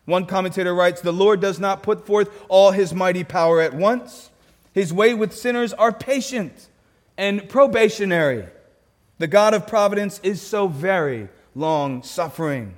One 0.06 0.26
commentator 0.26 0.74
writes 0.74 1.00
The 1.00 1.12
Lord 1.12 1.40
does 1.40 1.58
not 1.58 1.82
put 1.82 2.06
forth 2.06 2.30
all 2.48 2.70
his 2.70 2.94
mighty 2.94 3.24
power 3.24 3.60
at 3.60 3.74
once. 3.74 4.30
His 4.72 4.92
way 4.92 5.14
with 5.14 5.34
sinners 5.34 5.72
are 5.72 5.92
patient 5.92 6.68
and 7.16 7.48
probationary. 7.48 8.46
The 9.18 9.26
God 9.26 9.54
of 9.54 9.66
providence 9.66 10.20
is 10.22 10.42
so 10.42 10.66
very 10.66 11.28
long 11.54 12.02
suffering. 12.02 12.74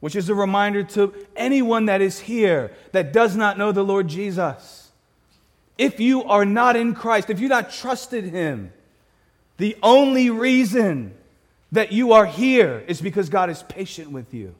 Which 0.00 0.14
is 0.14 0.28
a 0.28 0.34
reminder 0.34 0.84
to 0.84 1.12
anyone 1.34 1.86
that 1.86 2.00
is 2.00 2.20
here 2.20 2.72
that 2.92 3.12
does 3.12 3.34
not 3.34 3.58
know 3.58 3.72
the 3.72 3.82
Lord 3.82 4.06
Jesus 4.06 4.77
if 5.78 6.00
you 6.00 6.24
are 6.24 6.44
not 6.44 6.74
in 6.76 6.94
Christ, 6.94 7.30
if 7.30 7.40
you've 7.40 7.48
not 7.48 7.72
trusted 7.72 8.24
Him, 8.24 8.72
the 9.56 9.76
only 9.82 10.28
reason 10.28 11.14
that 11.72 11.92
you 11.92 12.12
are 12.12 12.26
here 12.26 12.84
is 12.86 13.00
because 13.00 13.28
God 13.28 13.48
is 13.48 13.62
patient 13.62 14.10
with 14.10 14.34
you. 14.34 14.54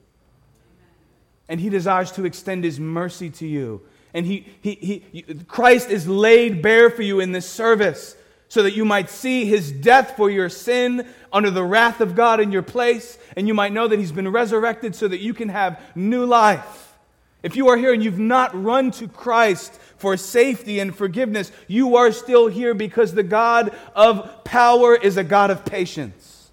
And 1.49 1.59
He 1.59 1.69
desires 1.69 2.11
to 2.13 2.25
extend 2.25 2.63
His 2.63 2.79
mercy 2.79 3.29
to 3.31 3.45
you. 3.45 3.81
And 4.13 4.25
he, 4.25 4.47
he, 4.61 5.03
he, 5.11 5.23
Christ 5.47 5.89
is 5.89 6.07
laid 6.07 6.63
bare 6.63 6.89
for 6.89 7.03
you 7.03 7.19
in 7.19 7.31
this 7.31 7.47
service 7.47 8.15
so 8.47 8.63
that 8.63 8.75
you 8.75 8.83
might 8.83 9.09
see 9.09 9.45
His 9.45 9.71
death 9.71 10.15
for 10.15 10.31
your 10.31 10.49
sin 10.49 11.07
under 11.31 11.51
the 11.51 11.63
wrath 11.63 12.01
of 12.01 12.15
God 12.15 12.39
in 12.39 12.51
your 12.51 12.63
place. 12.63 13.19
And 13.35 13.47
you 13.47 13.53
might 13.53 13.73
know 13.73 13.87
that 13.87 13.99
He's 13.99 14.11
been 14.11 14.29
resurrected 14.29 14.95
so 14.95 15.07
that 15.07 15.19
you 15.19 15.33
can 15.33 15.49
have 15.49 15.79
new 15.95 16.25
life. 16.25 16.97
If 17.43 17.55
you 17.55 17.69
are 17.69 17.77
here 17.77 17.93
and 17.93 18.03
you've 18.03 18.19
not 18.19 18.61
run 18.61 18.91
to 18.91 19.07
Christ 19.07 19.79
for 19.99 20.17
safety 20.17 20.79
and 20.79 20.95
forgiveness, 20.95 21.51
you 21.67 21.97
are 21.97 22.11
still 22.11 22.47
here 22.47 22.73
because 22.73 23.13
the 23.13 23.23
God 23.23 23.75
of 23.95 24.43
power 24.43 24.95
is 24.95 25.17
a 25.17 25.23
God 25.23 25.51
of 25.51 25.65
patience. 25.65 26.49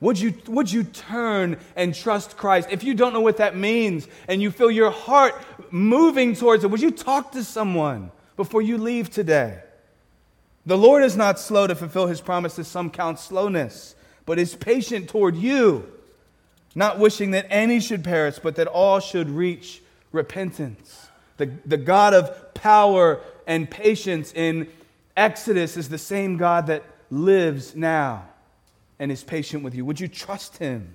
Would 0.00 0.18
you, 0.18 0.32
would 0.46 0.72
you 0.72 0.84
turn 0.84 1.58
and 1.76 1.94
trust 1.94 2.36
Christ? 2.36 2.68
If 2.70 2.84
you 2.84 2.94
don't 2.94 3.12
know 3.12 3.20
what 3.20 3.36
that 3.36 3.54
means 3.54 4.08
and 4.28 4.40
you 4.40 4.50
feel 4.50 4.70
your 4.70 4.90
heart 4.90 5.34
moving 5.70 6.34
towards 6.34 6.64
it, 6.64 6.70
would 6.70 6.80
you 6.80 6.90
talk 6.90 7.32
to 7.32 7.44
someone 7.44 8.10
before 8.36 8.62
you 8.62 8.78
leave 8.78 9.10
today? 9.10 9.58
The 10.64 10.78
Lord 10.78 11.02
is 11.02 11.16
not 11.16 11.38
slow 11.38 11.66
to 11.66 11.74
fulfill 11.74 12.06
his 12.06 12.20
promises, 12.20 12.68
some 12.68 12.88
count 12.88 13.18
slowness, 13.18 13.94
but 14.24 14.38
is 14.38 14.54
patient 14.54 15.08
toward 15.08 15.36
you, 15.36 15.90
not 16.74 16.98
wishing 16.98 17.32
that 17.32 17.46
any 17.50 17.80
should 17.80 18.04
perish, 18.04 18.38
but 18.38 18.56
that 18.56 18.68
all 18.68 19.00
should 19.00 19.28
reach 19.28 19.82
repentance. 20.12 21.09
The, 21.40 21.50
the 21.64 21.78
God 21.78 22.12
of 22.12 22.52
power 22.52 23.20
and 23.46 23.68
patience 23.70 24.32
in 24.34 24.68
Exodus 25.16 25.78
is 25.78 25.88
the 25.88 25.98
same 25.98 26.36
God 26.36 26.66
that 26.66 26.84
lives 27.10 27.74
now 27.74 28.28
and 28.98 29.10
is 29.10 29.24
patient 29.24 29.64
with 29.64 29.74
you. 29.74 29.86
Would 29.86 29.98
you 29.98 30.06
trust 30.06 30.58
him? 30.58 30.94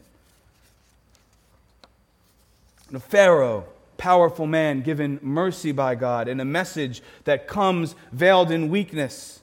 Now, 2.91 2.99
Pharaoh 2.99 3.65
powerful 3.97 4.45
man 4.45 4.81
given 4.81 5.19
mercy 5.23 5.71
by 5.71 5.95
God 5.95 6.27
and 6.27 6.39
a 6.39 6.45
message 6.45 7.01
that 7.23 7.47
comes 7.47 7.95
veiled 8.11 8.51
in 8.51 8.69
weakness. 8.69 9.39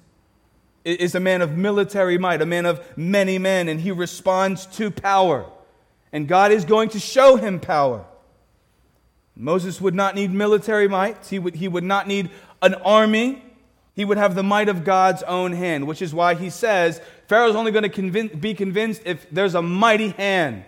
Is 0.84 1.14
a 1.14 1.20
man 1.20 1.42
of 1.42 1.56
military 1.56 2.18
might, 2.18 2.42
a 2.42 2.46
man 2.46 2.66
of 2.66 2.80
many 2.96 3.38
men, 3.38 3.68
and 3.68 3.80
he 3.80 3.90
responds 3.90 4.66
to 4.66 4.90
power. 4.90 5.46
And 6.12 6.28
God 6.28 6.50
is 6.50 6.64
going 6.64 6.90
to 6.90 7.00
show 7.00 7.36
him 7.36 7.58
power. 7.58 8.04
Moses 9.34 9.80
would 9.80 9.94
not 9.94 10.14
need 10.14 10.32
military 10.32 10.88
might, 10.88 11.26
he 11.26 11.38
would, 11.38 11.54
he 11.54 11.68
would 11.68 11.84
not 11.84 12.06
need 12.06 12.30
an 12.60 12.74
army. 12.74 13.42
He 13.94 14.06
would 14.06 14.16
have 14.16 14.34
the 14.34 14.42
might 14.42 14.70
of 14.70 14.84
God's 14.84 15.22
own 15.24 15.52
hand, 15.52 15.86
which 15.86 16.00
is 16.00 16.14
why 16.14 16.34
he 16.34 16.48
says 16.48 17.00
Pharaoh's 17.26 17.54
only 17.54 17.72
going 17.72 17.90
to 17.90 18.36
be 18.36 18.54
convinced 18.54 19.02
if 19.04 19.28
there's 19.30 19.54
a 19.54 19.60
mighty 19.60 20.08
hand. 20.10 20.64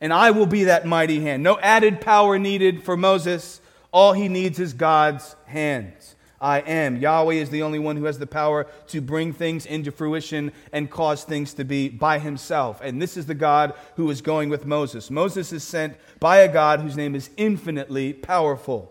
And 0.00 0.12
I 0.12 0.30
will 0.30 0.46
be 0.46 0.64
that 0.64 0.86
mighty 0.86 1.20
hand. 1.20 1.42
No 1.42 1.58
added 1.58 2.00
power 2.00 2.38
needed 2.38 2.84
for 2.84 2.96
Moses. 2.96 3.60
All 3.92 4.12
he 4.12 4.28
needs 4.28 4.60
is 4.60 4.72
God's 4.72 5.34
hand. 5.46 5.92
I 6.40 6.60
am. 6.60 6.96
Yahweh 6.96 7.34
is 7.34 7.50
the 7.50 7.62
only 7.62 7.78
one 7.78 7.96
who 7.96 8.04
has 8.04 8.18
the 8.18 8.26
power 8.26 8.66
to 8.88 9.02
bring 9.02 9.32
things 9.32 9.66
into 9.66 9.92
fruition 9.92 10.52
and 10.72 10.90
cause 10.90 11.22
things 11.24 11.52
to 11.54 11.64
be 11.64 11.90
by 11.90 12.18
himself. 12.18 12.80
And 12.82 13.00
this 13.00 13.16
is 13.16 13.26
the 13.26 13.34
God 13.34 13.74
who 13.96 14.10
is 14.10 14.22
going 14.22 14.48
with 14.48 14.64
Moses. 14.64 15.10
Moses 15.10 15.52
is 15.52 15.62
sent 15.62 15.96
by 16.18 16.38
a 16.38 16.50
God 16.50 16.80
whose 16.80 16.96
name 16.96 17.14
is 17.14 17.28
infinitely 17.36 18.14
powerful. 18.14 18.90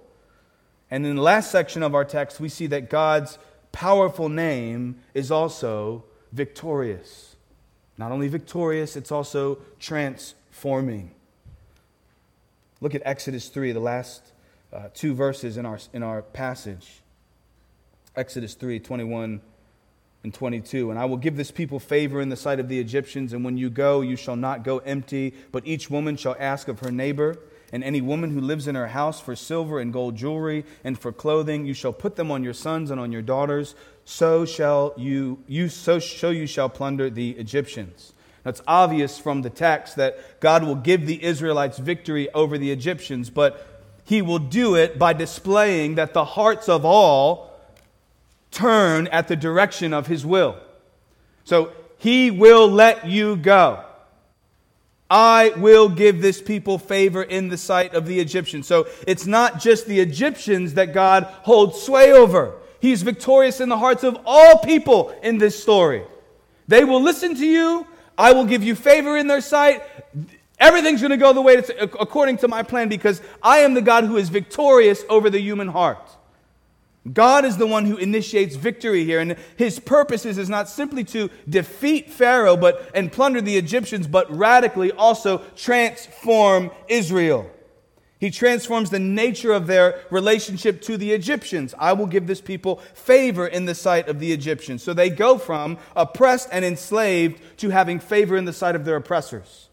And 0.91 1.05
in 1.05 1.15
the 1.15 1.21
last 1.21 1.49
section 1.49 1.81
of 1.81 1.95
our 1.95 2.05
text, 2.05 2.39
we 2.39 2.49
see 2.49 2.67
that 2.67 2.89
God's 2.89 3.39
powerful 3.71 4.29
name 4.29 4.99
is 5.15 5.31
also 5.31 6.03
victorious. 6.31 7.35
Not 7.97 8.11
only 8.11 8.27
victorious, 8.27 8.95
it's 8.95 9.11
also 9.11 9.57
transforming. 9.79 11.11
Look 12.79 12.93
at 12.93 13.01
Exodus 13.05 13.49
3, 13.49 13.71
the 13.71 13.79
last 13.79 14.21
uh, 14.71 14.89
two 14.93 15.13
verses 15.15 15.57
in 15.57 15.65
our, 15.65 15.79
in 15.93 16.03
our 16.03 16.21
passage. 16.21 17.01
Exodus 18.15 18.53
3 18.53 18.79
21 18.79 19.41
and 20.23 20.33
22. 20.33 20.89
And 20.89 20.99
I 20.99 21.05
will 21.05 21.17
give 21.17 21.37
this 21.37 21.51
people 21.51 21.79
favor 21.79 22.21
in 22.21 22.29
the 22.29 22.35
sight 22.35 22.59
of 22.59 22.67
the 22.67 22.79
Egyptians, 22.79 23.33
and 23.33 23.43
when 23.43 23.57
you 23.57 23.69
go, 23.69 24.01
you 24.01 24.15
shall 24.15 24.35
not 24.35 24.63
go 24.63 24.79
empty, 24.79 25.33
but 25.51 25.65
each 25.65 25.89
woman 25.89 26.17
shall 26.17 26.35
ask 26.39 26.67
of 26.67 26.79
her 26.79 26.91
neighbor. 26.91 27.37
And 27.71 27.83
any 27.83 28.01
woman 28.01 28.31
who 28.31 28.41
lives 28.41 28.67
in 28.67 28.73
her 28.73 28.87
house 28.87 29.21
for 29.21 29.35
silver 29.35 29.79
and 29.79 29.93
gold 29.93 30.15
jewelry 30.15 30.65
and 30.83 30.97
for 30.97 31.11
clothing, 31.11 31.67
you 31.67 31.75
shall 31.75 31.93
put 31.93 32.15
them 32.15 32.31
on 32.31 32.43
your 32.43 32.53
sons 32.53 32.89
and 32.89 32.99
on 32.99 33.11
your 33.11 33.21
daughters. 33.21 33.75
So 34.05 34.43
shall 34.43 34.93
you, 34.97 35.43
you 35.45 35.69
so, 35.69 35.99
so 35.99 36.31
you 36.31 36.47
shall 36.47 36.67
plunder 36.67 37.11
the 37.11 37.31
Egyptians. 37.31 38.13
Now 38.43 38.49
it's 38.49 38.63
obvious 38.67 39.19
from 39.19 39.43
the 39.43 39.51
text 39.51 39.97
that 39.97 40.39
God 40.39 40.63
will 40.63 40.75
give 40.75 41.05
the 41.05 41.23
Israelites 41.23 41.77
victory 41.77 42.27
over 42.33 42.57
the 42.57 42.71
Egyptians, 42.71 43.29
but 43.29 43.65
he 44.03 44.23
will 44.23 44.39
do 44.39 44.73
it 44.73 44.97
by 44.97 45.13
displaying 45.13 45.93
that 45.95 46.13
the 46.13 46.25
hearts 46.25 46.67
of 46.67 46.85
all 46.85 47.48
turn 48.51 49.07
at 49.07 49.27
the 49.27 49.35
direction 49.35 49.93
of 49.93 50.07
his 50.07 50.25
will. 50.25 50.57
So 51.43 51.71
he 51.97 52.31
will 52.31 52.69
let 52.69 53.07
you 53.07 53.35
go. 53.35 53.83
I 55.09 55.53
will 55.57 55.89
give 55.89 56.21
this 56.21 56.41
people 56.41 56.77
favor 56.77 57.23
in 57.23 57.49
the 57.49 57.57
sight 57.57 57.95
of 57.95 58.05
the 58.05 58.19
Egyptians. 58.19 58.67
So 58.67 58.87
it's 59.07 59.25
not 59.25 59.59
just 59.59 59.87
the 59.87 59.99
Egyptians 59.99 60.75
that 60.75 60.93
God 60.93 61.23
holds 61.23 61.81
sway 61.81 62.11
over. 62.11 62.53
He's 62.79 63.01
victorious 63.01 63.59
in 63.59 63.69
the 63.69 63.77
hearts 63.77 64.03
of 64.03 64.17
all 64.25 64.59
people 64.59 65.09
in 65.23 65.39
this 65.39 65.61
story. 65.61 66.03
They 66.67 66.83
will 66.83 67.01
listen 67.01 67.35
to 67.35 67.45
you. 67.45 67.87
I 68.17 68.33
will 68.33 68.45
give 68.45 68.63
you 68.63 68.75
favor 68.75 69.17
in 69.17 69.27
their 69.27 69.41
sight. 69.41 69.81
Everything's 70.59 71.01
going 71.01 71.11
to 71.11 71.17
go 71.17 71.33
the 71.33 71.41
way 71.41 71.53
it's 71.53 71.71
according 71.79 72.37
to 72.37 72.47
my 72.47 72.63
plan 72.63 72.89
because 72.89 73.21
I 73.41 73.59
am 73.59 73.73
the 73.73 73.81
God 73.81 74.03
who 74.03 74.17
is 74.17 74.29
victorious 74.29 75.03
over 75.09 75.29
the 75.29 75.39
human 75.39 75.69
heart. 75.69 76.07
God 77.13 77.45
is 77.45 77.57
the 77.57 77.67
one 77.67 77.85
who 77.85 77.97
initiates 77.97 78.55
victory 78.55 79.05
here, 79.05 79.19
and 79.19 79.37
his 79.55 79.79
purposes 79.79 80.37
is 80.37 80.49
not 80.49 80.67
simply 80.67 81.03
to 81.05 81.29
defeat 81.47 82.11
Pharaoh 82.11 82.57
but, 82.57 82.91
and 82.93 83.11
plunder 83.11 83.41
the 83.41 83.57
Egyptians, 83.57 84.07
but 84.07 84.29
radically 84.35 84.91
also 84.91 85.39
transform 85.55 86.71
Israel. 86.87 87.49
He 88.19 88.31
transforms 88.31 88.89
the 88.89 88.99
nature 88.99 89.53
of 89.53 89.65
their 89.65 90.01
relationship 90.09 90.81
to 90.81 90.97
the 90.97 91.13
Egyptians. 91.13 91.73
I 91.79 91.93
will 91.93 92.05
give 92.05 92.27
this 92.27 92.41
people 92.41 92.81
favor 92.93 93.47
in 93.47 93.65
the 93.65 93.73
sight 93.73 94.09
of 94.09 94.19
the 94.19 94.33
Egyptians. 94.33 94.83
So 94.83 94.93
they 94.93 95.09
go 95.09 95.37
from 95.37 95.77
oppressed 95.95 96.49
and 96.51 96.65
enslaved 96.65 97.41
to 97.59 97.69
having 97.69 98.01
favor 98.01 98.35
in 98.35 98.43
the 98.43 98.51
sight 98.51 98.75
of 98.75 98.83
their 98.83 98.97
oppressors. 98.97 99.69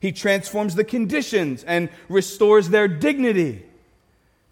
He 0.00 0.12
transforms 0.12 0.74
the 0.74 0.84
conditions 0.84 1.62
and 1.62 1.90
restores 2.08 2.70
their 2.70 2.88
dignity. 2.88 3.66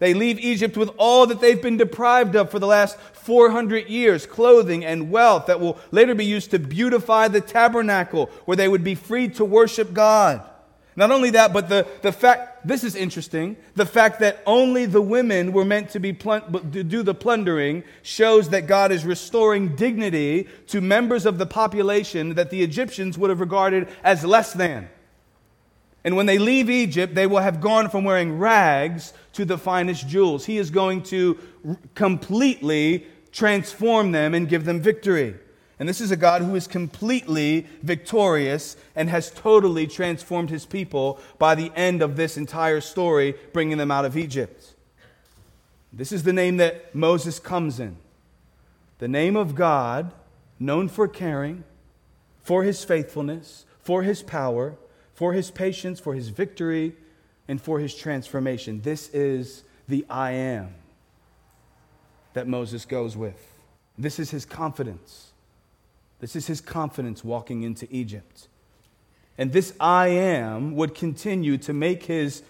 They 0.03 0.13
leave 0.13 0.37
Egypt 0.37 0.75
with 0.75 0.91
all 0.97 1.27
that 1.27 1.39
they've 1.39 1.61
been 1.61 1.77
deprived 1.77 2.35
of 2.35 2.51
for 2.51 2.59
the 2.59 2.67
last 2.67 2.99
400 2.99 3.87
years 3.87 4.25
clothing 4.25 4.83
and 4.83 5.09
wealth 5.09 5.45
that 5.45 5.61
will 5.61 5.79
later 5.91 6.13
be 6.13 6.25
used 6.25 6.51
to 6.51 6.59
beautify 6.59 7.29
the 7.29 7.39
tabernacle 7.39 8.25
where 8.43 8.57
they 8.57 8.67
would 8.67 8.83
be 8.83 8.95
free 8.95 9.29
to 9.29 9.45
worship 9.45 9.93
God. 9.93 10.43
Not 10.97 11.11
only 11.11 11.29
that, 11.29 11.53
but 11.53 11.69
the, 11.69 11.87
the 12.01 12.11
fact, 12.11 12.67
this 12.67 12.83
is 12.83 12.97
interesting, 12.97 13.55
the 13.75 13.85
fact 13.85 14.19
that 14.19 14.43
only 14.45 14.85
the 14.85 15.01
women 15.01 15.53
were 15.53 15.63
meant 15.63 15.91
to, 15.91 16.01
be 16.01 16.11
to 16.11 16.83
do 16.83 17.01
the 17.01 17.15
plundering 17.15 17.85
shows 18.01 18.49
that 18.49 18.67
God 18.67 18.91
is 18.91 19.05
restoring 19.05 19.77
dignity 19.77 20.49
to 20.67 20.81
members 20.81 21.25
of 21.25 21.37
the 21.37 21.45
population 21.45 22.35
that 22.35 22.49
the 22.49 22.61
Egyptians 22.61 23.17
would 23.17 23.29
have 23.29 23.39
regarded 23.39 23.87
as 24.03 24.25
less 24.25 24.51
than. 24.51 24.89
And 26.03 26.17
when 26.17 26.25
they 26.25 26.37
leave 26.37 26.69
Egypt, 26.69 27.15
they 27.15 27.25
will 27.25 27.39
have 27.39 27.61
gone 27.61 27.89
from 27.89 28.03
wearing 28.03 28.37
rags 28.37 29.13
to 29.33 29.45
the 29.45 29.57
finest 29.57 30.07
jewels. 30.07 30.45
He 30.45 30.57
is 30.57 30.69
going 30.69 31.03
to 31.03 31.37
completely 31.95 33.05
transform 33.31 34.11
them 34.11 34.33
and 34.33 34.47
give 34.47 34.65
them 34.65 34.79
victory. 34.79 35.35
And 35.79 35.89
this 35.89 35.99
is 35.99 36.11
a 36.11 36.15
God 36.15 36.43
who 36.43 36.55
is 36.55 36.67
completely 36.67 37.67
victorious 37.81 38.77
and 38.95 39.09
has 39.09 39.31
totally 39.31 39.87
transformed 39.87 40.49
his 40.49 40.65
people 40.65 41.19
by 41.39 41.55
the 41.55 41.71
end 41.75 42.01
of 42.01 42.15
this 42.15 42.37
entire 42.37 42.79
story, 42.79 43.35
bringing 43.51 43.79
them 43.79 43.91
out 43.91 44.05
of 44.05 44.15
Egypt. 44.15 44.75
This 45.91 46.11
is 46.11 46.23
the 46.23 46.33
name 46.33 46.57
that 46.57 46.95
Moses 46.95 47.39
comes 47.39 47.79
in. 47.79 47.97
The 48.99 49.07
name 49.07 49.35
of 49.35 49.55
God, 49.55 50.13
known 50.59 50.87
for 50.87 51.07
caring, 51.07 51.63
for 52.41 52.63
his 52.63 52.83
faithfulness, 52.83 53.65
for 53.81 54.03
his 54.03 54.21
power, 54.23 54.75
for 55.13 55.33
his 55.33 55.51
patience, 55.51 55.99
for 55.99 56.13
his 56.13 56.29
victory, 56.29 56.95
and 57.47 57.61
for 57.61 57.79
his 57.79 57.95
transformation. 57.95 58.81
This 58.81 59.09
is 59.09 59.63
the 59.87 60.05
I 60.09 60.31
am 60.31 60.73
that 62.33 62.47
Moses 62.47 62.85
goes 62.85 63.15
with. 63.15 63.39
This 63.97 64.19
is 64.19 64.31
his 64.31 64.45
confidence. 64.45 65.31
This 66.19 66.35
is 66.35 66.47
his 66.47 66.61
confidence 66.61 67.23
walking 67.23 67.63
into 67.63 67.87
Egypt. 67.91 68.47
And 69.37 69.51
this 69.51 69.73
I 69.79 70.07
am 70.07 70.75
would 70.75 70.95
continue 70.95 71.57
to 71.59 71.73
make 71.73 72.03
his 72.03 72.43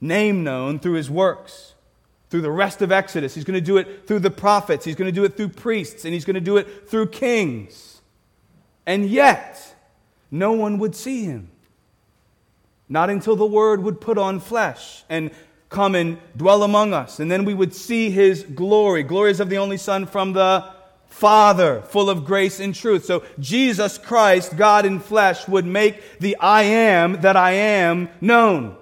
name 0.00 0.42
known 0.42 0.78
through 0.78 0.94
his 0.94 1.10
works, 1.10 1.74
through 2.30 2.40
the 2.40 2.50
rest 2.50 2.82
of 2.82 2.90
Exodus. 2.90 3.34
He's 3.34 3.44
going 3.44 3.58
to 3.58 3.60
do 3.60 3.76
it 3.76 4.06
through 4.06 4.20
the 4.20 4.30
prophets, 4.30 4.84
he's 4.84 4.94
going 4.96 5.12
to 5.12 5.12
do 5.12 5.24
it 5.24 5.36
through 5.36 5.50
priests, 5.50 6.04
and 6.04 6.14
he's 6.14 6.24
going 6.24 6.34
to 6.34 6.40
do 6.40 6.56
it 6.56 6.88
through 6.88 7.08
kings. 7.08 8.00
And 8.86 9.06
yet, 9.06 9.76
no 10.30 10.52
one 10.52 10.78
would 10.78 10.94
see 10.94 11.24
him. 11.24 11.50
Not 12.90 13.08
until 13.08 13.36
the 13.36 13.46
Word 13.46 13.82
would 13.84 14.00
put 14.00 14.18
on 14.18 14.40
flesh 14.40 15.04
and 15.08 15.30
come 15.70 15.94
and 15.94 16.18
dwell 16.36 16.64
among 16.64 16.92
us. 16.92 17.20
And 17.20 17.30
then 17.30 17.44
we 17.44 17.54
would 17.54 17.72
see 17.72 18.10
His 18.10 18.42
glory. 18.42 19.04
Glories 19.04 19.40
of 19.40 19.48
the 19.48 19.58
only 19.58 19.76
Son 19.78 20.04
from 20.04 20.32
the 20.34 20.68
Father, 21.06 21.82
full 21.82 22.10
of 22.10 22.24
grace 22.24 22.60
and 22.60 22.74
truth. 22.74 23.04
So 23.04 23.22
Jesus 23.38 23.96
Christ, 23.96 24.56
God 24.56 24.84
in 24.84 25.00
flesh, 25.00 25.46
would 25.48 25.66
make 25.66 26.18
the 26.18 26.36
I 26.36 26.62
am 26.62 27.20
that 27.20 27.36
I 27.36 27.52
am 27.52 28.08
known. 28.20 28.76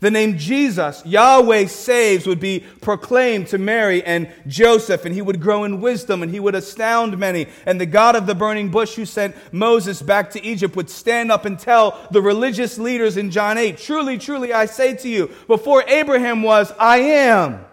The 0.00 0.10
name 0.10 0.38
Jesus, 0.38 1.02
Yahweh 1.04 1.66
saves, 1.66 2.26
would 2.26 2.40
be 2.40 2.60
proclaimed 2.80 3.48
to 3.48 3.58
Mary 3.58 4.02
and 4.02 4.32
Joseph, 4.46 5.04
and 5.04 5.14
he 5.14 5.20
would 5.20 5.42
grow 5.42 5.64
in 5.64 5.82
wisdom 5.82 6.22
and 6.22 6.32
he 6.32 6.40
would 6.40 6.54
astound 6.54 7.18
many. 7.18 7.48
And 7.66 7.78
the 7.78 7.86
God 7.86 8.16
of 8.16 8.26
the 8.26 8.34
burning 8.34 8.70
bush 8.70 8.94
who 8.94 9.04
sent 9.04 9.36
Moses 9.52 10.00
back 10.00 10.30
to 10.30 10.42
Egypt 10.42 10.74
would 10.74 10.88
stand 10.88 11.30
up 11.30 11.44
and 11.44 11.58
tell 11.58 12.08
the 12.10 12.22
religious 12.22 12.78
leaders 12.78 13.18
in 13.18 13.30
John 13.30 13.58
8 13.58 13.76
Truly, 13.76 14.16
truly, 14.16 14.54
I 14.54 14.64
say 14.64 14.96
to 14.96 15.08
you, 15.08 15.30
before 15.46 15.84
Abraham 15.86 16.42
was, 16.42 16.72
I 16.78 16.98
am. 16.98 17.66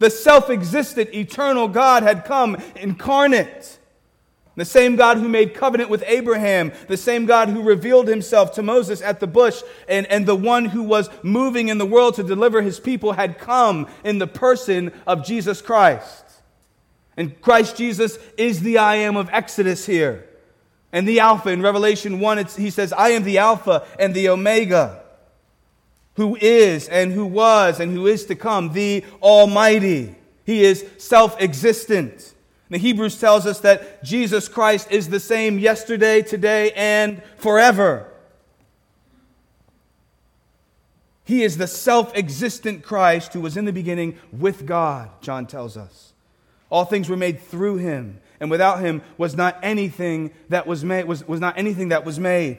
The 0.00 0.10
self 0.10 0.50
existent, 0.50 1.14
eternal 1.14 1.68
God 1.68 2.02
had 2.02 2.24
come 2.24 2.56
incarnate. 2.74 3.78
The 4.54 4.64
same 4.64 4.96
God 4.96 5.16
who 5.16 5.28
made 5.28 5.54
covenant 5.54 5.88
with 5.88 6.04
Abraham, 6.06 6.72
the 6.86 6.96
same 6.96 7.24
God 7.24 7.48
who 7.48 7.62
revealed 7.62 8.06
himself 8.06 8.52
to 8.54 8.62
Moses 8.62 9.00
at 9.00 9.18
the 9.18 9.26
bush, 9.26 9.62
and, 9.88 10.06
and 10.06 10.26
the 10.26 10.36
one 10.36 10.66
who 10.66 10.82
was 10.82 11.08
moving 11.22 11.68
in 11.68 11.78
the 11.78 11.86
world 11.86 12.16
to 12.16 12.22
deliver 12.22 12.60
his 12.60 12.78
people 12.78 13.14
had 13.14 13.38
come 13.38 13.88
in 14.04 14.18
the 14.18 14.26
person 14.26 14.92
of 15.06 15.24
Jesus 15.24 15.62
Christ. 15.62 16.24
And 17.16 17.40
Christ 17.40 17.76
Jesus 17.76 18.18
is 18.36 18.60
the 18.60 18.78
I 18.78 18.96
am 18.96 19.16
of 19.16 19.30
Exodus 19.32 19.86
here. 19.86 20.28
And 20.92 21.08
the 21.08 21.20
Alpha 21.20 21.48
in 21.48 21.62
Revelation 21.62 22.20
1, 22.20 22.46
he 22.58 22.68
says, 22.68 22.92
I 22.92 23.10
am 23.10 23.24
the 23.24 23.38
Alpha 23.38 23.86
and 23.98 24.14
the 24.14 24.28
Omega. 24.28 25.02
who 26.16 26.36
is 26.40 26.88
and 26.88 27.12
who 27.12 27.24
was 27.24 27.80
and 27.80 27.92
who 27.92 28.06
is 28.06 28.26
to 28.26 28.34
come, 28.34 28.72
the 28.72 29.04
Almighty. 29.22 30.14
He 30.44 30.64
is 30.64 30.84
self 30.98 31.40
existent. 31.40 32.31
The 32.72 32.78
Hebrews 32.78 33.20
tells 33.20 33.44
us 33.44 33.60
that 33.60 34.02
Jesus 34.02 34.48
Christ 34.48 34.90
is 34.90 35.10
the 35.10 35.20
same 35.20 35.58
yesterday, 35.58 36.22
today, 36.22 36.72
and 36.72 37.22
forever. 37.36 38.10
He 41.22 41.42
is 41.42 41.58
the 41.58 41.66
self 41.66 42.16
existent 42.16 42.82
Christ 42.82 43.34
who 43.34 43.42
was 43.42 43.58
in 43.58 43.66
the 43.66 43.74
beginning 43.74 44.16
with 44.32 44.64
God, 44.64 45.10
John 45.20 45.46
tells 45.46 45.76
us. 45.76 46.14
All 46.70 46.86
things 46.86 47.10
were 47.10 47.16
made 47.16 47.42
through 47.42 47.76
him, 47.76 48.20
and 48.40 48.50
without 48.50 48.80
him 48.80 49.02
was 49.18 49.36
not 49.36 49.58
anything 49.62 50.30
that 50.48 50.66
was 50.66 50.82
made 50.82 51.04
was, 51.04 51.28
was 51.28 51.40
not 51.40 51.58
anything 51.58 51.90
that 51.90 52.06
was 52.06 52.18
made. 52.18 52.56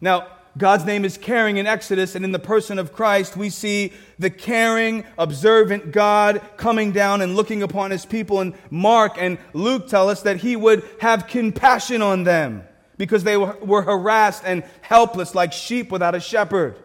Now, 0.00 0.26
God's 0.56 0.84
name 0.84 1.04
is 1.04 1.18
caring 1.18 1.56
in 1.56 1.66
Exodus, 1.66 2.14
and 2.14 2.24
in 2.24 2.30
the 2.30 2.38
person 2.38 2.78
of 2.78 2.92
Christ, 2.92 3.36
we 3.36 3.50
see 3.50 3.92
the 4.20 4.30
caring, 4.30 5.04
observant 5.18 5.90
God 5.90 6.40
coming 6.56 6.92
down 6.92 7.20
and 7.20 7.34
looking 7.34 7.62
upon 7.62 7.90
his 7.90 8.06
people. 8.06 8.40
And 8.40 8.54
Mark 8.70 9.16
and 9.18 9.38
Luke 9.52 9.88
tell 9.88 10.08
us 10.08 10.22
that 10.22 10.38
he 10.38 10.54
would 10.54 10.84
have 11.00 11.26
compassion 11.26 12.02
on 12.02 12.22
them 12.22 12.62
because 12.96 13.24
they 13.24 13.36
were 13.36 13.82
harassed 13.82 14.44
and 14.46 14.62
helpless 14.82 15.34
like 15.34 15.52
sheep 15.52 15.90
without 15.90 16.14
a 16.14 16.20
shepherd. 16.20 16.78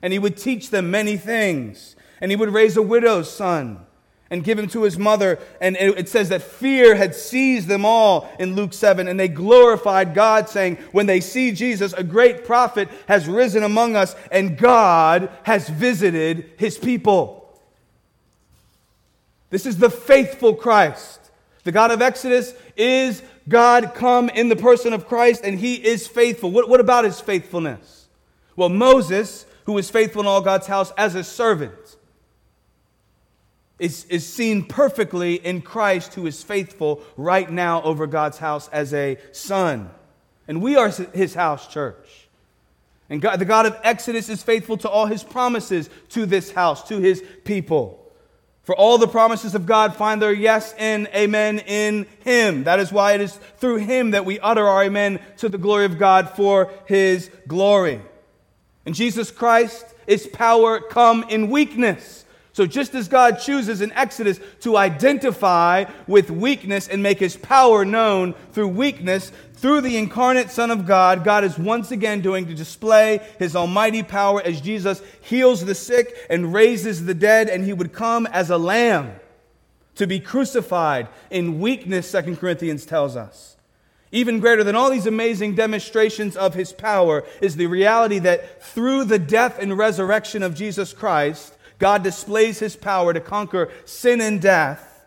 And 0.00 0.12
he 0.12 0.20
would 0.20 0.36
teach 0.36 0.70
them 0.70 0.92
many 0.92 1.16
things. 1.16 1.96
And 2.20 2.30
he 2.30 2.36
would 2.36 2.50
raise 2.50 2.76
a 2.76 2.82
widow's 2.82 3.32
son 3.32 3.84
and 4.30 4.44
give 4.44 4.58
him 4.58 4.68
to 4.68 4.82
his 4.82 4.98
mother. 4.98 5.38
And 5.60 5.76
it 5.76 6.08
says 6.08 6.28
that 6.28 6.42
fear 6.42 6.94
had 6.94 7.14
seized 7.14 7.68
them 7.68 7.84
all 7.84 8.30
in 8.38 8.54
Luke 8.54 8.72
7. 8.72 9.08
And 9.08 9.18
they 9.18 9.28
glorified 9.28 10.14
God, 10.14 10.48
saying, 10.48 10.76
When 10.92 11.06
they 11.06 11.20
see 11.20 11.52
Jesus, 11.52 11.92
a 11.92 12.04
great 12.04 12.44
prophet 12.44 12.88
has 13.06 13.26
risen 13.26 13.62
among 13.62 13.96
us, 13.96 14.14
and 14.30 14.58
God 14.58 15.30
has 15.44 15.68
visited 15.68 16.50
his 16.58 16.78
people. 16.78 17.60
This 19.50 19.66
is 19.66 19.78
the 19.78 19.90
faithful 19.90 20.54
Christ. 20.54 21.20
The 21.64 21.72
God 21.72 21.90
of 21.90 22.02
Exodus 22.02 22.54
is 22.76 23.22
God 23.48 23.92
come 23.94 24.28
in 24.28 24.48
the 24.48 24.56
person 24.56 24.92
of 24.92 25.08
Christ, 25.08 25.42
and 25.44 25.58
he 25.58 25.74
is 25.74 26.06
faithful. 26.06 26.50
What, 26.50 26.68
what 26.68 26.80
about 26.80 27.04
his 27.04 27.20
faithfulness? 27.20 28.08
Well, 28.56 28.68
Moses 28.68 29.46
who 29.68 29.74
was 29.74 29.90
faithful 29.90 30.22
in 30.22 30.26
all 30.26 30.40
God's 30.40 30.66
house 30.66 30.94
as 30.96 31.14
a 31.14 31.22
servant, 31.22 31.97
is, 33.78 34.04
is 34.06 34.26
seen 34.26 34.64
perfectly 34.64 35.34
in 35.34 35.62
Christ, 35.62 36.14
who 36.14 36.26
is 36.26 36.42
faithful 36.42 37.02
right 37.16 37.50
now 37.50 37.82
over 37.82 38.06
God's 38.06 38.38
house 38.38 38.68
as 38.68 38.92
a 38.92 39.18
son. 39.32 39.90
And 40.46 40.62
we 40.62 40.76
are 40.76 40.88
his 40.88 41.34
house 41.34 41.68
church. 41.68 42.28
And 43.10 43.22
God, 43.22 43.38
the 43.38 43.44
God 43.44 43.66
of 43.66 43.78
Exodus 43.82 44.28
is 44.28 44.42
faithful 44.42 44.76
to 44.78 44.88
all 44.88 45.06
his 45.06 45.22
promises 45.22 45.88
to 46.10 46.26
this 46.26 46.52
house, 46.52 46.86
to 46.88 46.98
his 46.98 47.22
people. 47.44 48.04
For 48.64 48.74
all 48.74 48.98
the 48.98 49.08
promises 49.08 49.54
of 49.54 49.64
God 49.64 49.96
find 49.96 50.20
their 50.20 50.32
yes 50.32 50.74
and 50.76 51.06
amen 51.14 51.60
in 51.60 52.06
him. 52.20 52.64
That 52.64 52.80
is 52.80 52.92
why 52.92 53.12
it 53.12 53.22
is 53.22 53.32
through 53.56 53.76
him 53.76 54.10
that 54.10 54.26
we 54.26 54.38
utter 54.40 54.66
our 54.66 54.84
amen 54.84 55.20
to 55.38 55.48
the 55.48 55.56
glory 55.56 55.86
of 55.86 55.98
God 55.98 56.30
for 56.36 56.70
his 56.84 57.30
glory. 57.46 58.02
And 58.84 58.94
Jesus 58.94 59.30
Christ 59.30 59.86
is 60.06 60.26
power 60.26 60.80
come 60.80 61.24
in 61.30 61.48
weakness. 61.48 62.26
So, 62.58 62.66
just 62.66 62.92
as 62.96 63.06
God 63.06 63.38
chooses 63.38 63.82
in 63.82 63.92
Exodus 63.92 64.40
to 64.62 64.76
identify 64.76 65.84
with 66.08 66.28
weakness 66.28 66.88
and 66.88 67.00
make 67.00 67.20
his 67.20 67.36
power 67.36 67.84
known 67.84 68.34
through 68.50 68.66
weakness, 68.66 69.30
through 69.52 69.82
the 69.82 69.96
incarnate 69.96 70.50
Son 70.50 70.72
of 70.72 70.84
God, 70.84 71.22
God 71.22 71.44
is 71.44 71.56
once 71.56 71.92
again 71.92 72.20
doing 72.20 72.48
to 72.48 72.54
display 72.54 73.20
his 73.38 73.54
almighty 73.54 74.02
power 74.02 74.42
as 74.42 74.60
Jesus 74.60 75.00
heals 75.20 75.64
the 75.64 75.74
sick 75.76 76.16
and 76.28 76.52
raises 76.52 77.04
the 77.04 77.14
dead, 77.14 77.48
and 77.48 77.64
he 77.64 77.72
would 77.72 77.92
come 77.92 78.26
as 78.26 78.50
a 78.50 78.58
lamb 78.58 79.12
to 79.94 80.08
be 80.08 80.18
crucified 80.18 81.06
in 81.30 81.60
weakness, 81.60 82.10
2 82.10 82.34
Corinthians 82.34 82.84
tells 82.84 83.14
us. 83.14 83.56
Even 84.10 84.40
greater 84.40 84.64
than 84.64 84.74
all 84.74 84.90
these 84.90 85.06
amazing 85.06 85.54
demonstrations 85.54 86.36
of 86.36 86.54
his 86.54 86.72
power 86.72 87.24
is 87.40 87.54
the 87.54 87.66
reality 87.66 88.18
that 88.18 88.62
through 88.64 89.04
the 89.04 89.18
death 89.18 89.60
and 89.60 89.78
resurrection 89.78 90.42
of 90.42 90.56
Jesus 90.56 90.92
Christ, 90.92 91.54
God 91.78 92.02
displays 92.02 92.58
his 92.58 92.76
power 92.76 93.12
to 93.12 93.20
conquer 93.20 93.70
sin 93.84 94.20
and 94.20 94.40
death, 94.40 95.06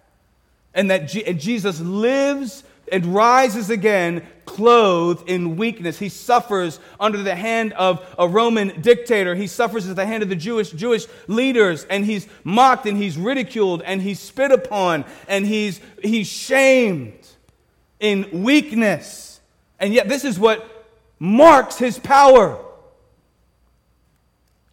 and 0.74 0.90
that 0.90 1.06
Jesus 1.08 1.80
lives 1.80 2.64
and 2.92 3.06
rises 3.06 3.70
again 3.70 4.28
clothed 4.46 5.30
in 5.30 5.56
weakness. 5.56 5.98
He 5.98 6.10
suffers 6.10 6.80
under 7.00 7.24
the 7.24 7.36
hand 7.36 7.74
of 7.74 8.06
a 8.20 8.28
Roman 8.28 8.82
dictator. 8.82 9.34
He 9.34 9.48
suffers 9.48 9.88
at 9.88 9.96
the 9.96 10.06
hand 10.06 10.24
of 10.24 10.30
the 10.30 10.36
Jewish 10.36 10.72
Jewish 10.72 11.08
leaders 11.28 11.86
and 11.86 12.06
he's 12.06 12.28
mocked 12.44 12.86
and 12.86 12.98
he's 12.98 13.18
ridiculed 13.18 13.82
and 13.84 14.02
he's 14.02 14.20
spit 14.20 14.52
upon 14.52 15.06
and 15.30 15.46
he's 15.46 15.80
he's 16.04 16.28
shamed 16.28 17.26
in 18.00 18.44
weakness. 18.44 19.40
And 19.80 19.94
yet, 19.94 20.10
this 20.10 20.26
is 20.26 20.38
what 20.38 20.86
marks 21.18 21.78
his 21.78 21.98
power. 21.98 22.64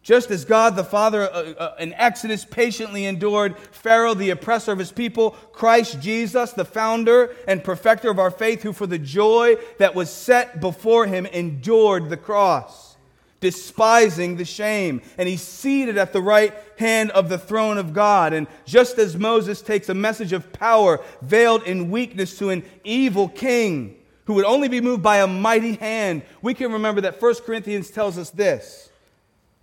Just 0.09 0.31
as 0.31 0.43
God 0.43 0.75
the 0.75 0.83
Father 0.83 1.21
uh, 1.21 1.53
uh, 1.53 1.75
in 1.77 1.93
Exodus 1.93 2.43
patiently 2.43 3.05
endured 3.05 3.55
Pharaoh, 3.59 4.15
the 4.15 4.31
oppressor 4.31 4.71
of 4.71 4.79
his 4.79 4.91
people, 4.91 5.35
Christ 5.51 6.01
Jesus, 6.01 6.51
the 6.51 6.65
founder 6.65 7.35
and 7.47 7.63
perfecter 7.63 8.09
of 8.09 8.17
our 8.17 8.31
faith, 8.31 8.63
who 8.63 8.73
for 8.73 8.87
the 8.87 8.97
joy 8.97 9.57
that 9.77 9.93
was 9.93 10.09
set 10.09 10.59
before 10.59 11.05
him 11.05 11.27
endured 11.27 12.09
the 12.09 12.17
cross 12.17 12.97
despising 13.39 14.37
the 14.37 14.45
shame. 14.45 15.03
And 15.19 15.29
he's 15.29 15.43
seated 15.43 15.99
at 15.99 16.11
the 16.11 16.23
right 16.23 16.55
hand 16.79 17.11
of 17.11 17.29
the 17.29 17.37
throne 17.37 17.77
of 17.77 17.93
God. 17.93 18.33
And 18.33 18.47
just 18.65 18.97
as 18.97 19.15
Moses 19.15 19.61
takes 19.61 19.89
a 19.89 19.93
message 19.93 20.33
of 20.33 20.51
power 20.51 21.03
veiled 21.21 21.61
in 21.61 21.91
weakness 21.91 22.35
to 22.39 22.49
an 22.49 22.63
evil 22.83 23.29
king 23.29 23.95
who 24.25 24.33
would 24.33 24.45
only 24.45 24.69
be 24.69 24.81
moved 24.81 25.03
by 25.03 25.17
a 25.17 25.27
mighty 25.27 25.75
hand, 25.75 26.23
we 26.41 26.55
can 26.55 26.71
remember 26.71 27.01
that 27.01 27.21
1 27.21 27.35
Corinthians 27.45 27.91
tells 27.91 28.17
us 28.17 28.31
this 28.31 28.88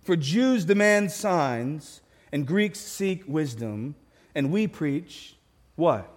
For 0.07 0.15
Jews 0.15 0.63
demand 0.63 1.11
signs, 1.11 1.99
and 2.31 2.47
Greeks 2.47 2.79
seek 2.79 3.25
wisdom, 3.27 3.93
and 4.33 4.53
we 4.53 4.65
preach 4.65 5.35
what? 5.75 6.09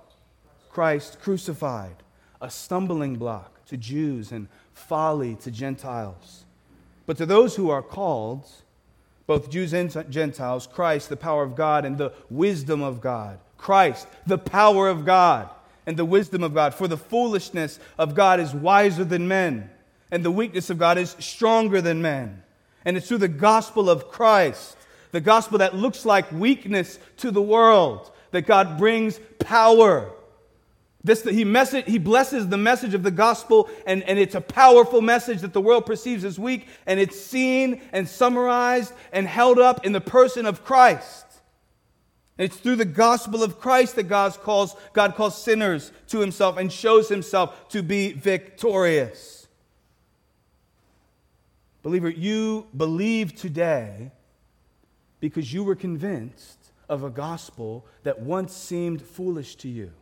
Christ 0.68 1.20
crucified, 1.20 1.96
a 2.40 2.48
stumbling 2.48 3.16
block 3.16 3.66
to 3.66 3.76
Jews 3.76 4.30
and 4.30 4.46
folly 4.74 5.34
to 5.40 5.50
Gentiles. 5.50 6.44
But 7.04 7.16
to 7.16 7.26
those 7.26 7.56
who 7.56 7.68
are 7.68 7.82
called, 7.82 8.46
both 9.26 9.50
Jews 9.50 9.72
and 9.72 9.90
Gentiles, 10.08 10.68
Christ, 10.68 11.08
the 11.08 11.16
power 11.16 11.42
of 11.42 11.56
God 11.56 11.84
and 11.84 11.98
the 11.98 12.12
wisdom 12.30 12.82
of 12.82 13.00
God. 13.00 13.40
Christ, 13.58 14.06
the 14.24 14.38
power 14.38 14.88
of 14.88 15.04
God 15.04 15.50
and 15.84 15.96
the 15.96 16.04
wisdom 16.04 16.44
of 16.44 16.54
God. 16.54 16.74
For 16.74 16.86
the 16.86 16.96
foolishness 16.96 17.80
of 17.98 18.14
God 18.14 18.38
is 18.38 18.54
wiser 18.54 19.02
than 19.02 19.26
men, 19.26 19.68
and 20.12 20.24
the 20.24 20.30
weakness 20.30 20.70
of 20.70 20.78
God 20.78 20.96
is 20.96 21.16
stronger 21.18 21.80
than 21.80 22.00
men. 22.00 22.44
And 22.90 22.96
it's 22.96 23.06
through 23.06 23.18
the 23.18 23.28
gospel 23.28 23.88
of 23.88 24.08
Christ, 24.08 24.76
the 25.12 25.20
gospel 25.20 25.58
that 25.58 25.76
looks 25.76 26.04
like 26.04 26.32
weakness 26.32 26.98
to 27.18 27.30
the 27.30 27.40
world, 27.40 28.10
that 28.32 28.42
God 28.42 28.78
brings 28.78 29.20
power 29.38 30.10
this, 31.02 31.22
he, 31.24 31.44
message, 31.44 31.86
he 31.86 31.98
blesses 31.98 32.48
the 32.48 32.58
message 32.58 32.92
of 32.92 33.02
the 33.02 33.10
gospel, 33.10 33.70
and, 33.86 34.02
and 34.02 34.18
it's 34.18 34.34
a 34.34 34.40
powerful 34.40 35.00
message 35.00 35.40
that 35.40 35.54
the 35.54 35.60
world 35.60 35.86
perceives 35.86 36.24
as 36.24 36.38
weak, 36.38 36.68
and 36.86 37.00
it's 37.00 37.18
seen 37.18 37.80
and 37.92 38.06
summarized 38.06 38.92
and 39.10 39.26
held 39.26 39.58
up 39.58 39.86
in 39.86 39.92
the 39.92 40.00
person 40.00 40.44
of 40.44 40.62
Christ. 40.62 41.24
It's 42.36 42.56
through 42.56 42.76
the 42.76 42.84
gospel 42.84 43.42
of 43.42 43.58
Christ 43.60 43.96
that 43.96 44.04
God 44.04 44.32
calls, 44.40 44.76
God 44.92 45.14
calls 45.14 45.42
sinners 45.42 45.90
to 46.08 46.20
himself 46.20 46.58
and 46.58 46.70
shows 46.70 47.08
himself 47.08 47.68
to 47.70 47.82
be 47.82 48.12
victorious. 48.12 49.39
Believer, 51.82 52.08
you 52.08 52.66
believe 52.76 53.34
today 53.34 54.12
because 55.18 55.52
you 55.52 55.64
were 55.64 55.74
convinced 55.74 56.72
of 56.88 57.04
a 57.04 57.10
gospel 57.10 57.86
that 58.02 58.20
once 58.20 58.54
seemed 58.54 59.00
foolish 59.02 59.56
to 59.56 59.68
you 59.68 59.92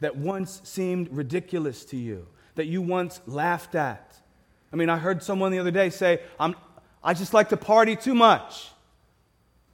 that 0.00 0.16
once 0.16 0.60
seemed 0.64 1.08
ridiculous 1.10 1.84
to 1.86 1.96
you, 1.96 2.26
that 2.54 2.66
you 2.66 2.82
once 2.82 3.20
laughed 3.26 3.74
at. 3.74 4.18
I 4.72 4.76
mean, 4.76 4.88
I 4.88 4.98
heard 4.98 5.22
someone 5.22 5.52
the 5.52 5.58
other 5.58 5.70
day 5.70 5.90
say, 5.90 6.20
I'm, 6.38 6.54
I 7.02 7.14
just 7.14 7.32
like 7.32 7.48
to 7.50 7.56
party 7.56 7.96
too 7.96 8.14
much. 8.14 8.70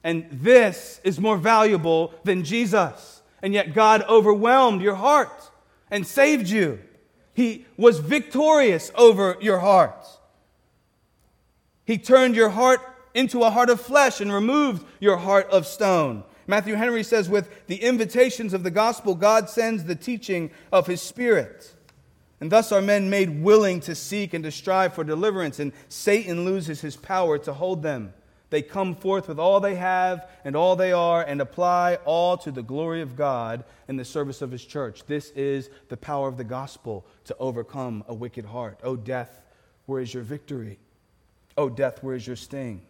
And 0.03 0.27
this 0.31 0.99
is 1.03 1.19
more 1.19 1.37
valuable 1.37 2.13
than 2.23 2.43
Jesus. 2.43 3.21
And 3.41 3.53
yet, 3.53 3.73
God 3.73 4.03
overwhelmed 4.03 4.81
your 4.81 4.95
heart 4.95 5.51
and 5.89 6.05
saved 6.05 6.47
you. 6.47 6.79
He 7.33 7.65
was 7.77 7.99
victorious 7.99 8.91
over 8.95 9.37
your 9.41 9.59
heart. 9.59 10.05
He 11.85 11.97
turned 11.97 12.35
your 12.35 12.49
heart 12.49 12.79
into 13.13 13.43
a 13.43 13.49
heart 13.49 13.69
of 13.69 13.81
flesh 13.81 14.21
and 14.21 14.31
removed 14.33 14.85
your 14.99 15.17
heart 15.17 15.49
of 15.49 15.67
stone. 15.67 16.23
Matthew 16.47 16.75
Henry 16.75 17.03
says, 17.03 17.29
with 17.29 17.67
the 17.67 17.83
invitations 17.83 18.53
of 18.53 18.63
the 18.63 18.71
gospel, 18.71 19.15
God 19.15 19.49
sends 19.49 19.83
the 19.83 19.95
teaching 19.95 20.51
of 20.71 20.87
his 20.87 21.01
Spirit. 21.01 21.73
And 22.41 22.51
thus 22.51 22.71
are 22.73 22.81
men 22.81 23.09
made 23.09 23.41
willing 23.41 23.79
to 23.81 23.95
seek 23.95 24.33
and 24.33 24.43
to 24.43 24.51
strive 24.51 24.93
for 24.93 25.05
deliverance, 25.05 25.59
and 25.59 25.71
Satan 25.87 26.43
loses 26.43 26.81
his 26.81 26.97
power 26.97 27.37
to 27.37 27.53
hold 27.53 27.83
them 27.83 28.13
They 28.53 28.61
come 28.61 28.93
forth 28.93 29.29
with 29.29 29.39
all 29.39 29.59
they 29.59 29.73
have 29.73 30.29
and 30.45 30.55
all 30.55 30.75
they 30.75 30.91
are 30.91 31.23
and 31.23 31.41
apply 31.41 31.95
all 32.05 32.37
to 32.37 32.51
the 32.51 32.61
glory 32.61 33.01
of 33.01 33.15
God 33.15 33.63
in 33.87 33.95
the 33.95 34.05
service 34.05 34.43
of 34.43 34.51
his 34.51 34.63
church. 34.63 35.05
This 35.07 35.31
is 35.31 35.71
the 35.89 35.97
power 35.97 36.27
of 36.27 36.37
the 36.37 36.43
gospel 36.43 37.03
to 37.23 37.35
overcome 37.39 38.03
a 38.07 38.13
wicked 38.13 38.45
heart. 38.45 38.79
O 38.83 38.95
death, 38.95 39.41
where 39.87 40.01
is 40.01 40.13
your 40.13 40.21
victory? 40.21 40.77
O 41.57 41.69
death, 41.69 42.01
where 42.01 42.15
is 42.15 42.25
your 42.25 42.35
sting? 42.35 42.81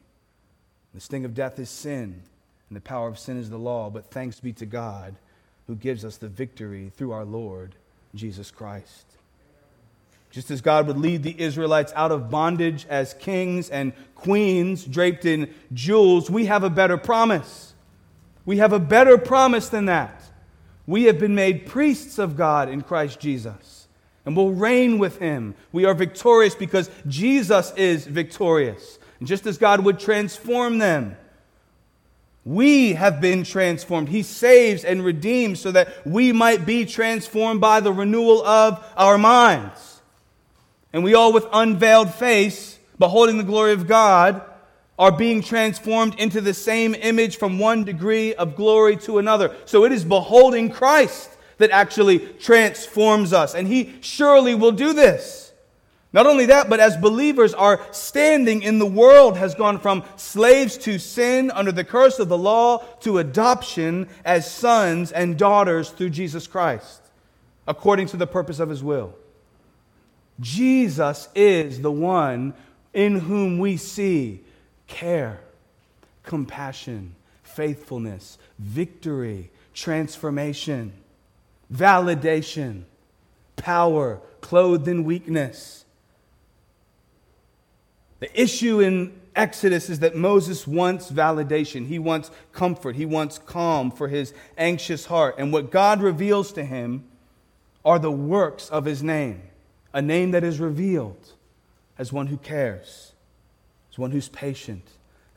The 0.93 1.01
sting 1.01 1.25
of 1.25 1.33
death 1.33 1.59
is 1.59 1.69
sin, 1.69 2.21
and 2.69 2.75
the 2.75 2.81
power 2.81 3.07
of 3.07 3.19
sin 3.19 3.37
is 3.37 3.49
the 3.49 3.57
law. 3.57 3.89
But 3.89 4.11
thanks 4.11 4.39
be 4.39 4.53
to 4.53 4.65
God 4.65 5.15
who 5.67 5.75
gives 5.75 6.05
us 6.05 6.17
the 6.17 6.27
victory 6.27 6.91
through 6.95 7.11
our 7.11 7.25
Lord 7.25 7.75
Jesus 8.15 8.51
Christ. 8.51 9.05
Just 10.29 10.49
as 10.49 10.61
God 10.61 10.87
would 10.87 10.97
lead 10.97 11.23
the 11.23 11.39
Israelites 11.39 11.93
out 11.95 12.11
of 12.11 12.29
bondage 12.29 12.85
as 12.89 13.13
kings 13.13 13.69
and 13.69 13.93
queens 14.15 14.83
draped 14.83 15.25
in 15.25 15.53
jewels, 15.73 16.29
we 16.29 16.45
have 16.45 16.63
a 16.63 16.69
better 16.69 16.97
promise. 16.97 17.73
We 18.45 18.57
have 18.57 18.73
a 18.73 18.79
better 18.79 19.17
promise 19.17 19.69
than 19.69 19.85
that. 19.85 20.21
We 20.87 21.03
have 21.03 21.19
been 21.19 21.35
made 21.35 21.65
priests 21.65 22.17
of 22.17 22.35
God 22.35 22.67
in 22.67 22.81
Christ 22.81 23.19
Jesus 23.19 23.82
and 24.25 24.35
will 24.35 24.51
reign 24.51 24.99
with 24.99 25.19
him. 25.19 25.55
We 25.71 25.85
are 25.85 25.93
victorious 25.93 26.55
because 26.55 26.89
Jesus 27.07 27.73
is 27.75 28.05
victorious. 28.05 28.99
And 29.19 29.27
just 29.27 29.45
as 29.45 29.57
God 29.57 29.83
would 29.83 29.99
transform 29.99 30.77
them, 30.77 31.17
we 32.45 32.93
have 32.93 33.21
been 33.21 33.43
transformed. 33.43 34.09
He 34.09 34.23
saves 34.23 34.83
and 34.83 35.03
redeems 35.03 35.61
so 35.61 35.71
that 35.71 36.05
we 36.05 36.31
might 36.33 36.65
be 36.65 36.85
transformed 36.85 37.61
by 37.61 37.79
the 37.79 37.93
renewal 37.93 38.45
of 38.45 38.85
our 38.97 39.17
minds. 39.17 40.01
And 40.91 41.03
we 41.03 41.15
all, 41.15 41.33
with 41.33 41.47
unveiled 41.51 42.13
face, 42.13 42.77
beholding 42.99 43.37
the 43.37 43.43
glory 43.43 43.71
of 43.71 43.87
God, 43.87 44.41
are 44.99 45.11
being 45.11 45.41
transformed 45.41 46.15
into 46.19 46.39
the 46.39 46.53
same 46.53 46.93
image 46.95 47.37
from 47.37 47.59
one 47.59 47.83
degree 47.83 48.35
of 48.35 48.55
glory 48.55 48.97
to 48.97 49.17
another. 49.17 49.55
So 49.65 49.85
it 49.85 49.91
is 49.91 50.05
beholding 50.05 50.69
Christ 50.69 51.32
that 51.57 51.71
actually 51.71 52.19
transforms 52.19 53.33
us. 53.33 53.55
And 53.55 53.67
He 53.67 53.95
surely 54.01 54.55
will 54.55 54.71
do 54.71 54.93
this. 54.93 55.51
Not 56.13 56.27
only 56.27 56.45
that, 56.45 56.69
but 56.69 56.79
as 56.79 56.95
believers, 56.95 57.55
our 57.55 57.81
standing 57.91 58.61
in 58.61 58.77
the 58.77 58.85
world 58.85 59.35
has 59.35 59.55
gone 59.55 59.79
from 59.79 60.03
slaves 60.15 60.77
to 60.79 60.99
sin 60.99 61.49
under 61.49 61.71
the 61.71 61.83
curse 61.83 62.19
of 62.19 62.29
the 62.29 62.37
law 62.37 62.77
to 62.99 63.17
adoption 63.17 64.07
as 64.23 64.49
sons 64.49 65.11
and 65.11 65.39
daughters 65.39 65.89
through 65.89 66.11
Jesus 66.11 66.45
Christ, 66.45 67.01
according 67.67 68.07
to 68.07 68.17
the 68.17 68.27
purpose 68.27 68.59
of 68.59 68.69
His 68.69 68.83
will. 68.83 69.15
Jesus 70.39 71.29
is 71.33 71.81
the 71.81 71.91
one 71.91 72.53
in 72.93 73.19
whom 73.19 73.57
we 73.57 73.77
see 73.77 74.41
care, 74.85 75.41
compassion, 76.21 77.15
faithfulness, 77.41 78.37
victory, 78.59 79.49
transformation, 79.73 80.93
validation, 81.73 82.83
power, 83.55 84.21
clothed 84.41 84.87
in 84.87 85.03
weakness. 85.03 85.85
The 88.19 88.41
issue 88.41 88.79
in 88.79 89.19
Exodus 89.35 89.89
is 89.89 89.99
that 89.99 90.15
Moses 90.15 90.67
wants 90.67 91.11
validation. 91.11 91.87
He 91.87 91.99
wants 91.99 92.29
comfort. 92.51 92.95
He 92.95 93.05
wants 93.05 93.39
calm 93.39 93.91
for 93.91 94.07
his 94.07 94.33
anxious 94.57 95.05
heart. 95.05 95.35
And 95.37 95.51
what 95.51 95.71
God 95.71 96.01
reveals 96.01 96.53
to 96.53 96.63
him 96.63 97.05
are 97.83 97.99
the 97.99 98.11
works 98.11 98.69
of 98.69 98.85
his 98.85 99.03
name 99.03 99.41
a 99.95 100.01
name 100.01 100.31
that 100.31 100.43
is 100.43 100.59
revealed 100.59 101.33
as 101.99 102.11
one 102.11 102.25
who 102.27 102.37
cares, 102.37 103.11
as 103.91 103.99
one 103.99 104.09
who's 104.09 104.27
patient, 104.29 104.83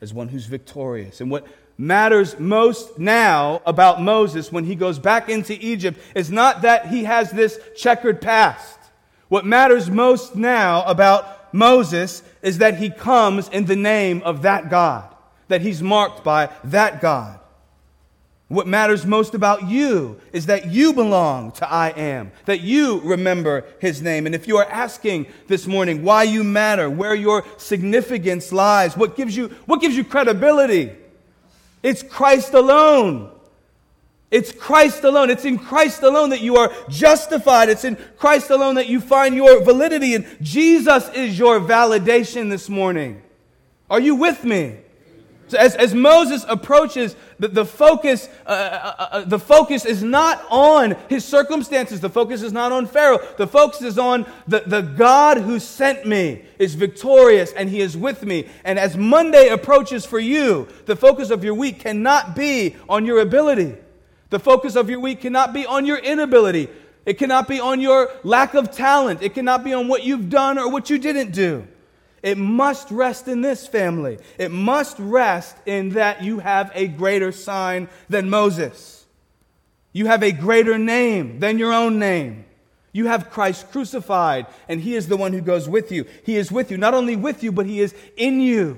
as 0.01 0.13
one 0.13 0.29
who's 0.29 0.47
victorious. 0.47 1.21
And 1.21 1.29
what 1.29 1.45
matters 1.77 2.39
most 2.39 2.97
now 2.97 3.61
about 3.65 4.01
Moses 4.01 4.51
when 4.51 4.65
he 4.65 4.75
goes 4.75 4.97
back 4.97 5.29
into 5.29 5.53
Egypt 5.53 5.99
is 6.15 6.31
not 6.31 6.63
that 6.63 6.87
he 6.87 7.03
has 7.03 7.31
this 7.31 7.59
checkered 7.75 8.21
past. 8.21 8.77
What 9.27 9.45
matters 9.45 9.89
most 9.89 10.35
now 10.35 10.83
about 10.83 11.53
Moses 11.53 12.23
is 12.41 12.57
that 12.59 12.77
he 12.77 12.89
comes 12.89 13.49
in 13.49 13.65
the 13.65 13.75
name 13.75 14.21
of 14.23 14.41
that 14.41 14.69
God, 14.69 15.13
that 15.49 15.61
he's 15.61 15.83
marked 15.83 16.23
by 16.23 16.49
that 16.65 17.01
God. 17.01 17.39
What 18.49 18.65
matters 18.65 19.05
most 19.05 19.33
about 19.33 19.67
you 19.67 20.21
is 20.31 20.45
that 20.45 20.67
you 20.67 20.93
belong 20.93 21.51
to 21.53 21.69
I 21.69 21.89
am, 21.89 22.31
that 22.45 22.61
you 22.61 23.01
remember 23.01 23.65
his 23.79 24.01
name. 24.01 24.25
And 24.25 24.33
if 24.33 24.47
you 24.47 24.55
are 24.57 24.69
asking 24.69 25.27
this 25.47 25.67
morning 25.67 26.01
why 26.01 26.23
you 26.23 26.45
matter, 26.45 26.89
where 26.89 27.13
your 27.13 27.43
significance 27.57 28.53
lies, 28.53 28.95
what 28.95 29.17
gives 29.17 29.35
you, 29.35 29.49
what 29.65 29.81
gives 29.81 29.97
you 29.97 30.05
credibility? 30.05 30.95
It's 31.83 32.03
Christ 32.03 32.53
alone. 32.53 33.31
It's 34.29 34.51
Christ 34.51 35.03
alone. 35.03 35.29
It's 35.29 35.45
in 35.45 35.57
Christ 35.57 36.03
alone 36.03 36.31
that 36.31 36.41
you 36.41 36.57
are 36.57 36.71
justified. 36.89 37.69
It's 37.69 37.85
in 37.85 37.95
Christ 38.17 38.49
alone 38.49 38.75
that 38.75 38.87
you 38.87 38.99
find 38.99 39.35
your 39.35 39.63
validity. 39.63 40.15
And 40.15 40.25
Jesus 40.41 41.07
is 41.09 41.39
your 41.39 41.61
validation 41.61 42.49
this 42.49 42.67
morning. 42.67 43.21
Are 43.89 44.01
you 44.01 44.15
with 44.15 44.43
me? 44.43 44.79
So 45.47 45.57
as, 45.57 45.75
as 45.75 45.93
Moses 45.93 46.45
approaches, 46.49 47.15
the, 47.39 47.47
the, 47.47 47.65
focus, 47.65 48.27
uh, 48.45 48.49
uh, 48.49 48.93
uh, 48.99 49.07
uh, 49.11 49.21
the 49.21 49.39
focus 49.39 49.85
is 49.85 50.03
not 50.03 50.45
on 50.49 50.97
his 51.09 51.23
circumstances. 51.23 52.01
The 52.01 52.09
focus 52.09 52.41
is 52.41 52.51
not 52.51 52.73
on 52.73 52.85
Pharaoh. 52.85 53.19
The 53.37 53.47
focus 53.47 53.81
is 53.81 53.97
on 53.97 54.25
the, 54.47 54.63
the 54.65 54.81
God 54.81 55.37
who 55.37 55.59
sent 55.59 56.05
me 56.05 56.43
is 56.59 56.75
victorious 56.75 57.53
and 57.53 57.69
he 57.69 57.79
is 57.79 57.95
with 57.95 58.23
me. 58.23 58.49
And 58.65 58.77
as 58.77 58.97
Monday 58.97 59.47
approaches 59.47 60.05
for 60.05 60.19
you, 60.19 60.67
the 60.85 60.97
focus 60.97 61.29
of 61.29 61.45
your 61.45 61.53
week 61.53 61.79
cannot 61.79 62.35
be 62.35 62.75
on 62.89 63.05
your 63.05 63.21
ability. 63.21 63.75
The 64.29 64.39
focus 64.39 64.75
of 64.75 64.89
your 64.89 64.99
week 64.99 65.21
cannot 65.21 65.53
be 65.53 65.65
on 65.65 65.85
your 65.85 65.97
inability. 65.97 66.67
It 67.05 67.17
cannot 67.17 67.47
be 67.47 67.61
on 67.61 67.79
your 67.79 68.09
lack 68.25 68.53
of 68.53 68.69
talent. 68.69 69.21
It 69.21 69.33
cannot 69.33 69.63
be 69.63 69.73
on 69.73 69.87
what 69.87 70.03
you've 70.03 70.29
done 70.29 70.57
or 70.57 70.69
what 70.69 70.89
you 70.89 70.97
didn't 70.97 71.31
do. 71.31 71.65
It 72.27 72.37
must 72.37 72.91
rest 72.91 73.29
in 73.29 73.39
this 73.39 73.67
family. 73.67 74.19
It 74.37 74.51
must 74.51 74.99
rest 74.99 75.55
in 75.65 75.91
that 75.91 76.25
you 76.25 76.39
have 76.39 76.73
a 76.75 76.89
greater 76.89 77.31
sign 77.31 77.87
than 78.09 78.29
Moses. 78.29 79.05
You 79.93 80.07
have 80.07 80.21
a 80.21 80.33
greater 80.33 80.77
name 80.77 81.39
than 81.39 81.57
your 81.57 81.71
own 81.71 81.99
name. 81.99 82.43
You 82.91 83.05
have 83.05 83.29
Christ 83.29 83.71
crucified, 83.71 84.47
and 84.67 84.81
He 84.81 84.93
is 84.93 85.07
the 85.07 85.15
one 85.15 85.31
who 85.31 85.39
goes 85.39 85.69
with 85.69 85.89
you. 85.89 86.03
He 86.25 86.35
is 86.35 86.51
with 86.51 86.69
you, 86.69 86.77
not 86.77 86.93
only 86.93 87.15
with 87.15 87.43
you, 87.43 87.53
but 87.53 87.65
He 87.65 87.79
is 87.79 87.95
in 88.17 88.41
you. 88.41 88.77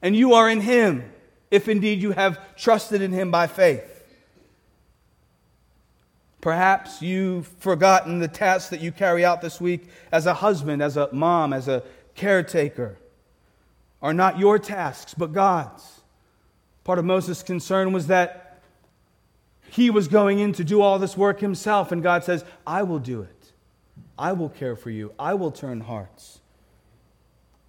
And 0.00 0.14
you 0.14 0.34
are 0.34 0.48
in 0.48 0.60
Him, 0.60 1.10
if 1.50 1.68
indeed 1.68 2.00
you 2.00 2.12
have 2.12 2.38
trusted 2.54 3.02
in 3.02 3.10
Him 3.10 3.32
by 3.32 3.48
faith. 3.48 3.90
Perhaps 6.40 7.02
you've 7.02 7.48
forgotten 7.58 8.20
the 8.20 8.28
tasks 8.28 8.70
that 8.70 8.80
you 8.80 8.92
carry 8.92 9.24
out 9.24 9.42
this 9.42 9.60
week 9.60 9.88
as 10.12 10.26
a 10.26 10.34
husband, 10.34 10.82
as 10.82 10.96
a 10.96 11.12
mom, 11.12 11.52
as 11.52 11.66
a 11.66 11.82
caretaker 12.20 12.98
are 14.02 14.12
not 14.12 14.38
your 14.38 14.58
tasks, 14.58 15.14
but 15.14 15.32
God's. 15.32 16.02
Part 16.84 16.98
of 16.98 17.04
Moses' 17.04 17.42
concern 17.42 17.92
was 17.92 18.08
that 18.08 18.60
he 19.70 19.88
was 19.88 20.06
going 20.06 20.38
in 20.38 20.52
to 20.54 20.64
do 20.64 20.82
all 20.82 20.98
this 20.98 21.16
work 21.16 21.40
himself, 21.40 21.92
and 21.92 22.02
God 22.02 22.22
says, 22.24 22.44
I 22.66 22.82
will 22.82 22.98
do 22.98 23.22
it. 23.22 23.52
I 24.18 24.32
will 24.32 24.50
care 24.50 24.76
for 24.76 24.90
you. 24.90 25.14
I 25.18 25.32
will 25.34 25.50
turn 25.50 25.80
hearts. 25.80 26.40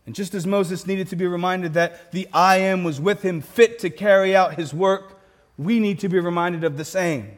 And 0.05 0.15
just 0.15 0.33
as 0.33 0.45
Moses 0.45 0.85
needed 0.85 1.07
to 1.09 1.15
be 1.15 1.27
reminded 1.27 1.73
that 1.75 2.11
the 2.11 2.27
I 2.33 2.57
am 2.57 2.83
was 2.83 2.99
with 2.99 3.21
him, 3.21 3.39
fit 3.39 3.79
to 3.79 3.89
carry 3.89 4.35
out 4.35 4.55
his 4.55 4.73
work, 4.73 5.21
we 5.57 5.79
need 5.79 5.99
to 5.99 6.09
be 6.09 6.19
reminded 6.19 6.65
of 6.65 6.75
the 6.75 6.83
same. 6.83 7.37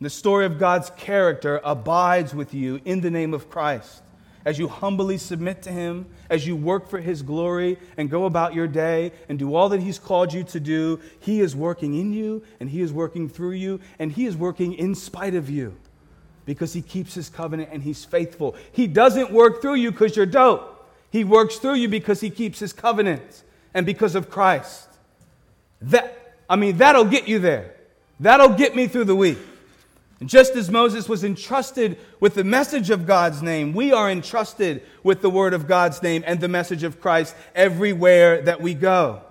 The 0.00 0.10
story 0.10 0.46
of 0.46 0.58
God's 0.58 0.90
character 0.90 1.60
abides 1.64 2.32
with 2.32 2.54
you 2.54 2.80
in 2.84 3.00
the 3.00 3.10
name 3.10 3.34
of 3.34 3.50
Christ 3.50 4.02
as 4.44 4.58
you 4.58 4.68
humbly 4.68 5.18
submit 5.18 5.62
to 5.62 5.70
Him, 5.70 6.06
as 6.28 6.46
you 6.46 6.56
work 6.56 6.88
for 6.88 7.00
His 7.00 7.22
glory 7.22 7.78
and 7.96 8.10
go 8.10 8.24
about 8.26 8.54
your 8.54 8.66
day 8.66 9.12
and 9.28 9.38
do 9.38 9.54
all 9.54 9.68
that 9.68 9.80
He's 9.80 9.98
called 9.98 10.32
you 10.32 10.44
to 10.44 10.60
do, 10.60 11.00
He 11.20 11.40
is 11.40 11.54
working 11.54 11.94
in 11.94 12.12
you 12.12 12.42
and 12.60 12.70
He 12.70 12.80
is 12.80 12.92
working 12.92 13.28
through 13.28 13.52
you 13.52 13.80
and 13.98 14.12
He 14.12 14.26
is 14.26 14.36
working 14.36 14.74
in 14.74 14.94
spite 14.94 15.34
of 15.34 15.48
you 15.48 15.76
because 16.44 16.72
He 16.72 16.82
keeps 16.82 17.14
His 17.14 17.28
covenant 17.28 17.70
and 17.72 17.82
He's 17.82 18.04
faithful. 18.04 18.56
He 18.72 18.86
doesn't 18.86 19.30
work 19.30 19.62
through 19.62 19.74
you 19.74 19.90
because 19.90 20.16
you're 20.16 20.26
dope, 20.26 20.88
He 21.10 21.24
works 21.24 21.56
through 21.56 21.74
you 21.74 21.88
because 21.88 22.20
He 22.20 22.30
keeps 22.30 22.58
His 22.58 22.72
covenant 22.72 23.44
and 23.74 23.86
because 23.86 24.14
of 24.14 24.30
Christ. 24.30 24.88
That, 25.82 26.34
I 26.48 26.56
mean, 26.56 26.78
that'll 26.78 27.04
get 27.04 27.28
you 27.28 27.38
there. 27.38 27.74
That'll 28.20 28.50
get 28.50 28.76
me 28.76 28.86
through 28.86 29.04
the 29.04 29.16
week. 29.16 29.38
And 30.22 30.30
just 30.30 30.54
as 30.54 30.70
Moses 30.70 31.08
was 31.08 31.24
entrusted 31.24 31.98
with 32.20 32.34
the 32.34 32.44
message 32.44 32.90
of 32.90 33.08
God's 33.08 33.42
name, 33.42 33.72
we 33.72 33.90
are 33.90 34.08
entrusted 34.08 34.84
with 35.02 35.20
the 35.20 35.28
word 35.28 35.52
of 35.52 35.66
God's 35.66 36.00
name 36.00 36.22
and 36.24 36.38
the 36.38 36.46
message 36.46 36.84
of 36.84 37.00
Christ 37.00 37.34
everywhere 37.56 38.40
that 38.42 38.60
we 38.60 38.72
go. 38.72 39.22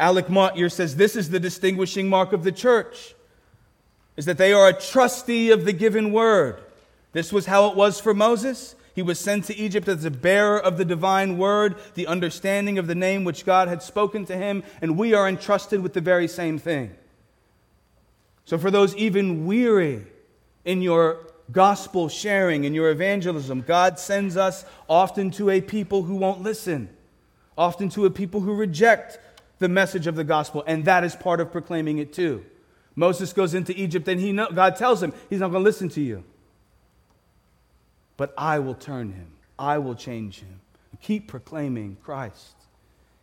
Alec 0.00 0.28
Motyer 0.28 0.68
says 0.68 0.96
this 0.96 1.14
is 1.14 1.30
the 1.30 1.38
distinguishing 1.38 2.08
mark 2.08 2.32
of 2.32 2.42
the 2.42 2.50
church 2.50 3.14
is 4.16 4.24
that 4.24 4.38
they 4.38 4.52
are 4.52 4.66
a 4.66 4.72
trustee 4.72 5.52
of 5.52 5.66
the 5.66 5.72
given 5.72 6.12
word. 6.12 6.60
This 7.12 7.32
was 7.32 7.46
how 7.46 7.68
it 7.68 7.76
was 7.76 8.00
for 8.00 8.14
Moses. 8.14 8.74
He 8.92 9.02
was 9.02 9.20
sent 9.20 9.44
to 9.44 9.56
Egypt 9.56 9.86
as 9.86 10.04
a 10.04 10.10
bearer 10.10 10.58
of 10.58 10.78
the 10.78 10.84
divine 10.84 11.38
word, 11.38 11.76
the 11.94 12.08
understanding 12.08 12.76
of 12.76 12.88
the 12.88 12.96
name 12.96 13.22
which 13.22 13.46
God 13.46 13.68
had 13.68 13.84
spoken 13.84 14.24
to 14.24 14.36
him, 14.36 14.64
and 14.80 14.98
we 14.98 15.14
are 15.14 15.28
entrusted 15.28 15.80
with 15.80 15.92
the 15.92 16.00
very 16.00 16.26
same 16.26 16.58
thing. 16.58 16.96
So, 18.44 18.58
for 18.58 18.70
those 18.70 18.94
even 18.96 19.46
weary 19.46 20.04
in 20.64 20.82
your 20.82 21.26
gospel 21.50 22.08
sharing, 22.08 22.64
in 22.64 22.74
your 22.74 22.90
evangelism, 22.90 23.62
God 23.62 23.98
sends 23.98 24.36
us 24.36 24.64
often 24.88 25.30
to 25.32 25.50
a 25.50 25.60
people 25.60 26.02
who 26.02 26.16
won't 26.16 26.42
listen, 26.42 26.88
often 27.56 27.88
to 27.90 28.06
a 28.06 28.10
people 28.10 28.40
who 28.40 28.54
reject 28.54 29.18
the 29.58 29.68
message 29.68 30.06
of 30.06 30.16
the 30.16 30.24
gospel, 30.24 30.64
and 30.66 30.84
that 30.86 31.04
is 31.04 31.14
part 31.14 31.40
of 31.40 31.52
proclaiming 31.52 31.98
it 31.98 32.12
too. 32.12 32.44
Moses 32.94 33.32
goes 33.32 33.54
into 33.54 33.74
Egypt, 33.80 34.08
and 34.08 34.20
he 34.20 34.32
know, 34.32 34.50
God 34.50 34.76
tells 34.76 35.02
him 35.02 35.12
he's 35.30 35.40
not 35.40 35.50
going 35.50 35.62
to 35.62 35.68
listen 35.68 35.88
to 35.90 36.00
you. 36.00 36.24
But 38.16 38.34
I 38.36 38.58
will 38.58 38.74
turn 38.74 39.12
him, 39.12 39.32
I 39.58 39.78
will 39.78 39.94
change 39.94 40.40
him. 40.40 40.60
Keep 41.00 41.26
proclaiming 41.26 41.96
Christ. 42.02 42.54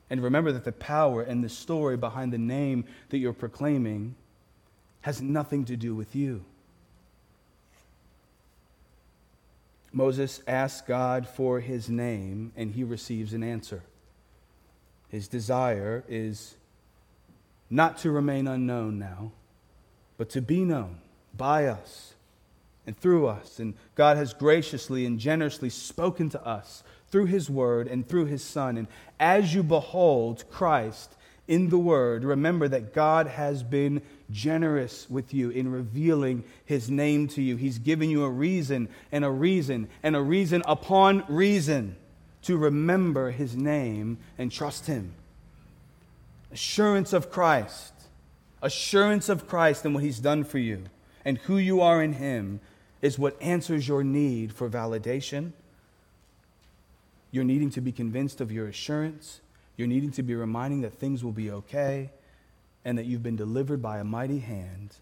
And 0.10 0.24
remember 0.24 0.52
that 0.52 0.66
the 0.66 0.72
power 0.72 1.22
and 1.22 1.44
the 1.44 1.50
story 1.50 1.96
behind 1.96 2.34
the 2.34 2.40
name 2.40 2.86
that 3.10 3.20
you're 3.20 3.32
proclaiming 3.32 4.16
has 5.02 5.22
nothing 5.22 5.66
to 5.66 5.76
do 5.76 5.96
with 5.96 6.16
you. 6.16 6.44
Moses 9.92 10.42
asks 10.48 10.82
God 10.82 11.28
for 11.28 11.60
his 11.60 11.90
name, 11.90 12.52
and 12.56 12.72
he 12.72 12.84
receives 12.84 13.34
an 13.34 13.44
answer. 13.44 13.84
His 15.10 15.28
desire 15.28 16.04
is 16.08 16.56
not 17.70 17.98
to 18.00 18.12
remain 18.12 18.48
unknown 18.48 19.00
now, 19.00 19.32
but 20.18 20.30
to 20.32 20.42
be 20.42 20.64
known 20.64 21.00
by 21.36 21.66
us 21.66 22.14
and 22.86 22.98
through 22.98 23.28
us. 23.28 23.60
And 23.60 23.74
God 23.96 24.18
has 24.18 24.34
graciously 24.34 25.06
and 25.06 25.20
generously 25.20 25.70
spoken 25.70 26.30
to 26.30 26.46
us 26.46 26.84
through 27.10 27.26
His 27.26 27.50
Word 27.50 27.88
and 27.88 28.08
through 28.08 28.26
His 28.26 28.44
Son. 28.44 28.78
And 28.78 28.88
as 29.20 29.54
you 29.54 29.64
behold 29.64 30.44
Christ 30.52 31.16
in 31.50 31.70
the 31.70 31.78
Word, 31.78 32.24
remember 32.24 32.68
that 32.70 32.94
God 32.94 33.28
has 33.28 33.64
been 33.64 34.02
generous 34.32 35.10
with 35.10 35.34
you 35.34 35.50
in 35.50 35.72
revealing 35.72 36.44
His 36.66 36.90
name 36.90 37.28
to 37.30 37.42
you. 37.42 37.58
He's 37.58 37.80
given 37.80 38.10
you 38.10 38.24
a 38.24 38.30
reason 38.30 38.88
and 39.12 39.26
a 39.26 39.30
reason 39.30 39.90
and 40.04 40.16
a 40.16 40.22
reason 40.22 40.64
upon 40.66 41.26
reason 41.28 41.98
to 42.44 42.58
remember 42.58 43.32
His 43.32 43.56
name 43.56 44.20
and 44.38 44.52
trust 44.52 44.86
Him. 44.86 45.14
Assurance 46.52 47.12
of 47.12 47.30
Christ 47.30 47.94
assurance 48.62 49.30
of 49.30 49.48
Christ 49.48 49.86
and 49.86 49.94
what 49.94 50.04
he's 50.04 50.20
done 50.20 50.44
for 50.44 50.58
you 50.58 50.86
and 51.24 51.38
who 51.40 51.58
you 51.58 51.82
are 51.82 52.02
in 52.02 52.14
him 52.14 52.60
is 53.02 53.18
what 53.18 53.42
answers 53.42 53.88
your 53.88 54.04
need 54.04 54.54
for 54.54 54.70
validation. 54.70 55.54
You're 57.32 57.44
needing 57.44 57.70
to 57.72 57.82
be 57.82 57.92
convinced 57.92 58.42
of 58.42 58.52
your 58.52 58.68
assurance. 58.68 59.40
You're 59.80 59.88
needing 59.88 60.12
to 60.12 60.24
be 60.24 60.36
reminding 60.36 60.82
that 60.82 60.96
things 60.96 61.24
will 61.24 61.32
be 61.32 61.52
okay 61.52 62.10
and 62.84 62.98
that 62.98 63.06
you've 63.06 63.24
been 63.24 63.38
delivered 63.38 63.82
by 63.82 64.00
a 64.00 64.04
mighty 64.04 64.40
hand 64.40 64.94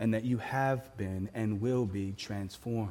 and 0.00 0.12
that 0.12 0.24
you 0.24 0.38
have 0.38 0.96
been 0.96 1.30
and 1.32 1.60
will 1.60 1.86
be 1.86 2.12
transformed. 2.18 2.90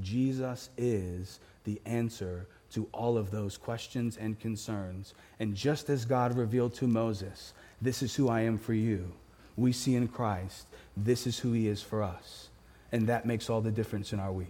Jesus 0.00 0.68
is 0.76 1.38
the 1.62 1.80
answer 1.86 2.48
to 2.72 2.88
all 2.92 3.16
of 3.16 3.30
those 3.30 3.56
questions 3.56 4.16
and 4.16 4.40
concerns. 4.40 5.14
And 5.38 5.54
just 5.54 5.88
as 5.88 6.04
God 6.04 6.36
revealed 6.36 6.74
to 6.74 6.88
Moses, 6.88 7.52
this 7.80 8.02
is 8.02 8.16
who 8.16 8.28
I 8.28 8.40
am 8.40 8.58
for 8.58 8.74
you, 8.74 9.12
we 9.56 9.70
see 9.70 9.94
in 9.94 10.08
Christ, 10.08 10.66
this 10.96 11.28
is 11.28 11.38
who 11.38 11.52
he 11.52 11.68
is 11.68 11.80
for 11.80 12.02
us. 12.02 12.48
And 12.90 13.06
that 13.06 13.24
makes 13.24 13.48
all 13.48 13.60
the 13.60 13.70
difference 13.70 14.12
in 14.12 14.18
our 14.18 14.32
week. 14.32 14.48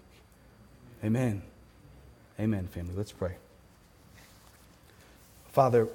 Amen. 1.05 1.42
Amen, 2.38 2.68
family. 2.68 2.94
Let's 2.96 3.12
pray. 3.12 3.36
Father, 5.53 5.88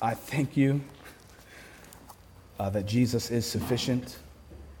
I 0.00 0.14
thank 0.14 0.56
you 0.56 0.80
uh, 2.60 2.70
that 2.70 2.86
Jesus 2.86 3.32
is 3.32 3.44
sufficient, 3.44 4.16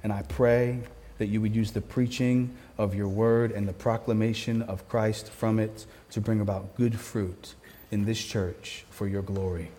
and 0.04 0.12
I 0.12 0.22
pray 0.22 0.78
that 1.18 1.26
you 1.26 1.40
would 1.40 1.56
use 1.56 1.72
the 1.72 1.80
preaching 1.80 2.56
of 2.78 2.94
your 2.94 3.08
word 3.08 3.50
and 3.50 3.66
the 3.66 3.72
proclamation 3.72 4.62
of 4.62 4.88
Christ 4.88 5.28
from 5.28 5.58
it 5.58 5.86
to 6.10 6.20
bring 6.20 6.40
about 6.40 6.76
good 6.76 6.98
fruit 6.98 7.54
in 7.90 8.04
this 8.04 8.22
church 8.22 8.84
for 8.90 9.08
your 9.08 9.22
glory. 9.22 9.72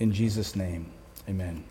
In 0.00 0.10
Jesus' 0.10 0.56
name, 0.56 0.90
amen. 1.28 1.62